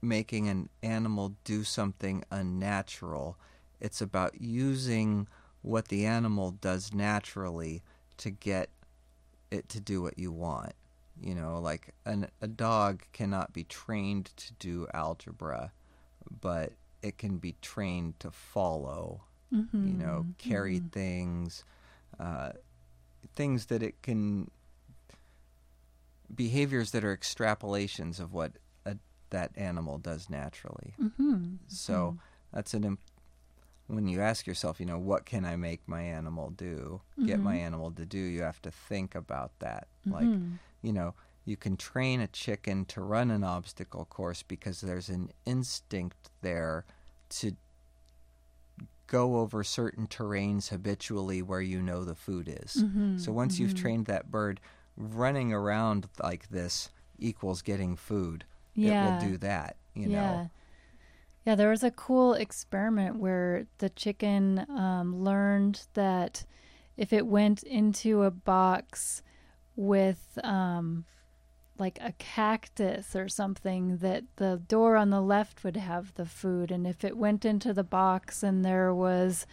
making 0.00 0.48
an 0.48 0.68
animal 0.82 1.34
do 1.44 1.64
something 1.64 2.22
unnatural. 2.30 3.36
It's 3.80 4.00
about 4.00 4.40
using 4.40 5.26
what 5.66 5.88
the 5.88 6.06
animal 6.06 6.52
does 6.52 6.94
naturally 6.94 7.82
to 8.18 8.30
get 8.30 8.70
it 9.50 9.68
to 9.68 9.80
do 9.80 10.00
what 10.00 10.16
you 10.16 10.30
want. 10.30 10.72
You 11.20 11.34
know, 11.34 11.58
like 11.58 11.92
an, 12.04 12.28
a 12.40 12.46
dog 12.46 13.02
cannot 13.12 13.52
be 13.52 13.64
trained 13.64 14.26
to 14.36 14.52
do 14.54 14.86
algebra, 14.94 15.72
but 16.40 16.72
it 17.02 17.18
can 17.18 17.38
be 17.38 17.56
trained 17.62 18.20
to 18.20 18.30
follow, 18.30 19.22
you 19.72 19.92
know, 19.92 20.26
carry 20.38 20.78
things, 20.92 21.64
uh, 22.20 22.52
things 23.34 23.66
that 23.66 23.82
it 23.82 24.00
can 24.02 24.50
behaviors 26.34 26.90
that 26.90 27.04
are 27.04 27.16
extrapolations 27.16 28.20
of 28.20 28.32
what 28.32 28.52
a, 28.84 28.96
that 29.30 29.50
animal 29.56 29.98
does 29.98 30.28
naturally. 30.28 30.94
Mhm. 31.00 31.58
So 31.66 32.18
that's 32.52 32.74
an 32.74 32.98
when 33.88 34.08
you 34.08 34.20
ask 34.20 34.46
yourself, 34.46 34.80
you 34.80 34.86
know, 34.86 34.98
what 34.98 35.24
can 35.26 35.44
I 35.44 35.56
make 35.56 35.80
my 35.86 36.02
animal 36.02 36.50
do? 36.50 37.00
Get 37.24 37.40
my 37.42 37.56
animal 37.56 37.90
to 37.92 38.04
do. 38.04 38.18
You 38.18 38.42
have 38.42 38.60
to 38.62 38.70
think 38.70 39.14
about 39.14 39.58
that. 39.60 39.86
Like, 40.04 40.26
Mhm. 40.26 40.58
you 40.82 40.92
know, 40.92 41.14
you 41.44 41.56
can 41.56 41.76
train 41.76 42.20
a 42.20 42.26
chicken 42.26 42.84
to 42.86 43.00
run 43.00 43.30
an 43.30 43.44
obstacle 43.44 44.04
course 44.04 44.42
because 44.42 44.80
there's 44.80 45.08
an 45.08 45.30
instinct 45.44 46.30
there 46.42 46.84
to 47.30 47.56
go 49.06 49.36
over 49.36 49.62
certain 49.62 50.06
terrains 50.08 50.70
habitually 50.70 51.40
where 51.42 51.60
you 51.60 51.80
know 51.80 52.04
the 52.04 52.14
food 52.16 52.48
is. 52.48 52.82
Mhm. 52.82 53.20
So 53.20 53.32
once 53.32 53.60
you've 53.60 53.72
Mhm. 53.74 53.76
trained 53.76 54.06
that 54.06 54.30
bird, 54.30 54.60
running 54.96 55.52
around 55.52 56.08
like 56.20 56.48
this 56.48 56.90
equals 57.18 57.62
getting 57.62 57.94
food. 57.96 58.44
Yeah. 58.74 58.92
It 58.92 59.00
will 59.04 59.12
do 59.12 59.38
that, 59.38 59.76
you 59.94 60.08
yeah. 60.08 60.20
know. 60.22 60.50
Yeah, 61.46 61.54
there 61.54 61.70
was 61.70 61.84
a 61.84 61.92
cool 61.92 62.34
experiment 62.34 63.20
where 63.20 63.68
the 63.78 63.88
chicken 63.88 64.66
um, 64.68 65.22
learned 65.22 65.86
that 65.94 66.44
if 66.96 67.12
it 67.12 67.24
went 67.24 67.62
into 67.62 68.24
a 68.24 68.32
box 68.32 69.22
with 69.76 70.40
um, 70.42 71.04
like 71.78 72.00
a 72.02 72.12
cactus 72.18 73.14
or 73.14 73.28
something, 73.28 73.98
that 73.98 74.24
the 74.36 74.60
door 74.66 74.96
on 74.96 75.10
the 75.10 75.20
left 75.20 75.62
would 75.62 75.76
have 75.76 76.12
the 76.14 76.26
food. 76.26 76.72
And 76.72 76.84
if 76.84 77.04
it 77.04 77.16
went 77.16 77.44
into 77.44 77.72
the 77.72 77.84
box 77.84 78.42
and 78.42 78.64
there 78.64 78.92
was 78.92 79.46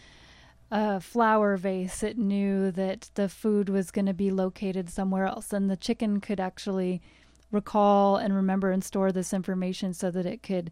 a 0.71 0.99
flower 0.99 1.57
vase, 1.57 2.01
it 2.01 2.17
knew 2.17 2.71
that 2.71 3.11
the 3.13 3.29
food 3.29 3.69
was 3.69 3.91
going 3.91 4.07
to 4.07 4.15
be 4.15 4.31
located 4.31 4.89
somewhere 4.89 5.27
else. 5.27 5.53
And 5.53 5.69
the 5.69 5.77
chicken 5.77 6.21
could 6.21 6.39
actually 6.39 7.03
recall 7.51 8.17
and 8.17 8.33
remember 8.33 8.71
and 8.71 8.83
store 8.83 9.11
this 9.11 9.31
information 9.31 9.93
so 9.93 10.09
that 10.09 10.25
it 10.25 10.41
could 10.41 10.71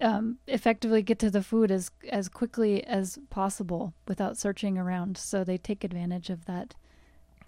um, 0.00 0.38
effectively 0.46 1.02
get 1.02 1.18
to 1.20 1.30
the 1.30 1.42
food 1.42 1.70
as 1.70 1.90
as 2.10 2.28
quickly 2.28 2.84
as 2.84 3.18
possible 3.30 3.94
without 4.08 4.36
searching 4.36 4.78
around. 4.78 5.16
So 5.16 5.44
they 5.44 5.58
take 5.58 5.84
advantage 5.84 6.30
of 6.30 6.44
that 6.46 6.74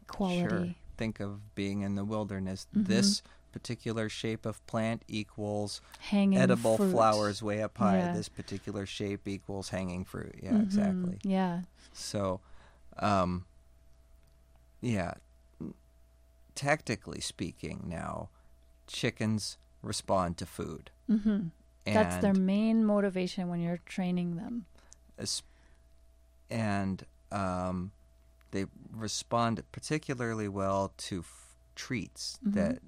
quality. 0.09 0.49
Sure. 0.49 0.75
Think 0.97 1.21
of 1.21 1.55
being 1.55 1.83
in 1.83 1.95
the 1.95 2.05
wilderness. 2.05 2.67
Mhm. 2.75 2.87
This 2.87 3.23
particular 3.53 4.09
shape 4.09 4.45
of 4.47 4.65
plant 4.67 5.03
equals 5.09 5.81
Hanging 5.99 6.39
edible 6.39 6.77
fruit. 6.77 6.91
flowers 6.91 7.43
way 7.43 7.63
up 7.63 7.79
high. 7.79 7.99
Yeah. 7.99 8.13
This 8.13 8.29
particular 8.29 8.85
shape 8.87 9.27
equals 9.27 9.71
hanging 9.71 10.05
fruit. 10.05 10.35
Yeah, 10.43 10.53
Mhm. 10.53 10.63
exactly. 10.63 11.19
Yeah. 11.23 11.63
So, 11.93 12.41
um, 12.99 13.47
yeah, 14.81 15.15
tactically 16.55 17.21
speaking, 17.21 17.85
now 17.87 18.29
chickens 18.87 19.59
respond 19.83 20.37
to 20.39 20.47
food. 20.47 20.91
hmm 21.07 21.49
And 21.87 21.95
That's 21.95 22.17
their 22.17 22.35
main 22.35 22.85
motivation 22.85 23.49
when 23.49 23.61
you're 23.61 23.81
training 23.87 24.37
them. 24.37 24.67
and 26.51 27.05
um, 27.33 27.91
they 28.51 28.67
respond 28.93 29.63
particularly 29.73 30.49
well 30.49 30.93
to 30.97 31.21
f- 31.21 31.57
treats 31.75 32.39
Mhm. 32.47 32.53
that 32.55 32.79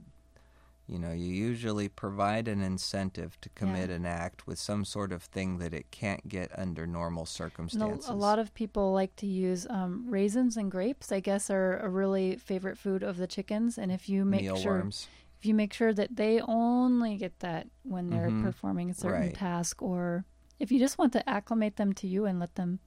You 0.91 0.99
know, 0.99 1.13
you 1.13 1.27
usually 1.27 1.87
provide 1.91 2.49
an 2.49 2.63
incentive 2.63 3.39
to 3.43 3.51
commit 3.51 3.91
Yeah. 3.91 3.97
an 3.97 4.07
act 4.07 4.47
with 4.47 4.59
some 4.59 4.87
sort 4.87 5.13
of 5.13 5.23
thing 5.23 5.59
that 5.59 5.75
it 5.75 5.91
can't 5.91 6.27
get 6.29 6.51
under 6.59 6.87
normal 6.87 7.27
circumstances. 7.27 8.09
a, 8.09 8.13
a 8.13 8.15
lot 8.15 8.39
of 8.39 8.55
people 8.55 8.95
like 8.95 9.15
to 9.17 9.27
use 9.27 9.67
um, 9.69 10.07
raisins 10.09 10.57
and 10.57 10.71
grapes. 10.71 11.13
I 11.13 11.21
guess 11.21 11.51
are 11.51 11.77
a 11.81 11.91
really 11.91 12.37
favorite 12.37 12.79
food 12.79 13.03
of 13.03 13.19
the 13.19 13.27
chickens. 13.27 13.77
And 13.77 13.93
if 13.93 14.09
you 14.09 14.25
make 14.25 14.45
sure 14.47 14.55
mealworms. 14.57 15.09
If 15.39 15.47
you 15.47 15.55
make 15.55 15.73
sure 15.73 15.93
that 15.93 16.17
they 16.17 16.41
only 16.41 17.17
get 17.17 17.39
that 17.41 17.69
when 17.85 18.11
they're 18.11 18.31
Mhm. 18.31 18.43
performing 18.43 18.91
a 18.91 18.95
certain 18.95 19.23
Right. 19.23 19.35
task, 19.35 19.81
or 19.83 20.25
if 20.59 20.73
you 20.73 20.79
just 20.79 20.99
want 20.99 21.13
to 21.13 21.29
acclimate 21.29 21.77
them 21.77 21.93
to 21.95 22.09
you 22.09 22.25
and 22.25 22.41
let 22.41 22.57
them 22.57 22.81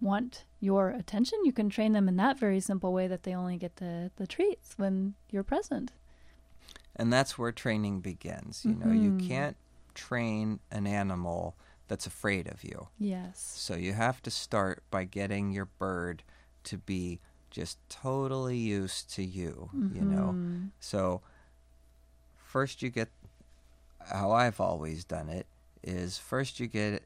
want 0.00 0.44
your 0.60 0.90
attention, 0.90 1.38
you 1.44 1.52
can 1.52 1.70
train 1.70 1.92
them 1.92 2.08
in 2.08 2.16
that 2.16 2.38
very 2.38 2.60
simple 2.60 2.92
way 2.92 3.06
that 3.06 3.22
they 3.22 3.34
only 3.34 3.56
get 3.56 3.76
the 3.76 4.10
the 4.16 4.26
treats 4.26 4.76
when 4.76 5.14
you're 5.30 5.42
present. 5.44 5.92
And 6.94 7.12
that's 7.12 7.38
where 7.38 7.52
training 7.52 8.00
begins. 8.00 8.64
You 8.64 8.74
know, 8.74 8.92
you 8.92 9.12
Mhm. 9.12 9.18
can't 9.18 9.56
train 9.94 10.60
an 10.70 10.86
animal 10.86 11.56
that's 11.88 12.06
afraid 12.06 12.48
of 12.48 12.64
you. 12.64 12.88
Yes. 12.98 13.38
So 13.38 13.74
you 13.76 13.92
have 13.92 14.20
to 14.22 14.30
start 14.30 14.82
by 14.90 15.04
getting 15.04 15.52
your 15.52 15.66
bird 15.66 16.22
to 16.64 16.78
be 16.78 17.20
just 17.50 17.78
totally 17.88 18.56
used 18.58 19.08
to 19.14 19.22
you, 19.22 19.70
you 19.92 20.04
know. 20.04 20.36
Mhm. 20.38 20.70
So 20.80 21.22
first 22.56 22.80
you 22.80 22.88
get 22.88 23.10
how 24.00 24.32
I've 24.32 24.62
always 24.62 25.04
done 25.04 25.28
it 25.28 25.46
is 25.82 26.16
first 26.16 26.58
you 26.58 26.66
get 26.66 27.02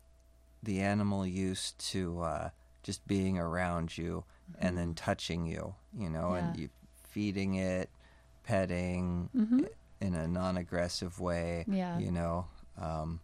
the 0.63 0.79
animal 0.79 1.27
used 1.27 1.77
to 1.91 2.21
uh, 2.21 2.51
just 2.85 3.05
being 3.09 3.37
around 3.37 3.99
you 3.99 4.23
and 4.61 4.79
then 4.79 4.95
touching 4.95 5.47
you, 5.47 5.75
you 5.99 6.09
know, 6.09 6.35
and 6.35 6.57
you 6.57 6.69
feeding 7.03 7.57
it, 7.57 7.91
petting 8.45 9.29
Mhm. 9.35 9.67
in 10.01 10.15
a 10.15 10.29
non-aggressive 10.29 11.19
way, 11.19 11.65
Yeah. 11.67 11.99
you 11.99 12.13
know, 12.13 12.47
um, 12.81 13.19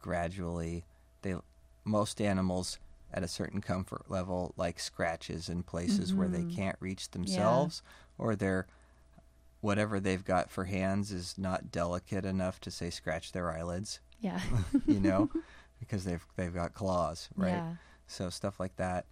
gradually 0.00 0.84
they 1.22 1.36
most 1.84 2.20
animals 2.20 2.80
at 3.14 3.22
a 3.22 3.28
certain 3.28 3.60
comfort 3.60 4.02
level 4.08 4.52
like 4.56 4.80
scratches 4.80 5.48
in 5.48 5.62
places 5.62 6.12
where 6.12 6.28
they 6.28 6.42
Mhm. 6.42 6.56
can't 6.56 6.76
reach 6.80 7.12
themselves 7.12 7.82
or 8.18 8.34
they're 8.34 8.66
whatever 9.66 9.98
they've 10.00 10.24
got 10.24 10.50
for 10.50 10.64
hands 10.64 11.10
is 11.12 11.36
not 11.36 11.70
delicate 11.72 12.24
enough 12.24 12.60
to 12.60 12.70
say 12.70 12.88
scratch 12.90 13.32
their 13.32 13.50
eyelids 13.50 14.00
Yeah. 14.20 14.40
you 14.86 15.00
know 15.00 15.28
because 15.80 16.04
they've 16.04 16.24
they've 16.36 16.54
got 16.54 16.72
claws 16.74 17.28
right 17.36 17.54
Yeah. 17.56 17.74
so 18.06 18.30
stuff 18.30 18.58
like 18.60 18.76
that 18.76 19.06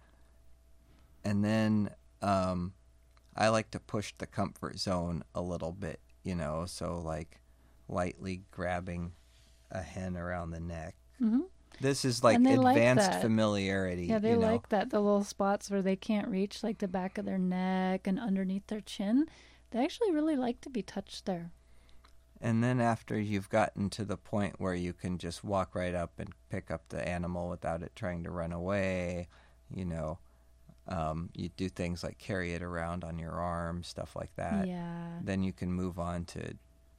and 1.23 1.43
then 1.43 1.89
um 2.21 2.73
i 3.35 3.49
like 3.49 3.69
to 3.71 3.79
push 3.79 4.13
the 4.17 4.25
comfort 4.25 4.79
zone 4.79 5.23
a 5.33 5.41
little 5.41 5.71
bit 5.71 5.99
you 6.23 6.35
know 6.35 6.65
so 6.65 6.99
like 6.99 7.41
lightly 7.87 8.41
grabbing 8.51 9.11
a 9.71 9.81
hen 9.81 10.15
around 10.17 10.51
the 10.51 10.59
neck 10.59 10.95
hmm 11.19 11.41
this 11.81 12.05
is 12.05 12.23
like 12.23 12.41
they 12.41 12.55
like 12.55 12.77
advanced 12.77 13.19
familiarity 13.19 14.05
Yeah, 14.05 14.19
they 14.19 14.29
you 14.29 14.37
know? 14.37 14.47
like 14.53 14.69
that. 14.69 14.91
The 14.91 15.01
little 15.01 15.25
spots 15.25 15.69
where 15.69 15.81
they 15.81 15.97
can't 15.97 16.29
reach, 16.29 16.63
like 16.63 16.77
the 16.77 16.87
back 16.87 17.17
of 17.17 17.25
their 17.25 17.37
neck 17.37 18.07
and 18.07 18.17
underneath 18.17 18.65
their 18.67 18.79
chin. 18.79 19.25
They 19.71 19.83
actually 19.83 20.11
really 20.11 20.35
like 20.35 20.61
to 20.61 20.69
be 20.69 20.81
touched 20.81 21.25
there. 21.25 21.51
And 22.41 22.63
then 22.63 22.79
after 22.79 23.19
you've 23.19 23.49
gotten 23.49 23.89
to 23.91 24.05
the 24.05 24.17
point 24.17 24.55
where 24.59 24.75
you 24.75 24.93
can 24.93 25.17
just 25.17 25.43
walk 25.43 25.73
right 25.73 25.95
up 25.95 26.19
and 26.19 26.29
pick 26.49 26.69
up 26.69 26.89
the 26.89 27.05
animal 27.07 27.49
without 27.49 27.81
it 27.81 27.93
trying 27.95 28.23
to 28.23 28.31
run 28.31 28.51
away, 28.51 29.27
you 29.73 29.85
know, 29.85 30.19
um, 30.87 31.29
you 31.33 31.49
do 31.57 31.69
things 31.69 32.03
like 32.03 32.17
carry 32.19 32.53
it 32.53 32.61
around 32.61 33.03
on 33.03 33.17
your 33.17 33.31
arm, 33.33 33.83
stuff 33.83 34.15
like 34.15 34.35
that. 34.35 34.67
yeah. 34.67 35.19
Then 35.21 35.43
you 35.43 35.53
can 35.53 35.71
move 35.71 35.97
on 35.97 36.25
to 36.25 36.55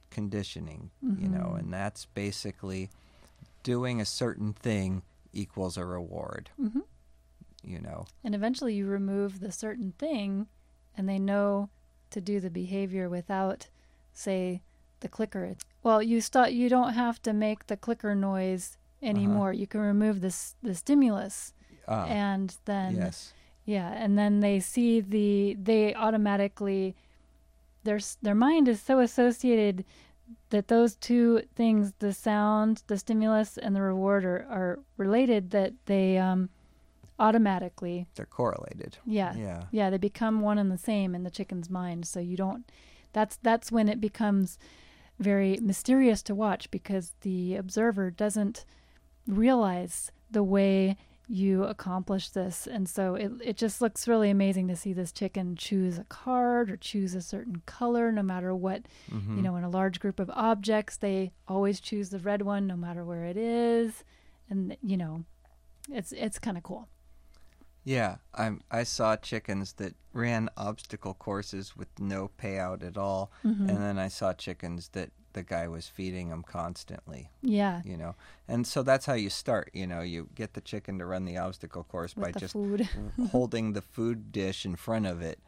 conditioning, 0.09 0.89
you 1.01 1.29
know, 1.29 1.51
Mhm. 1.53 1.59
and 1.59 1.73
that's 1.73 2.05
basically 2.05 2.89
doing 3.63 4.01
a 4.01 4.05
certain 4.05 4.53
thing 4.53 5.03
equals 5.33 5.77
a 5.77 5.85
reward, 5.85 6.49
hmm 6.57 6.79
you 7.63 7.79
know. 7.79 8.05
And 8.23 8.33
eventually 8.33 8.73
you 8.73 8.87
remove 8.87 9.39
the 9.39 9.51
certain 9.51 9.91
thing 9.93 10.47
and 10.95 11.07
they 11.07 11.19
know 11.19 11.69
to 12.11 12.21
do 12.21 12.39
the 12.39 12.49
behavior 12.49 13.09
without, 13.09 13.67
say, 14.13 14.61
the 14.99 15.07
clicker. 15.07 15.55
Well, 15.83 16.01
you 16.01 16.21
start, 16.21 16.51
you 16.51 16.69
don't 16.69 16.93
have 16.93 17.21
to 17.23 17.33
make 17.33 17.67
the 17.67 17.77
clicker 17.77 18.15
noise 18.15 18.77
anymore. 19.01 19.53
You 19.53 19.67
can 19.67 19.81
remove 19.81 20.21
this 20.21 20.55
the 20.63 20.73
stimulus 20.73 21.53
Ah, 21.87 22.05
and 22.05 22.55
then 22.65 22.95
yes. 22.95 23.33
Yeah, 23.65 23.91
and 23.91 24.17
then 24.17 24.39
they 24.39 24.59
see 24.59 25.01
the 25.01 25.57
they 25.61 25.93
automatically 25.93 26.95
their 27.83 27.99
their 28.21 28.35
mind 28.35 28.67
is 28.67 28.81
so 28.81 28.99
associated 28.99 29.83
that 30.49 30.67
those 30.67 30.95
two 30.95 31.41
things, 31.55 31.93
the 31.99 32.13
sound, 32.13 32.83
the 32.87 32.97
stimulus, 32.97 33.57
and 33.57 33.75
the 33.75 33.81
reward 33.81 34.25
are, 34.25 34.45
are 34.49 34.79
related 34.97 35.51
that 35.51 35.73
they 35.85 36.17
um, 36.17 36.49
automatically 37.19 38.07
They're 38.15 38.25
correlated. 38.25 38.97
yeah 39.05 39.35
Yeah. 39.35 39.63
yeah 39.71 39.89
they 39.89 39.97
become 39.97 40.41
one 40.41 40.57
and 40.57 40.71
the 40.71 40.77
same 40.77 41.15
in 41.15 41.23
the 41.23 41.31
chicken's 41.31 41.69
mind. 41.69 42.05
So 42.05 42.19
you 42.19 42.37
don't 42.37 42.69
that's 43.13 43.37
that's 43.37 43.71
when 43.71 43.87
it 43.89 43.99
becomes 44.01 44.57
very 45.19 45.57
mysterious 45.61 46.21
to 46.23 46.35
watch 46.35 46.69
because 46.69 47.13
the 47.21 47.55
observer 47.55 48.11
doesn't 48.11 48.65
realize 49.25 50.11
the 50.31 50.43
way 50.43 50.95
you 51.29 51.63
accomplish 51.65 52.29
this 52.29 52.65
and 52.67 52.87
so 52.87 53.15
it 53.15 53.31
it 53.43 53.57
just 53.57 53.81
looks 53.81 54.07
really 54.07 54.29
amazing 54.29 54.65
to 54.69 54.75
see 54.77 54.93
this 54.93 55.11
chicken 55.11 55.57
choose 55.57 55.97
a 55.97 56.05
card 56.05 56.71
or 56.71 56.77
choose 56.77 57.13
a 57.13 57.21
certain 57.21 57.61
color 57.65 58.13
no 58.13 58.23
matter 58.23 58.55
what 58.55 58.83
Mhm. 59.11 59.35
you 59.35 59.41
know 59.41 59.57
in 59.57 59.65
a 59.65 59.69
large 59.69 59.99
group 59.99 60.21
of 60.21 60.29
objects 60.33 60.95
they 60.95 61.33
always 61.45 61.81
choose 61.81 62.11
the 62.11 62.19
red 62.19 62.43
one 62.43 62.65
no 62.65 62.77
matter 62.77 63.03
where 63.03 63.25
it 63.25 63.35
is 63.35 64.05
and 64.49 64.77
you 64.81 64.95
know 64.95 65.25
it's 65.91 66.13
it's 66.13 66.39
kind 66.39 66.55
of 66.55 66.63
cool 66.63 66.87
Yeah, 67.87 68.17
I'm. 68.33 68.59
I 68.69 68.83
saw 68.83 69.15
chickens 69.15 69.73
that 69.73 69.95
ran 70.11 70.49
obstacle 70.57 71.13
courses 71.13 71.77
with 71.77 71.87
no 71.97 72.29
payout 72.37 72.83
at 72.83 72.97
all, 72.97 73.31
Mhm. 73.45 73.69
and 73.69 73.77
then 73.81 73.97
I 73.97 74.09
saw 74.09 74.33
chickens 74.33 74.89
that 74.89 75.11
the 75.31 75.41
guy 75.43 75.69
was 75.69 75.87
feeding 75.87 76.27
them 76.29 76.43
constantly. 76.43 77.31
yeah 77.41 77.81
You 77.85 77.95
know, 77.95 78.15
and 78.45 78.67
so 78.67 78.83
that's 78.83 79.05
how 79.05 79.13
you 79.13 79.29
start. 79.29 79.69
You 79.73 79.87
know, 79.87 80.01
you 80.01 80.27
get 80.35 80.53
the 80.53 80.59
chicken 80.59 80.99
to 80.99 81.05
run 81.05 81.23
the 81.23 81.37
obstacle 81.37 81.85
course 81.85 82.13
with 82.13 82.25
by 82.25 82.31
just 82.37 82.53
holding 83.31 83.71
the 83.71 83.81
food 83.81 84.33
dish 84.33 84.65
in 84.65 84.75
front 84.75 85.05
of 85.05 85.21
it, 85.21 85.39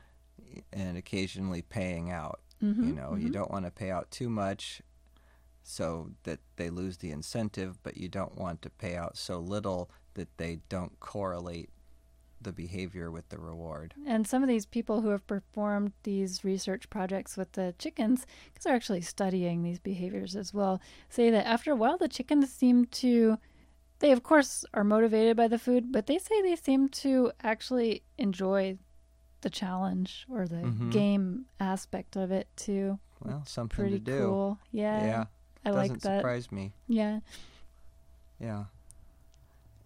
and 0.72 0.98
occasionally 0.98 1.62
paying 1.62 2.10
out. 2.10 2.40
You 2.62 2.68
Mhm, 2.74 2.96
know, 2.96 3.16
you 3.16 3.30
mhm. 3.30 3.34
don't 3.34 3.52
want 3.52 3.66
to 3.66 3.72
pay 3.72 3.92
out 3.92 4.12
too 4.12 4.30
much, 4.30 4.82
so 5.62 6.12
that 6.24 6.40
they 6.56 6.70
lose 6.70 6.98
the 7.00 7.12
incentive, 7.12 7.84
but 7.84 7.98
you 7.98 8.08
don't 8.08 8.38
want 8.38 8.62
to 8.62 8.70
pay 8.70 8.96
out 8.96 9.18
so 9.18 9.40
little 9.40 9.90
that 10.14 10.38
they 10.38 10.60
don't 10.70 10.98
correlate 11.02 11.70
the 12.42 12.52
behavior 12.54 13.12
with 13.12 13.28
the 13.30 13.38
reward. 13.38 13.94
And 14.08 14.26
some 14.28 14.42
of 14.44 14.50
these 14.50 14.66
people 14.66 15.02
who 15.02 15.10
have 15.10 15.26
performed 15.28 15.92
these 16.04 16.44
research 16.44 16.90
projects 16.90 17.36
with 17.38 17.52
the 17.54 17.74
chickens, 17.78 18.26
because 18.46 18.64
they're 18.64 18.76
actually 18.76 19.02
studying 19.02 19.62
these 19.64 19.80
behaviors 19.80 20.36
as 20.36 20.54
well, 20.54 20.82
say 21.10 21.30
that 21.32 21.46
after 21.46 21.72
a 21.72 21.76
while 21.76 21.98
the 21.98 22.08
chickens 22.08 22.50
seem 22.52 22.86
to, 22.86 23.38
they 24.00 24.12
of 24.12 24.24
course 24.24 24.64
are 24.74 24.84
motivated 24.86 25.36
by 25.36 25.48
the 25.48 25.60
food, 25.60 25.92
but 25.92 26.08
they 26.08 26.18
say 26.18 26.42
they 26.42 26.56
seem 26.56 26.88
to 26.90 27.32
actually 27.44 28.04
enjoy 28.18 28.78
the 29.42 29.50
challenge 29.50 30.26
or 30.30 30.48
the 30.48 30.56
Mhm. 30.58 30.92
game 30.92 31.46
aspect 31.60 32.16
of 32.16 32.32
it 32.32 32.48
too. 32.56 33.00
Well, 33.22 33.44
something 33.46 33.76
Pretty 33.76 34.00
to 34.00 34.04
do. 34.06 34.20
cool. 34.20 34.60
Yeah. 34.72 35.06
Yeah, 35.06 35.26
I 35.66 35.72
doesn't 35.72 35.92
like 35.94 36.02
that. 36.02 36.20
surprise 36.20 36.52
me. 36.52 36.72
Yeah. 36.88 37.20
Yeah. 38.40 38.66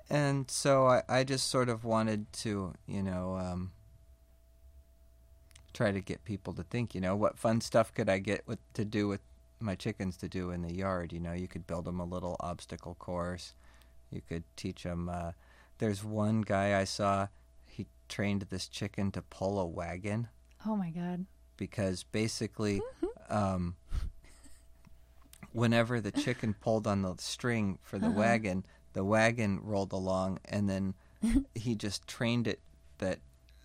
And 0.09 0.49
so 0.51 0.87
I, 0.87 1.01
I 1.09 1.23
just 1.23 1.49
sort 1.49 1.69
of 1.69 1.83
wanted 1.83 2.31
to, 2.33 2.73
you 2.87 3.01
know, 3.03 3.37
um, 3.37 3.71
try 5.73 5.91
to 5.91 6.01
get 6.01 6.23
people 6.25 6.53
to 6.53 6.63
think, 6.63 6.93
you 6.93 7.01
know, 7.01 7.15
what 7.15 7.37
fun 7.39 7.61
stuff 7.61 7.93
could 7.93 8.09
I 8.09 8.19
get 8.19 8.47
with 8.47 8.59
to 8.73 8.85
do 8.85 9.07
with 9.07 9.21
my 9.59 9.75
chickens 9.75 10.17
to 10.17 10.27
do 10.29 10.51
in 10.51 10.61
the 10.61 10.73
yard? 10.73 11.11
You 11.13 11.19
know, 11.19 11.33
you 11.33 11.47
could 11.47 11.65
build 11.65 11.85
them 11.85 11.99
a 11.99 12.05
little 12.05 12.35
obstacle 12.39 12.95
course. 12.95 13.53
You 14.11 14.21
could 14.27 14.43
teach 14.55 14.83
them. 14.83 15.09
Uh, 15.09 15.31
there's 15.79 16.03
one 16.03 16.41
guy 16.41 16.79
I 16.79 16.83
saw. 16.83 17.27
He 17.65 17.87
trained 18.07 18.43
this 18.49 18.67
chicken 18.67 19.11
to 19.13 19.21
pull 19.23 19.59
a 19.59 19.65
wagon 19.65 20.27
Oh 20.65 20.75
my 20.75 20.91
God. 20.91 21.25
because 21.57 22.03
basically, 22.03 22.81
um, 23.29 23.75
whenever 25.51 25.99
the 25.99 26.11
chicken 26.11 26.53
pulled 26.53 26.85
on 26.85 27.01
the 27.01 27.15
string 27.17 27.79
for 27.81 27.97
the 27.97 28.07
Uh-huh. 28.07 28.19
wagon, 28.19 28.65
the 28.93 29.03
wagon 29.03 29.59
rolled 29.63 29.91
along, 29.93 30.39
and 30.45 30.69
then 30.69 30.93
he 31.55 31.75
just 31.75 32.07
trained 32.07 32.47
it 32.47 32.59
that 32.99 33.19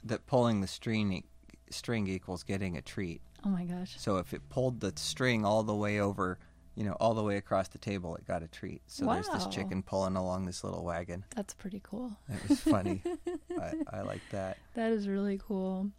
that 0.05 0.27
pulling 0.27 0.61
the 0.61 0.67
string 0.67 1.25
string 1.71 2.07
equals 2.09 2.43
getting 2.43 2.77
a 2.77 2.83
treat. 2.83 3.21
Oh 3.45 3.49
my 3.51 3.65
gosh. 3.65 3.95
So 3.99 4.17
if 4.17 4.33
it 4.33 4.49
pulled 4.49 4.81
the 4.81 4.93
string 4.97 5.45
all 5.45 5.63
the 5.63 5.75
way 5.75 6.01
over, 6.01 6.39
you 6.75 6.85
know, 6.85 6.93
all 6.95 7.15
the 7.15 7.23
way 7.23 7.37
across 7.37 7.69
the 7.69 7.79
table, 7.79 8.17
it 8.17 8.27
got 8.27 8.43
a 8.43 8.49
treat. 8.49 8.83
So 8.87 9.07
there's 9.07 9.29
this 9.29 9.47
chicken 9.47 9.83
pulling 9.83 10.17
along 10.17 10.47
this 10.47 10.65
little 10.65 10.83
wagon. 10.85 11.25
That's 11.37 11.55
pretty 11.55 11.81
cool. 11.83 12.17
It 12.29 12.49
was 12.49 12.61
funny. 12.61 13.03
I, 13.61 13.75
I 13.93 14.01
like 14.03 14.23
that. 14.33 14.59
That 14.75 14.93
is 14.93 15.07
really 15.09 15.39
cool. 15.47 15.91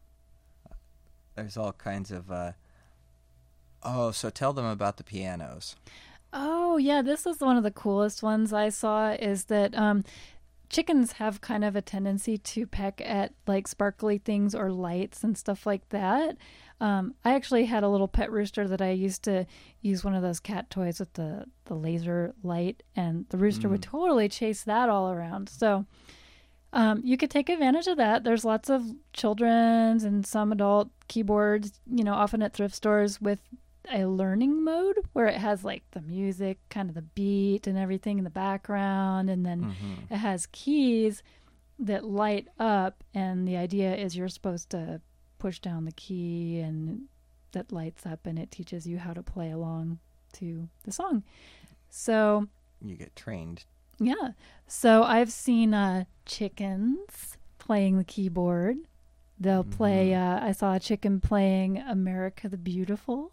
there's 1.36 1.56
all 1.58 1.74
kinds 1.74 2.12
of 2.12 2.32
uh, 2.32 2.54
Oh, 3.84 4.12
so 4.12 4.30
tell 4.30 4.52
them 4.54 4.66
about 4.66 4.98
the 4.98 5.04
pianos. 5.04 5.76
Oh, 6.32 6.78
yeah, 6.78 7.02
this 7.02 7.26
is 7.26 7.40
one 7.40 7.58
of 7.58 7.64
the 7.64 7.72
coolest 7.72 8.22
ones 8.22 8.54
I 8.54 8.70
saw 8.70 9.12
is 9.12 9.46
that 9.46 9.76
um 9.78 10.04
chickens 10.70 11.14
have 11.14 11.42
kind 11.42 11.64
of 11.64 11.76
a 11.76 11.82
tendency 11.82 12.38
to 12.38 12.68
peck 12.68 13.02
at 13.04 13.34
like 13.48 13.68
sparkly 13.68 14.20
things 14.20 14.54
or 14.54 14.72
lights 14.72 15.24
and 15.24 15.38
stuff 15.38 15.66
like 15.66 15.88
that. 15.90 16.38
Um, 16.80 17.16
I 17.26 17.34
actually 17.34 17.66
had 17.66 17.84
a 17.84 17.90
little 17.90 18.08
pet 18.08 18.32
rooster 18.32 18.68
that 18.68 18.82
I 18.82 18.92
used 18.92 19.24
to 19.24 19.46
use 19.82 20.04
one 20.04 20.16
of 20.16 20.22
those 20.22 20.40
cat 20.40 20.70
toys 20.70 21.00
with 21.00 21.12
the, 21.14 21.46
the 21.66 21.74
laser 21.74 22.34
light, 22.42 22.84
and 22.96 23.26
the 23.30 23.38
rooster 23.38 23.68
would 23.68 23.82
totally 23.82 24.30
chase 24.30 24.64
that 24.64 24.88
all 24.88 25.12
around. 25.12 25.50
So 25.50 25.86
um, 26.72 27.02
you 27.04 27.18
could 27.18 27.32
take 27.32 27.50
advantage 27.50 27.88
of 27.88 27.98
that. 27.98 28.24
There's 28.24 28.46
lots 28.46 28.70
of 28.70 28.84
children's 29.12 30.04
and 30.06 30.26
some 30.26 30.52
adult 30.54 30.90
keyboards, 31.10 31.82
you 31.92 32.04
know, 32.04 32.14
often 32.14 32.42
at 32.42 32.54
thrift 32.54 32.76
stores 32.76 33.20
with 33.20 33.40
a 33.92 34.06
learning 34.06 34.64
mode 34.64 34.98
where 35.14 35.28
it 35.28 35.38
has 35.38 35.64
like 35.64 35.84
the 35.92 36.02
music, 36.02 36.60
kind 36.70 36.90
of 36.90 36.96
the 36.96 37.02
beat 37.02 37.68
and 37.68 37.78
everything 37.78 38.18
in 38.18 38.24
the 38.24 38.30
background, 38.30 39.30
and 39.30 39.46
then 39.46 39.62
Mm-hmm. 39.64 40.14
it 40.14 40.18
has 40.18 40.48
keys 40.52 41.24
that 41.80 42.04
light 42.06 42.48
up. 42.60 43.04
And 43.14 43.48
the 43.48 43.58
idea 43.58 43.96
is 43.96 44.16
you're 44.18 44.28
supposed 44.30 44.70
to 44.72 45.02
push 45.38 45.60
down 45.60 45.86
the 45.86 45.92
key 45.94 46.60
and 46.60 47.04
that 47.54 47.72
lights 47.72 48.06
up 48.06 48.26
and 48.28 48.38
it 48.38 48.52
teaches 48.52 48.86
you 48.86 48.98
how 49.00 49.14
to 49.14 49.24
play 49.24 49.50
along 49.52 50.00
to 50.34 50.68
the 50.84 50.92
song. 50.92 51.24
So 51.90 52.48
You 52.84 52.96
get 52.96 53.16
trained. 53.16 53.66
yeah. 54.00 54.32
So 54.68 55.04
I've 55.04 55.32
seen 55.32 55.74
uh, 55.74 56.04
chickens 56.26 57.38
playing 57.58 57.98
the 57.98 58.04
keyboard. 58.04 58.78
They'll 59.40 59.64
play, 59.64 60.14
uh, 60.14 60.40
I 60.46 60.52
saw 60.52 60.74
a 60.76 60.80
chicken 60.80 61.22
playing 61.22 61.78
America 61.78 62.50
the 62.50 62.58
Beautiful. 62.58 63.32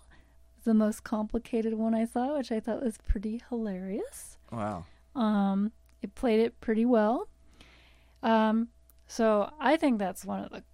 The 0.67 0.75
most 0.75 1.05
complicated 1.05 1.75
one 1.75 1.95
I 1.95 2.07
saw, 2.07 2.37
which 2.37 2.51
I 2.51 2.59
thought 2.59 2.83
was 2.83 2.99
pretty 2.99 3.41
hilarious. 3.51 4.37
Wow. 4.51 4.85
Um, 5.14 5.71
it 6.03 6.17
played 6.17 6.41
it 6.41 6.61
pretty 6.61 6.85
well. 6.85 7.29
Um, 8.21 8.71
so 9.07 9.53
I 9.61 9.77
think 9.77 10.01
that's 10.01 10.25
one 10.25 10.43
of 10.43 10.51
the 10.51 10.64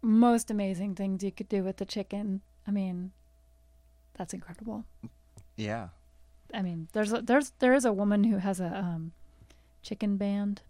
most 0.00 0.50
amazing 0.50 0.94
things 0.94 1.22
you 1.22 1.30
could 1.30 1.50
do 1.50 1.62
with 1.62 1.76
the 1.76 1.84
chicken. 1.84 2.40
I 2.66 2.70
mean, 2.70 3.12
that's 4.16 4.32
incredible. 4.32 4.86
Yeah. 5.56 5.88
I 6.54 6.62
mean, 6.62 6.88
there's 6.94 7.12
a, 7.12 7.20
there's 7.20 7.52
there 7.58 7.74
is 7.74 7.84
a 7.84 7.92
woman 7.92 8.24
who 8.24 8.38
has 8.38 8.60
a 8.60 8.74
um, 8.78 9.12
chicken 9.82 10.16
band. 10.16 10.62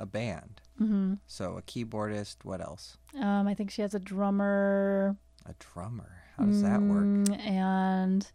A 0.00 0.06
band. 0.06 0.60
hmm 0.78 1.14
So 1.28 1.58
a 1.58 1.62
keyboardist. 1.62 2.38
What 2.42 2.60
else? 2.60 2.96
Um, 3.16 3.46
I 3.46 3.54
think 3.54 3.70
she 3.70 3.82
has 3.82 3.94
a 3.94 4.00
drummer. 4.00 5.14
A 5.46 5.54
drummer. 5.60 6.23
How 6.36 6.44
does 6.44 6.62
that 6.62 6.80
work? 6.82 7.04
Mm, 7.04 7.40
And 7.46 8.26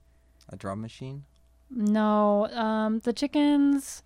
A 0.49 0.55
drum 0.55 0.81
machine? 0.81 1.25
no, 1.69 2.47
um, 2.47 2.99
the 2.99 3.13
chickens. 3.13 4.03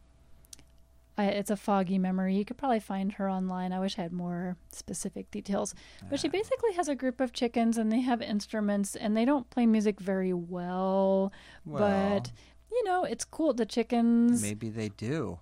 I, 1.15 1.25
it's 1.25 1.51
a 1.51 1.55
foggy 1.55 1.99
memory. 1.99 2.35
You 2.35 2.43
could 2.43 2.57
probably 2.57 2.79
find 2.79 3.11
her 3.13 3.29
online. 3.29 3.71
I 3.71 3.79
wish 3.79 3.99
I 3.99 4.01
had 4.01 4.11
more 4.11 4.57
specific 4.71 5.29
details. 5.29 5.75
But 6.09 6.19
she 6.19 6.27
basically 6.27 6.73
has 6.73 6.87
a 6.87 6.95
group 6.95 7.21
of 7.21 7.33
chickens, 7.33 7.77
and 7.77 7.91
they 7.91 8.01
have 8.01 8.19
instruments, 8.21 8.95
and 8.95 9.15
they 9.15 9.23
don't 9.23 9.47
play 9.51 9.67
music 9.67 9.99
very 9.99 10.33
well. 10.33 11.31
Well, 11.65 11.79
but 12.19 12.31
you 12.71 12.83
know, 12.83 13.03
it's 13.03 13.25
cool. 13.25 13.53
The 13.53 13.67
chickens. 13.67 14.41
maybe 14.41 14.69
they 14.71 14.89
do. 14.89 15.37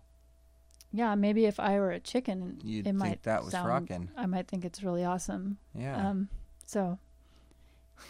Yeah, 0.92 1.16
maybe 1.16 1.46
if 1.46 1.58
I 1.58 1.80
were 1.80 1.92
a 1.92 2.02
chicken, 2.02 2.60
You'd 2.66 2.82
it 2.82 2.84
think 2.90 2.98
might 2.98 3.24
that 3.24 3.46
was 3.46 3.54
sound, 3.54 3.70
rockin'. 3.70 4.12
I 4.18 4.26
might 4.26 4.50
think 4.50 4.66
it's 4.66 4.84
really 4.84 5.06
awesome. 5.06 5.58
Yeah. 5.74 6.10
Um, 6.10 6.28
so 6.66 7.00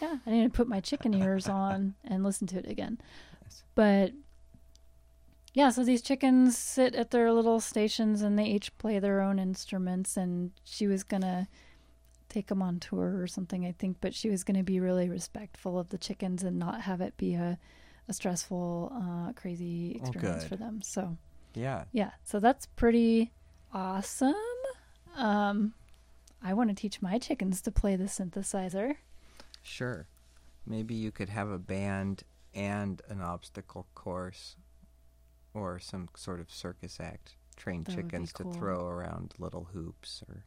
yeah, 0.00 0.16
I 0.26 0.30
need 0.30 0.44
to 0.44 0.50
put 0.50 0.68
my 0.68 0.80
chicken 0.80 1.14
ears 1.14 1.48
on 1.48 1.94
and 2.04 2.24
listen 2.24 2.46
to 2.48 2.58
it 2.58 2.66
again. 2.68 2.98
Yes. 3.42 3.62
But 3.74 4.12
yeah, 5.54 5.70
so 5.70 5.84
these 5.84 6.00
chickens 6.02 6.56
sit 6.56 6.94
at 6.94 7.10
their 7.10 7.30
little 7.32 7.60
stations 7.60 8.22
and 8.22 8.38
they 8.38 8.44
each 8.44 8.76
play 8.78 8.98
their 8.98 9.20
own 9.20 9.38
instruments. 9.38 10.16
And 10.16 10.52
she 10.64 10.86
was 10.86 11.02
gonna 11.02 11.48
take 12.28 12.46
them 12.46 12.62
on 12.62 12.80
tour 12.80 13.20
or 13.20 13.26
something, 13.26 13.66
I 13.66 13.72
think, 13.72 13.98
but 14.00 14.14
she 14.14 14.30
was 14.30 14.44
gonna 14.44 14.62
be 14.62 14.80
really 14.80 15.08
respectful 15.10 15.78
of 15.78 15.90
the 15.90 15.98
chickens 15.98 16.42
and 16.42 16.58
not 16.58 16.80
have 16.82 17.00
it 17.02 17.16
be 17.18 17.34
a, 17.34 17.58
a 18.08 18.12
stressful, 18.14 18.92
uh, 18.94 19.32
crazy 19.34 20.00
Oh, 20.02 20.06
experience 20.08 20.42
good. 20.44 20.48
for 20.48 20.56
them. 20.56 20.80
So 20.82 21.18
yeah. 21.54 21.84
yeah, 21.92 22.12
so 22.24 22.40
that's 22.40 22.64
pretty 22.66 23.30
awesome. 23.74 24.34
Um, 25.16 25.74
I 26.42 26.54
want 26.54 26.70
to 26.70 26.74
teach 26.74 27.02
my 27.02 27.18
chickens 27.18 27.60
to 27.60 27.70
play 27.70 27.94
the 27.94 28.04
synthesizer. 28.04 28.96
Sure. 29.62 30.06
Maybe 30.66 30.94
you 30.94 31.10
could 31.10 31.28
have 31.28 31.50
a 31.50 31.58
band 31.58 32.22
and 32.54 33.00
an 33.08 33.20
obstacle 33.20 33.86
course 33.94 34.56
or 35.54 35.78
some 35.78 36.08
sort 36.14 36.40
of 36.40 36.50
circus 36.50 36.98
act. 37.00 37.36
Train 37.56 37.84
That 37.84 37.94
chickens 37.94 38.32
cool. 38.32 38.52
to 38.52 38.58
throw 38.58 38.86
around 38.86 39.34
little 39.38 39.68
hoops 39.72 40.22
or 40.28 40.44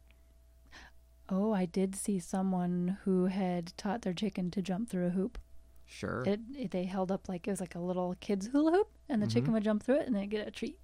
Oh, 1.28 1.52
I 1.52 1.64
did 1.66 1.96
see 1.96 2.20
someone 2.20 2.98
who 3.04 3.26
had 3.26 3.76
taught 3.76 4.02
their 4.02 4.12
chicken 4.12 4.50
to 4.52 4.62
jump 4.62 4.88
through 4.88 5.06
a 5.06 5.10
hoop. 5.10 5.38
sure. 5.84 6.22
It, 6.24 6.40
it 6.56 6.70
they 6.70 6.84
held 6.84 7.10
up 7.10 7.28
like 7.28 7.48
it 7.48 7.50
was 7.50 7.60
like 7.60 7.74
a 7.74 7.80
little 7.80 8.14
kid's 8.20 8.46
hula 8.48 8.70
hoop, 8.70 8.88
and 9.08 9.20
the 9.20 9.26
chicken 9.26 9.46
mm-hmm. 9.46 9.54
would 9.54 9.64
jump 9.64 9.82
through 9.82 10.00
it 10.00 10.06
and 10.06 10.14
then 10.14 10.28
get 10.28 10.46
a 10.46 10.50
treat. 10.52 10.78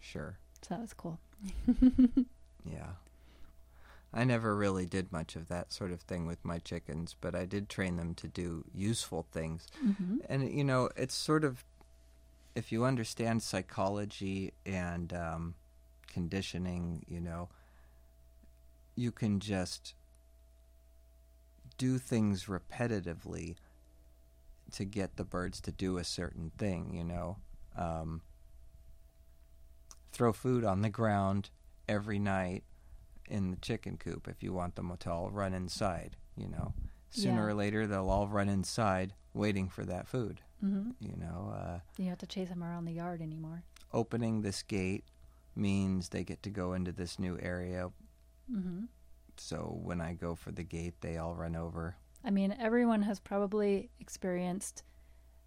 sure. 0.00 0.38
So 0.62 0.74
that 0.74 0.80
was 0.80 0.94
cool. 0.94 1.20
Yeah. 2.64 2.92
I 4.14 4.22
never 4.22 4.54
really 4.54 4.86
did 4.86 5.10
much 5.10 5.34
of 5.34 5.48
that 5.48 5.72
sort 5.72 5.90
of 5.90 6.00
thing 6.00 6.24
with 6.24 6.44
my 6.44 6.60
chickens, 6.60 7.16
but 7.20 7.34
I 7.34 7.44
did 7.46 7.68
train 7.68 7.96
them 7.96 8.14
to 8.14 8.28
do 8.28 8.64
useful 8.72 9.26
things. 9.32 9.66
hmm 9.80 10.18
And, 10.28 10.48
you 10.50 10.62
know, 10.62 10.88
it's 10.96 11.14
sort 11.14 11.42
of, 11.42 11.64
if 12.54 12.70
you 12.70 12.84
understand 12.84 13.42
psychology 13.42 14.52
and 14.64 15.12
um, 15.12 15.54
conditioning, 16.06 17.04
you 17.08 17.20
know, 17.20 17.48
you 18.94 19.10
can 19.10 19.40
just 19.40 19.94
do 21.76 21.98
things 21.98 22.44
repetitively 22.44 23.56
to 24.72 24.84
get 24.84 25.16
the 25.16 25.24
birds 25.24 25.60
to 25.62 25.72
do 25.72 25.98
a 25.98 26.04
certain 26.04 26.52
thing, 26.56 26.94
you 26.94 27.02
know. 27.02 27.36
Um, 27.76 28.20
throw 30.12 30.32
food 30.32 30.64
on 30.64 30.82
the 30.82 30.88
ground 30.88 31.50
every 31.88 32.20
night 32.20 32.62
in 33.28 33.50
the 33.50 33.56
chicken 33.56 33.96
coop 33.96 34.28
if 34.28 34.42
you 34.42 34.52
want 34.52 34.76
them 34.76 34.94
to 34.98 35.10
all 35.10 35.30
run 35.30 35.54
inside, 35.54 36.16
you 36.36 36.48
know. 36.48 36.74
Sooner 37.10 37.42
Yeah. 37.46 37.52
or 37.52 37.54
later, 37.54 37.86
they'll 37.86 38.10
all 38.10 38.28
run 38.28 38.48
inside 38.48 39.14
waiting 39.34 39.68
for 39.68 39.84
that 39.84 40.06
food, 40.06 40.40
hmm 40.60 40.90
you 41.00 41.16
know. 41.16 41.52
Uh, 41.54 41.80
You 41.96 42.04
don't 42.04 42.10
have 42.10 42.18
to 42.18 42.26
chase 42.26 42.48
them 42.48 42.62
around 42.64 42.84
the 42.86 42.92
yard 42.92 43.20
anymore. 43.22 43.62
opening 43.92 44.42
this 44.42 44.62
gate 44.62 45.04
means 45.54 46.08
they 46.08 46.24
get 46.24 46.42
to 46.42 46.50
go 46.50 46.72
into 46.72 46.90
this 46.92 47.18
new 47.18 47.38
area. 47.40 47.90
hmm 48.50 48.84
So 49.36 49.78
when 49.82 50.00
I 50.00 50.14
go 50.14 50.34
for 50.34 50.52
the 50.52 50.64
gate, 50.64 50.94
they 51.00 51.16
all 51.16 51.34
run 51.34 51.54
over. 51.56 51.96
I 52.24 52.30
mean, 52.30 52.54
everyone 52.58 53.02
has 53.02 53.20
probably 53.20 53.90
experienced 54.00 54.82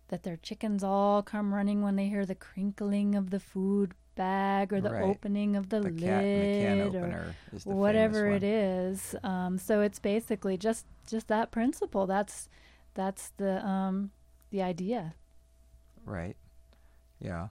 that 0.09 0.23
their 0.23 0.37
chickens 0.37 0.83
all 0.83 1.21
come 1.23 1.53
running 1.53 1.81
when 1.81 1.95
they 1.97 2.07
hear 2.07 2.25
the 2.25 2.35
crinkling 2.35 3.15
of 3.15 3.29
the 3.29 3.39
food 3.39 3.93
bag 4.17 4.73
or 4.73 4.81
the 4.81 4.91
Right. 4.91 5.03
opening 5.03 5.55
of 5.55 5.69
the, 5.69 5.79
The 5.79 5.89
lid 5.91 5.99
cat 6.01 6.23
the 6.23 6.59
can 6.59 6.81
or 6.81 6.83
opener 6.85 7.35
is 7.53 7.63
the 7.63 7.69
whatever 7.69 8.27
it 8.27 8.43
is. 8.43 9.15
Um, 9.23 9.57
so 9.57 9.81
it's 9.81 9.99
basically 9.99 10.57
just 10.57 10.85
just 11.07 11.27
that 11.29 11.51
principle. 11.51 12.05
That's 12.07 12.49
that's 12.93 13.29
the 13.37 13.65
um, 13.65 14.11
the 14.49 14.61
idea. 14.61 15.13
Right. 16.03 16.35
Yeah. 17.19 17.47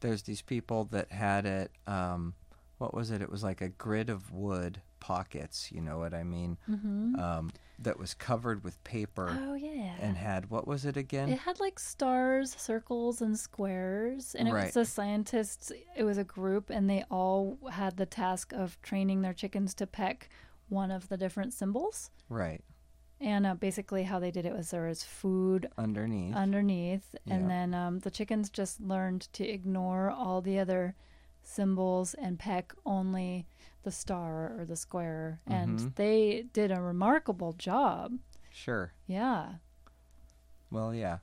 There's 0.00 0.22
these 0.22 0.42
people 0.42 0.84
that 0.90 1.12
had 1.12 1.46
it. 1.46 1.70
Um, 1.86 2.34
what 2.78 2.92
was 2.92 3.10
it? 3.10 3.22
It 3.22 3.30
was 3.30 3.42
like 3.44 3.60
a 3.60 3.68
grid 3.68 4.10
of 4.10 4.32
wood 4.32 4.82
pockets. 5.02 5.70
You 5.74 5.80
know 5.82 5.98
what 5.98 6.14
I 6.14 6.22
mean? 6.22 6.56
hmm 6.66 7.14
Um, 7.18 7.50
that 7.78 7.98
was 7.98 8.14
covered 8.14 8.62
with 8.62 8.76
paper 8.84 9.28
oh 9.48 9.54
yeah. 9.54 9.96
and 10.00 10.16
had 10.16 10.48
what 10.50 10.64
was 10.68 10.84
it 10.84 10.96
again? 10.96 11.28
It 11.28 11.40
had 11.40 11.58
like 11.58 11.78
stars, 11.80 12.54
circles, 12.56 13.20
and 13.20 13.36
squares, 13.36 14.34
and 14.36 14.46
it 14.48 14.52
was 14.52 14.62
Right. 14.64 14.72
the 14.74 14.84
scientists. 14.84 15.72
It 15.96 16.04
was 16.04 16.16
a 16.18 16.24
group, 16.24 16.70
and 16.70 16.88
they 16.88 17.02
all 17.10 17.58
had 17.72 17.96
the 17.96 18.06
task 18.06 18.52
of 18.52 18.80
training 18.82 19.22
their 19.22 19.34
chickens 19.34 19.74
to 19.74 19.86
peck 19.86 20.28
one 20.68 20.90
of 20.92 21.08
the 21.08 21.16
different 21.16 21.52
symbols. 21.52 22.10
right. 22.28 22.62
And 23.20 23.46
uh, 23.46 23.54
basically, 23.54 24.02
how 24.04 24.18
they 24.18 24.32
did 24.32 24.46
it 24.46 24.52
was 24.52 24.70
there 24.70 24.86
was 24.88 25.04
food 25.04 25.68
Underneath. 25.78 26.34
underneath, 26.34 27.14
and 27.26 27.42
Yeah. 27.42 27.48
then 27.48 27.74
um, 27.74 27.98
the 28.00 28.10
chickens 28.10 28.50
just 28.50 28.80
learned 28.80 29.22
to 29.34 29.44
ignore 29.56 30.10
all 30.10 30.40
the 30.40 30.58
other 30.58 30.94
symbols 31.42 32.14
and 32.14 32.38
peck 32.38 32.72
only 32.86 33.46
the 33.82 33.90
star 33.90 34.54
or 34.58 34.64
the 34.64 34.76
square, 34.76 35.40
and 35.46 35.78
Mhm. 35.78 35.94
they 35.96 36.42
did 36.52 36.70
a 36.70 36.80
remarkable 36.80 37.52
job. 37.52 38.18
sure. 38.54 38.92
Yeah. 39.06 39.54
Well, 40.70 40.94
yeah. 40.94 41.18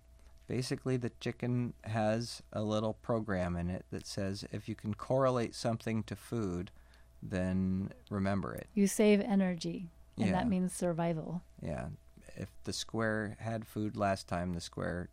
Basically, 0.48 0.98
the 0.98 1.12
chicken 1.20 1.74
has 1.84 2.42
a 2.52 2.64
little 2.64 2.94
program 2.94 3.56
in 3.56 3.70
it 3.70 3.86
that 3.92 4.08
says 4.08 4.46
if 4.52 4.68
you 4.68 4.74
can 4.76 4.96
correlate 4.96 5.54
something 5.54 6.02
to 6.04 6.16
food, 6.16 6.72
then 7.22 7.92
remember 8.10 8.54
it. 8.56 8.68
You 8.74 8.88
save 8.88 9.22
energy, 9.22 9.92
and 10.18 10.28
Yeah. 10.28 10.32
that 10.34 10.48
means 10.48 10.74
survival. 10.74 11.42
Yeah. 11.62 11.90
if 12.36 12.50
the 12.64 12.72
square 12.72 13.36
had 13.40 13.68
food 13.68 13.98
last 13.98 14.28
time, 14.28 14.54
the 14.54 14.62
square 14.62 15.10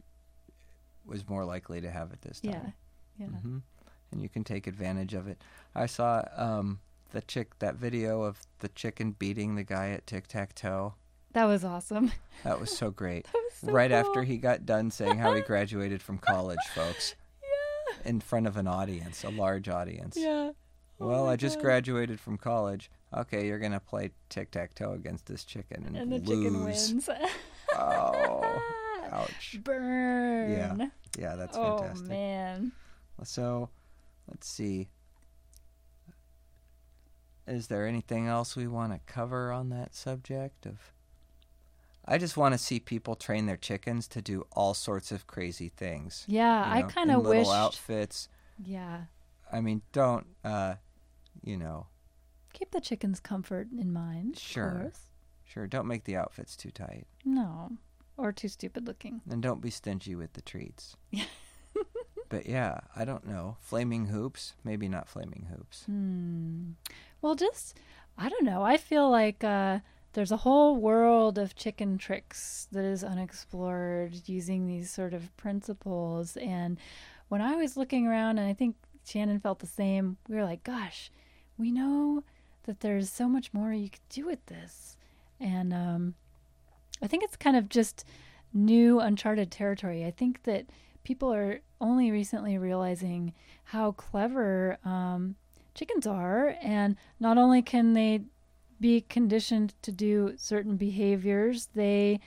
was 1.04 1.28
more 1.28 1.44
likely 1.44 1.80
to 1.80 1.90
have 1.90 2.12
it 2.12 2.22
this 2.22 2.40
Yeah. 2.42 2.60
time. 2.60 2.72
Yeah. 3.18 3.26
hmm 3.26 3.58
And 4.12 4.22
you 4.22 4.28
can 4.28 4.44
take 4.44 4.66
advantage 4.68 5.12
of 5.12 5.26
it. 5.26 5.42
I 5.74 5.86
saw 5.86 6.22
um, 6.36 6.78
the 7.16 7.22
chick 7.22 7.58
that 7.60 7.76
video 7.76 8.20
of 8.24 8.42
the 8.58 8.68
chicken 8.68 9.12
beating 9.12 9.54
the 9.54 9.64
guy 9.64 9.88
at 9.88 10.06
tic 10.06 10.26
tac 10.26 10.54
toe. 10.54 10.92
That 11.32 11.46
was 11.46 11.64
awesome. 11.64 12.12
That 12.44 12.60
was 12.60 12.76
so 12.76 12.90
great. 12.90 13.26
Was 13.32 13.54
so 13.62 13.72
right 13.72 13.90
cool. 13.90 13.98
after 13.98 14.22
he 14.22 14.36
got 14.36 14.66
done 14.66 14.90
saying 14.90 15.16
how 15.18 15.32
he 15.34 15.40
graduated 15.52 16.02
from 16.02 16.18
college, 16.18 16.58
folks, 16.74 17.14
Yeah. 17.42 18.10
in 18.10 18.20
front 18.20 18.46
of 18.46 18.58
an 18.58 18.66
audience, 18.68 19.24
a 19.24 19.30
large 19.30 19.66
audience. 19.70 20.18
Yeah. 20.18 20.50
Oh 21.00 21.06
Well, 21.08 21.26
I 21.26 21.36
just 21.36 21.56
God. 21.56 21.62
graduated 21.62 22.20
from 22.20 22.36
college. 22.36 22.90
Okay, 23.16 23.46
you're 23.46 23.58
gonna 23.58 23.80
play 23.80 24.10
tic 24.28 24.50
tac 24.50 24.74
toe 24.74 24.92
against 24.92 25.24
this 25.24 25.44
chicken 25.44 25.84
and, 25.86 25.96
And 25.96 26.12
the 26.12 26.18
lose. 26.18 26.28
chicken 26.28 26.64
wins. 26.64 27.08
Oh, 27.74 28.62
ouch! 29.10 29.56
Burn. 29.64 30.50
Yeah, 30.50 30.88
yeah, 31.18 31.34
that's 31.36 31.56
oh 31.56 31.78
fantastic. 31.78 32.08
man. 32.08 32.72
So, 33.24 33.70
let's 34.28 34.46
see. 34.46 34.90
Is 37.46 37.68
there 37.68 37.86
anything 37.86 38.26
else 38.26 38.56
we 38.56 38.66
want 38.66 38.92
to 38.92 39.00
cover 39.12 39.52
on 39.52 39.68
that 39.70 39.94
subject 39.94 40.66
of? 40.66 40.92
I 42.04 42.18
just 42.18 42.36
want 42.36 42.54
to 42.54 42.58
see 42.58 42.78
people 42.78 43.14
train 43.16 43.46
their 43.46 43.56
chickens 43.56 44.06
to 44.08 44.22
do 44.22 44.46
all 44.52 44.74
sorts 44.74 45.10
of 45.10 45.26
crazy 45.26 45.68
things. 45.68 46.24
Yeah, 46.28 46.78
you 46.78 46.84
I 46.86 46.90
kind 46.90 47.10
in 47.10 47.16
of 47.16 47.24
little 47.24 47.50
outfits. 47.50 48.28
Yeah. 48.64 49.02
I 49.52 49.60
mean, 49.60 49.82
don't 49.92 50.26
uh, 50.44 50.74
you 51.42 51.56
know? 51.56 51.86
Keep 52.52 52.70
the 52.70 52.80
chicken's 52.80 53.20
comfort 53.20 53.68
in 53.76 53.92
mind. 53.92 54.38
Sure. 54.38 54.92
Sure, 55.44 55.66
don't 55.66 55.86
make 55.86 56.04
the 56.04 56.16
outfits 56.16 56.56
too 56.56 56.70
tight, 56.70 57.06
No. 57.24 57.72
Or 58.16 58.32
too 58.32 58.48
stupid 58.48 58.86
looking. 58.86 59.20
and 59.30 59.42
don't 59.42 59.60
be 59.60 59.70
stingy 59.70 60.14
with 60.14 60.32
the 60.32 60.42
treats. 60.42 60.96
But 62.28 62.46
yeah, 62.46 62.80
I 62.94 63.04
don't 63.04 63.26
know. 63.26 63.56
Flaming 63.60 64.06
hoops, 64.06 64.54
maybe 64.64 64.88
not 64.88 65.08
flaming 65.08 65.48
hoops. 65.50 65.84
Hmm. 65.84 66.72
Well, 67.22 67.34
just 67.34 67.78
I 68.18 68.28
don't 68.28 68.44
know. 68.44 68.62
I 68.62 68.76
feel 68.76 69.10
like 69.10 69.44
uh, 69.44 69.80
there's 70.14 70.32
a 70.32 70.38
whole 70.38 70.76
world 70.76 71.38
of 71.38 71.54
chicken 71.54 71.98
tricks 71.98 72.68
that 72.72 72.84
is 72.84 73.04
unexplored 73.04 74.28
using 74.28 74.66
these 74.66 74.90
sort 74.90 75.12
of 75.12 75.36
principles. 75.36 76.36
And 76.38 76.78
when 77.28 77.42
I 77.42 77.56
was 77.56 77.76
looking 77.76 78.06
around, 78.06 78.38
and 78.38 78.48
I 78.48 78.54
think 78.54 78.76
Shannon 79.04 79.40
felt 79.40 79.58
the 79.58 79.66
same, 79.66 80.16
we 80.28 80.36
were 80.36 80.44
like, 80.44 80.64
"Gosh, 80.64 81.10
we 81.58 81.70
know 81.70 82.24
that 82.64 82.80
there's 82.80 83.10
so 83.10 83.28
much 83.28 83.52
more 83.52 83.72
you 83.72 83.90
could 83.90 84.08
do 84.08 84.26
with 84.26 84.44
this." 84.46 84.96
And 85.38 85.74
um, 85.74 86.14
I 87.02 87.06
think 87.06 87.22
it's 87.22 87.36
kind 87.36 87.56
of 87.56 87.68
just 87.68 88.04
new, 88.54 89.00
uncharted 89.00 89.50
territory. 89.50 90.04
I 90.04 90.10
think 90.10 90.44
that 90.44 90.66
people 91.06 91.32
are 91.32 91.60
only 91.80 92.10
recently 92.10 92.58
realizing 92.58 93.32
how 93.62 93.92
clever 93.92 94.76
um, 94.84 95.36
chickens 95.72 96.04
are, 96.04 96.56
and 96.60 96.96
not 97.20 97.38
only 97.38 97.62
can 97.62 97.92
they 97.92 98.22
be 98.80 99.02
conditioned 99.02 99.72
to 99.82 99.92
do 99.92 100.34
certain 100.36 100.76
behaviors, 100.76 101.68
they 101.76 102.18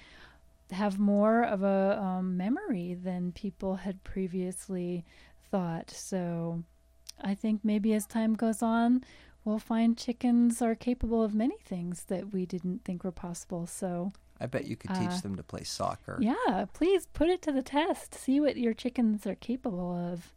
have 0.72 0.98
more 0.98 1.44
of 1.44 1.62
a 1.62 2.00
um, 2.02 2.38
memory 2.38 2.94
than 2.94 3.34
people 3.34 3.76
had 3.76 4.02
previously 4.06 5.04
thought. 5.52 5.92
So 5.92 6.64
I 7.22 7.36
think 7.36 7.66
maybe 7.66 7.94
as 7.94 8.06
time 8.06 8.34
goes 8.34 8.64
on, 8.64 9.04
we'll 9.44 9.60
find 9.60 9.98
chickens 9.98 10.62
are 10.62 10.74
capable 10.74 11.22
of 11.22 11.36
many 11.36 11.58
things 11.66 12.06
that 12.06 12.32
we 12.32 12.46
didn't 12.46 12.86
think 12.86 13.04
were 13.04 13.12
possible. 13.12 13.68
So 13.68 14.14
I 14.40 14.46
bet 14.46 14.66
you 14.66 14.76
could 14.76 14.92
teach 14.96 15.10
Uh, 15.10 15.20
them 15.22 15.36
to 15.36 15.44
play 15.44 15.64
soccer. 15.64 16.18
yeah, 16.22 16.66
please 16.74 17.08
put 17.14 17.28
it 17.30 17.42
to 17.44 17.52
the 17.52 17.62
test. 17.64 18.14
See 18.16 18.40
what 18.40 18.56
your 18.58 18.74
chickens 18.74 19.26
are 19.28 19.36
capable 19.36 19.94
of. 19.94 20.34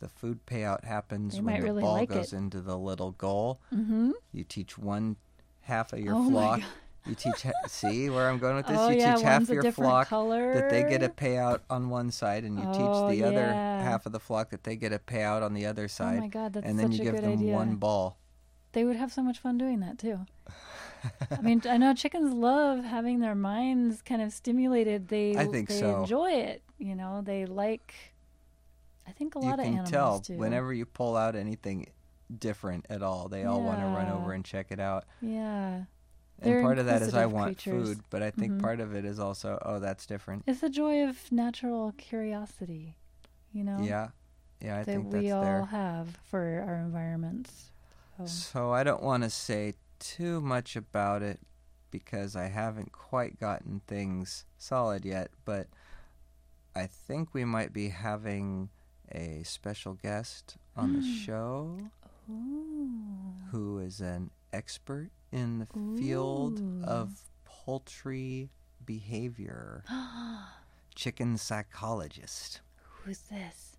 The 0.00 0.08
food 0.08 0.44
payout 0.46 0.84
happens 0.84 1.34
They 1.36 1.40
when 1.40 1.60
the 1.60 1.62
really 1.66 1.82
ball 1.82 1.92
like 1.94 2.08
goes 2.10 2.32
it. 2.32 2.36
into 2.36 2.60
the 2.60 2.76
little 2.76 3.12
goal. 3.12 3.60
Mm-hmm. 3.72 4.10
You 4.32 4.44
teach 4.44 4.76
one 4.76 5.16
half 5.62 5.92
of 5.92 6.00
your 6.00 6.14
Oh 6.14 6.22
my 6.24 6.30
flock. 6.30 6.60
God. 6.60 6.68
You 7.06 7.14
teach. 7.14 7.46
see 7.68 8.10
where 8.10 8.28
I'm 8.30 8.38
going 8.38 8.56
with 8.56 8.66
this? 8.66 8.78
Oh 8.78 8.88
you 8.88 8.98
yeah, 8.98 9.14
teach 9.14 9.24
half 9.24 9.48
your 9.48 9.70
flock 9.72 10.08
color. 10.08 10.54
that 10.54 10.70
they 10.70 10.82
get 10.82 11.02
a 11.02 11.08
payout 11.10 11.60
on 11.70 11.90
one 11.90 12.10
side, 12.10 12.44
and 12.44 12.58
you 12.58 12.64
Oh, 12.66 12.72
teach 13.08 13.18
the 13.18 13.24
other 13.26 13.46
half 13.52 14.06
of 14.06 14.12
the 14.12 14.20
flock 14.20 14.50
that 14.50 14.64
they 14.64 14.74
get 14.74 14.92
a 14.92 14.98
payout 14.98 15.42
on 15.42 15.52
the 15.54 15.66
other 15.66 15.86
side. 15.86 16.16
Oh 16.18 16.20
my 16.22 16.28
god, 16.28 16.54
that's 16.54 16.66
and 16.66 16.78
then 16.78 16.90
such 16.92 17.00
you 17.02 17.08
a 17.10 17.12
give 17.12 17.22
them 17.22 17.32
idea. 17.34 17.52
one 17.54 17.76
ball. 17.76 18.18
They 18.72 18.84
would 18.84 18.96
have 18.96 19.12
so 19.12 19.22
much 19.22 19.38
fun 19.38 19.58
doing 19.58 19.80
that 19.80 19.98
too. 19.98 20.20
I 21.30 21.40
mean, 21.40 21.62
I 21.68 21.76
know 21.76 21.94
chickens 21.94 22.32
love 22.32 22.84
having 22.84 23.20
their 23.20 23.34
minds 23.34 24.02
kind 24.02 24.22
of 24.22 24.32
stimulated. 24.32 25.08
They 25.08 25.36
I 25.36 25.46
think 25.46 25.68
they 25.68 25.78
so. 25.80 26.00
enjoy 26.02 26.32
it. 26.32 26.62
You 26.78 26.94
know, 26.94 27.22
they 27.22 27.46
like. 27.46 27.94
I 29.06 29.12
think 29.12 29.34
a 29.34 29.38
lot 29.38 29.58
of 29.58 29.66
you 29.66 29.72
can 29.72 29.78
animals 29.78 29.90
tell 29.90 30.18
do. 30.20 30.34
whenever 30.34 30.72
you 30.72 30.86
pull 30.86 31.16
out 31.16 31.36
anything 31.36 31.88
different 32.38 32.86
at 32.88 33.02
all, 33.02 33.28
they 33.28 33.44
all 33.44 33.62
want 33.62 33.80
to 33.80 33.86
run 33.86 34.08
over 34.08 34.32
and 34.32 34.44
check 34.44 34.68
it 34.70 34.80
out. 34.80 35.04
Yeah, 35.20 35.74
And 35.76 35.86
They're 36.40 36.60
part 36.62 36.78
of 36.78 36.86
that 36.86 37.02
is 37.02 37.14
I 37.14 37.26
want 37.26 37.58
creatures. 37.58 37.88
food, 37.88 38.00
but 38.10 38.22
I 38.22 38.30
think 38.30 38.52
Mhm. 38.54 38.60
part 38.60 38.80
of 38.80 38.94
it 38.94 39.04
is 39.04 39.18
also 39.18 39.58
oh 39.62 39.78
that's 39.78 40.06
different. 40.06 40.44
it's 40.46 40.60
the 40.60 40.70
joy 40.70 41.04
of 41.06 41.30
natural 41.30 41.92
curiosity. 41.98 42.96
You 43.52 43.64
know, 43.64 43.78
Yeah, 43.80 44.08
yeah, 44.60 44.76
I 44.76 44.84
that 44.84 44.86
think 44.86 45.12
we 45.12 45.30
all 45.30 45.42
there. 45.42 45.64
have 45.66 46.16
for 46.24 46.64
our 46.66 46.76
environments. 46.76 47.70
So, 48.16 48.24
So 48.26 48.72
I 48.72 48.82
don't 48.84 49.02
want 49.02 49.22
to 49.22 49.30
say 49.30 49.74
too 50.04 50.40
much 50.40 50.76
about 50.76 51.22
it 51.22 51.40
because 51.90 52.36
I 52.36 52.48
haven't 52.48 52.92
quite 52.92 53.40
gotten 53.40 53.80
things 53.86 54.44
solid 54.58 55.04
yet, 55.04 55.30
but 55.44 55.68
I 56.76 56.86
think 56.86 57.32
we 57.32 57.44
might 57.44 57.72
be 57.72 57.88
having 57.88 58.68
a 59.10 59.42
special 59.44 59.94
guest 59.94 60.56
on 60.76 60.94
the 60.94 61.02
show 61.02 61.78
Ooh. 62.30 62.90
who 63.50 63.78
is 63.78 64.00
an 64.00 64.30
expert 64.52 65.10
in 65.32 65.60
the 65.60 65.66
field 65.98 66.60
of 66.84 67.20
poultry 67.44 68.50
behavior, 68.84 69.84
chicken 70.94 71.38
psychologist. 71.38 72.60
Who's 72.82 73.18
this? 73.30 73.76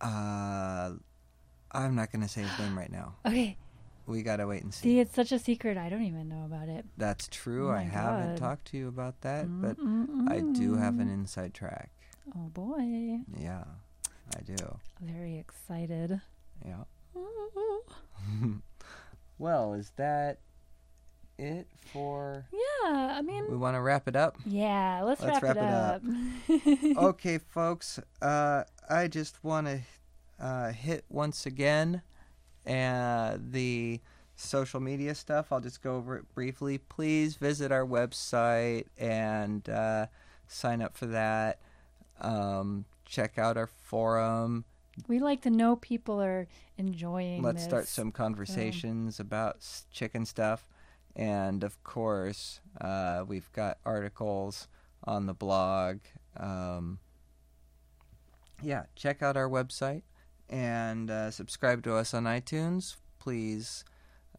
Uh, 0.00 0.92
I'm 1.70 1.94
not 1.94 2.10
going 2.10 2.22
to 2.22 2.28
say 2.28 2.42
his 2.42 2.58
name 2.58 2.76
right 2.78 2.90
now. 2.90 3.14
Okay, 3.24 3.56
We 4.06 4.22
got 4.22 4.36
to 4.36 4.46
wait 4.46 4.62
and 4.62 4.72
see. 4.74 4.82
see, 4.84 5.00
it's 5.00 5.14
such 5.14 5.32
a 5.32 5.38
secret. 5.38 5.76
I 5.76 5.88
don't 5.88 6.02
even 6.04 6.28
know 6.28 6.44
about 6.44 6.68
it. 6.68 6.84
That's 6.96 7.28
true. 7.28 7.68
Oh 7.68 7.72
I 7.72 7.84
my 7.84 7.90
haven't 7.90 8.36
talked 8.36 8.66
to 8.72 8.76
you 8.76 8.88
about 8.88 9.20
that, 9.22 9.46
but 9.48 9.76
I 10.28 10.40
do 10.40 10.74
have 10.76 10.98
an 10.98 11.08
inside 11.08 11.54
track. 11.54 11.90
Oh 12.36 12.48
boy, 12.48 13.20
Yeah, 13.38 13.64
I 14.36 14.40
do. 14.44 14.56
very 15.00 15.36
excited. 15.38 16.20
Yeah. 16.64 16.84
well, 19.38 19.74
is 19.74 19.92
that 19.96 20.38
it 21.38 21.66
for? 21.92 22.46
Yeah, 22.52 23.16
I 23.18 23.22
mean, 23.22 23.44
We 23.50 23.56
want 23.56 23.76
to 23.76 23.80
wrap 23.80 24.06
it 24.08 24.16
up. 24.16 24.36
yeah. 24.46 25.02
Let's, 25.04 25.20
Let's 25.22 25.42
wrap, 25.42 25.56
wrap 25.56 26.02
it 26.48 26.96
up. 26.96 26.96
okay, 27.04 27.38
folks. 27.38 27.98
Uh, 28.20 28.64
I 28.88 29.08
just 29.08 29.42
want 29.42 29.66
to 29.66 29.80
uh, 30.38 30.72
hit 30.72 31.04
once 31.08 31.46
again 31.46 32.02
uh, 32.66 33.36
the 33.38 34.00
social 34.34 34.80
media 34.80 35.14
stuff. 35.14 35.52
I'll 35.52 35.60
just 35.60 35.82
go 35.82 35.96
over 35.96 36.16
it 36.16 36.34
briefly. 36.34 36.78
Please 36.78 37.36
visit 37.36 37.72
our 37.72 37.86
website 37.86 38.86
and 38.98 39.68
uh, 39.68 40.06
sign 40.46 40.82
up 40.82 40.96
for 40.96 41.06
that. 41.06 41.60
Um, 42.20 42.84
check 43.04 43.38
out 43.38 43.56
our 43.56 43.66
forum. 43.66 44.64
we 45.08 45.18
like 45.18 45.42
to 45.42 45.50
know 45.50 45.76
people 45.76 46.20
are 46.22 46.46
enjoying. 46.76 47.42
Let's 47.42 47.62
start 47.62 47.88
some 47.88 48.12
conversations 48.12 49.20
about 49.20 49.64
chicken 49.90 50.24
stuff. 50.26 50.68
And 51.14 51.62
of 51.62 51.82
course, 51.84 52.60
uh, 52.80 53.24
we've 53.26 53.50
got 53.52 53.78
articles 53.84 54.68
on 55.04 55.26
the 55.26 55.34
blog. 55.34 55.98
Um, 56.38 57.00
yeah, 58.62 58.84
check 58.94 59.22
out 59.22 59.36
our 59.36 59.48
website 59.48 60.02
and 60.48 61.10
uh, 61.10 61.30
subscribe 61.30 61.82
to 61.84 61.94
us 61.94 62.14
on 62.14 62.24
iTunes. 62.24 62.96
Please 63.18 63.84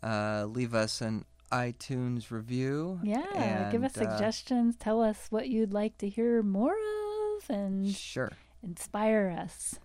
uh, 0.01 0.45
leave 0.47 0.73
us 0.73 1.01
an 1.01 1.25
iTunes 1.51 2.31
review. 2.31 2.99
Yeah, 3.03 3.69
give 3.71 3.83
us 3.83 3.95
and, 3.95 4.07
uh, 4.07 4.11
suggestions. 4.11 4.75
Tell 4.77 5.01
us 5.01 5.27
what 5.29 5.49
you'd 5.49 5.73
like 5.73 5.97
to 5.99 6.09
hear 6.09 6.41
more 6.43 6.73
of, 7.37 7.49
and 7.49 7.89
Sure. 7.89 8.31
inspire 8.63 9.35
us. 9.37 9.79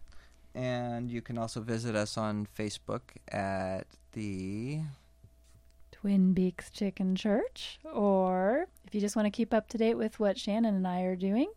And 0.54 1.10
you 1.10 1.20
can 1.22 1.38
also 1.38 1.60
visit 1.60 1.94
us 1.94 2.16
on 2.16 2.46
Facebook 2.58 3.00
at 3.30 3.86
the 4.12 4.80
Twin 5.92 6.32
Beaks 6.32 6.70
Chicken 6.70 7.14
Church, 7.14 7.78
or 7.84 8.66
if 8.86 8.94
you 8.94 9.00
just 9.00 9.14
want 9.14 9.26
to 9.26 9.30
keep 9.30 9.52
up 9.52 9.68
to 9.68 9.78
date 9.78 9.94
with 9.96 10.18
what 10.18 10.38
Shannon 10.38 10.74
and 10.74 10.86
I 10.86 11.02
are 11.02 11.16
doing, 11.16 11.50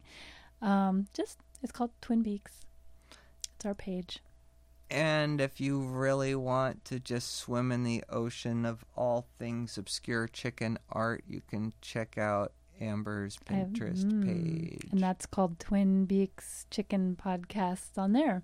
um, 0.62 1.08
just 1.14 1.40
it's 1.64 1.72
called 1.72 1.92
Twin 2.02 2.22
Beaks. 2.22 2.66
It's 3.56 3.66
our 3.66 3.74
page. 3.76 4.20
And 4.92 5.40
if 5.40 5.62
you 5.62 5.80
really 5.80 6.36
want 6.36 6.84
to 6.86 7.00
just 7.00 7.38
swim 7.38 7.72
in 7.72 7.84
the 7.84 8.04
ocean 8.10 8.66
of 8.66 8.84
all 8.96 9.26
things 9.40 9.78
obscure 9.78 10.28
chicken 10.28 10.78
art, 10.92 11.24
you 11.28 11.42
can 11.50 11.72
check 11.82 12.18
out 12.18 12.52
Amber's 12.80 13.38
I 13.50 13.54
have- 13.54 13.68
Pinterest 13.70 14.04
mm, 14.04 14.26
page. 14.26 14.90
And 14.92 15.00
that's 15.00 15.26
called 15.26 15.60
Twin 15.60 16.06
Beaks 16.06 16.66
Chicken 16.70 17.18
Podcast 17.24 17.98
on 17.98 18.12
there. 18.12 18.44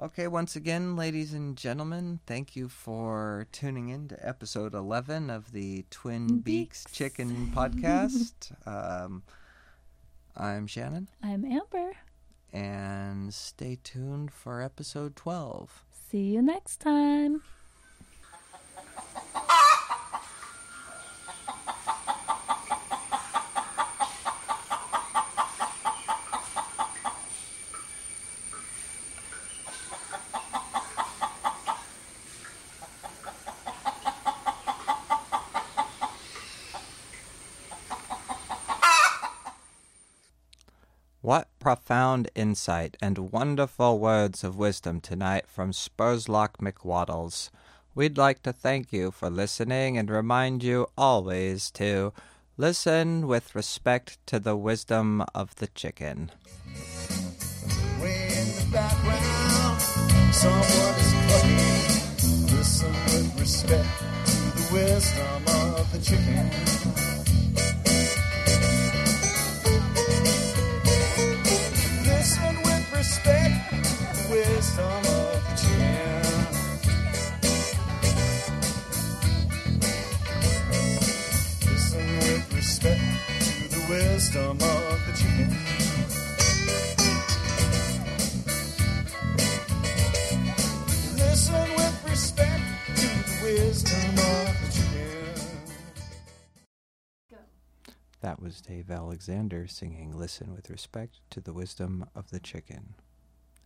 Okay, 0.00 0.28
once 0.28 0.54
again, 0.54 0.94
ladies 0.94 1.34
and 1.34 1.56
gentlemen, 1.56 2.20
thank 2.24 2.54
you 2.54 2.68
for 2.68 3.48
tuning 3.50 3.88
in 3.88 4.06
to 4.08 4.28
episode 4.28 4.72
11 4.72 5.28
of 5.28 5.50
the 5.50 5.86
Twin 5.90 6.38
Beaks, 6.38 6.84
Beaks. 6.84 6.96
Chicken 6.96 7.50
Podcast. 7.54 8.52
um, 8.64 9.24
I'm 10.36 10.68
Shannon, 10.68 11.08
I'm 11.20 11.44
Amber. 11.44 11.94
And 12.52 13.32
stay 13.32 13.78
tuned 13.82 14.32
for 14.32 14.62
episode 14.62 15.16
12. 15.16 15.84
See 15.90 16.34
you 16.34 16.42
next 16.42 16.80
time. 16.80 17.42
What 41.20 41.48
profound 41.68 42.30
insight 42.34 42.96
and 42.98 43.30
wonderful 43.30 43.98
words 43.98 44.42
of 44.42 44.56
wisdom 44.56 45.02
tonight 45.02 45.44
from 45.46 45.70
Spurslock 45.70 46.56
McWaddles. 46.56 47.50
We'd 47.94 48.16
like 48.16 48.42
to 48.44 48.54
thank 48.54 48.90
you 48.90 49.10
for 49.10 49.28
listening 49.28 49.98
and 49.98 50.08
remind 50.08 50.62
you 50.62 50.86
always 50.96 51.70
to 51.72 52.14
listen 52.56 53.26
with 53.26 53.54
respect 53.54 54.16
to 54.28 54.38
the 54.38 54.56
wisdom 54.56 55.22
of 55.34 55.56
the 55.56 55.66
chicken. 55.66 56.30
Listen 62.50 62.92
with 63.12 63.38
respect 63.38 63.98
to 64.24 64.40
the 64.56 64.68
wisdom 64.72 65.42
of 65.76 65.92
the 65.92 65.98
chicken. 66.00 67.07
With 73.28 73.34
respect 73.34 73.68
to 73.80 74.08
the 74.14 74.30
wisdom 74.30 75.02
of 75.04 75.46
the. 75.56 75.98
Listen 81.66 82.06
with 82.18 82.54
respect 82.54 83.02
to 83.40 83.68
the 83.68 83.82
wisdom 83.88 84.56
of 84.56 85.06
the 85.06 85.12
chicken. 85.16 85.50
Listen 91.16 91.68
with 91.76 91.98
respect 92.08 92.62
to 92.96 93.06
the 93.06 93.34
wisdom 93.44 94.18
of 94.18 94.54
the. 94.62 94.68
That 98.20 98.40
was 98.42 98.60
Dave 98.60 98.90
Alexander 98.90 99.66
singing 99.68 100.16
Listen 100.16 100.52
with 100.54 100.70
Respect 100.70 101.20
to 101.30 101.40
the 101.40 101.52
Wisdom 101.52 102.04
of 102.16 102.30
the 102.30 102.40
Chicken. 102.40 102.94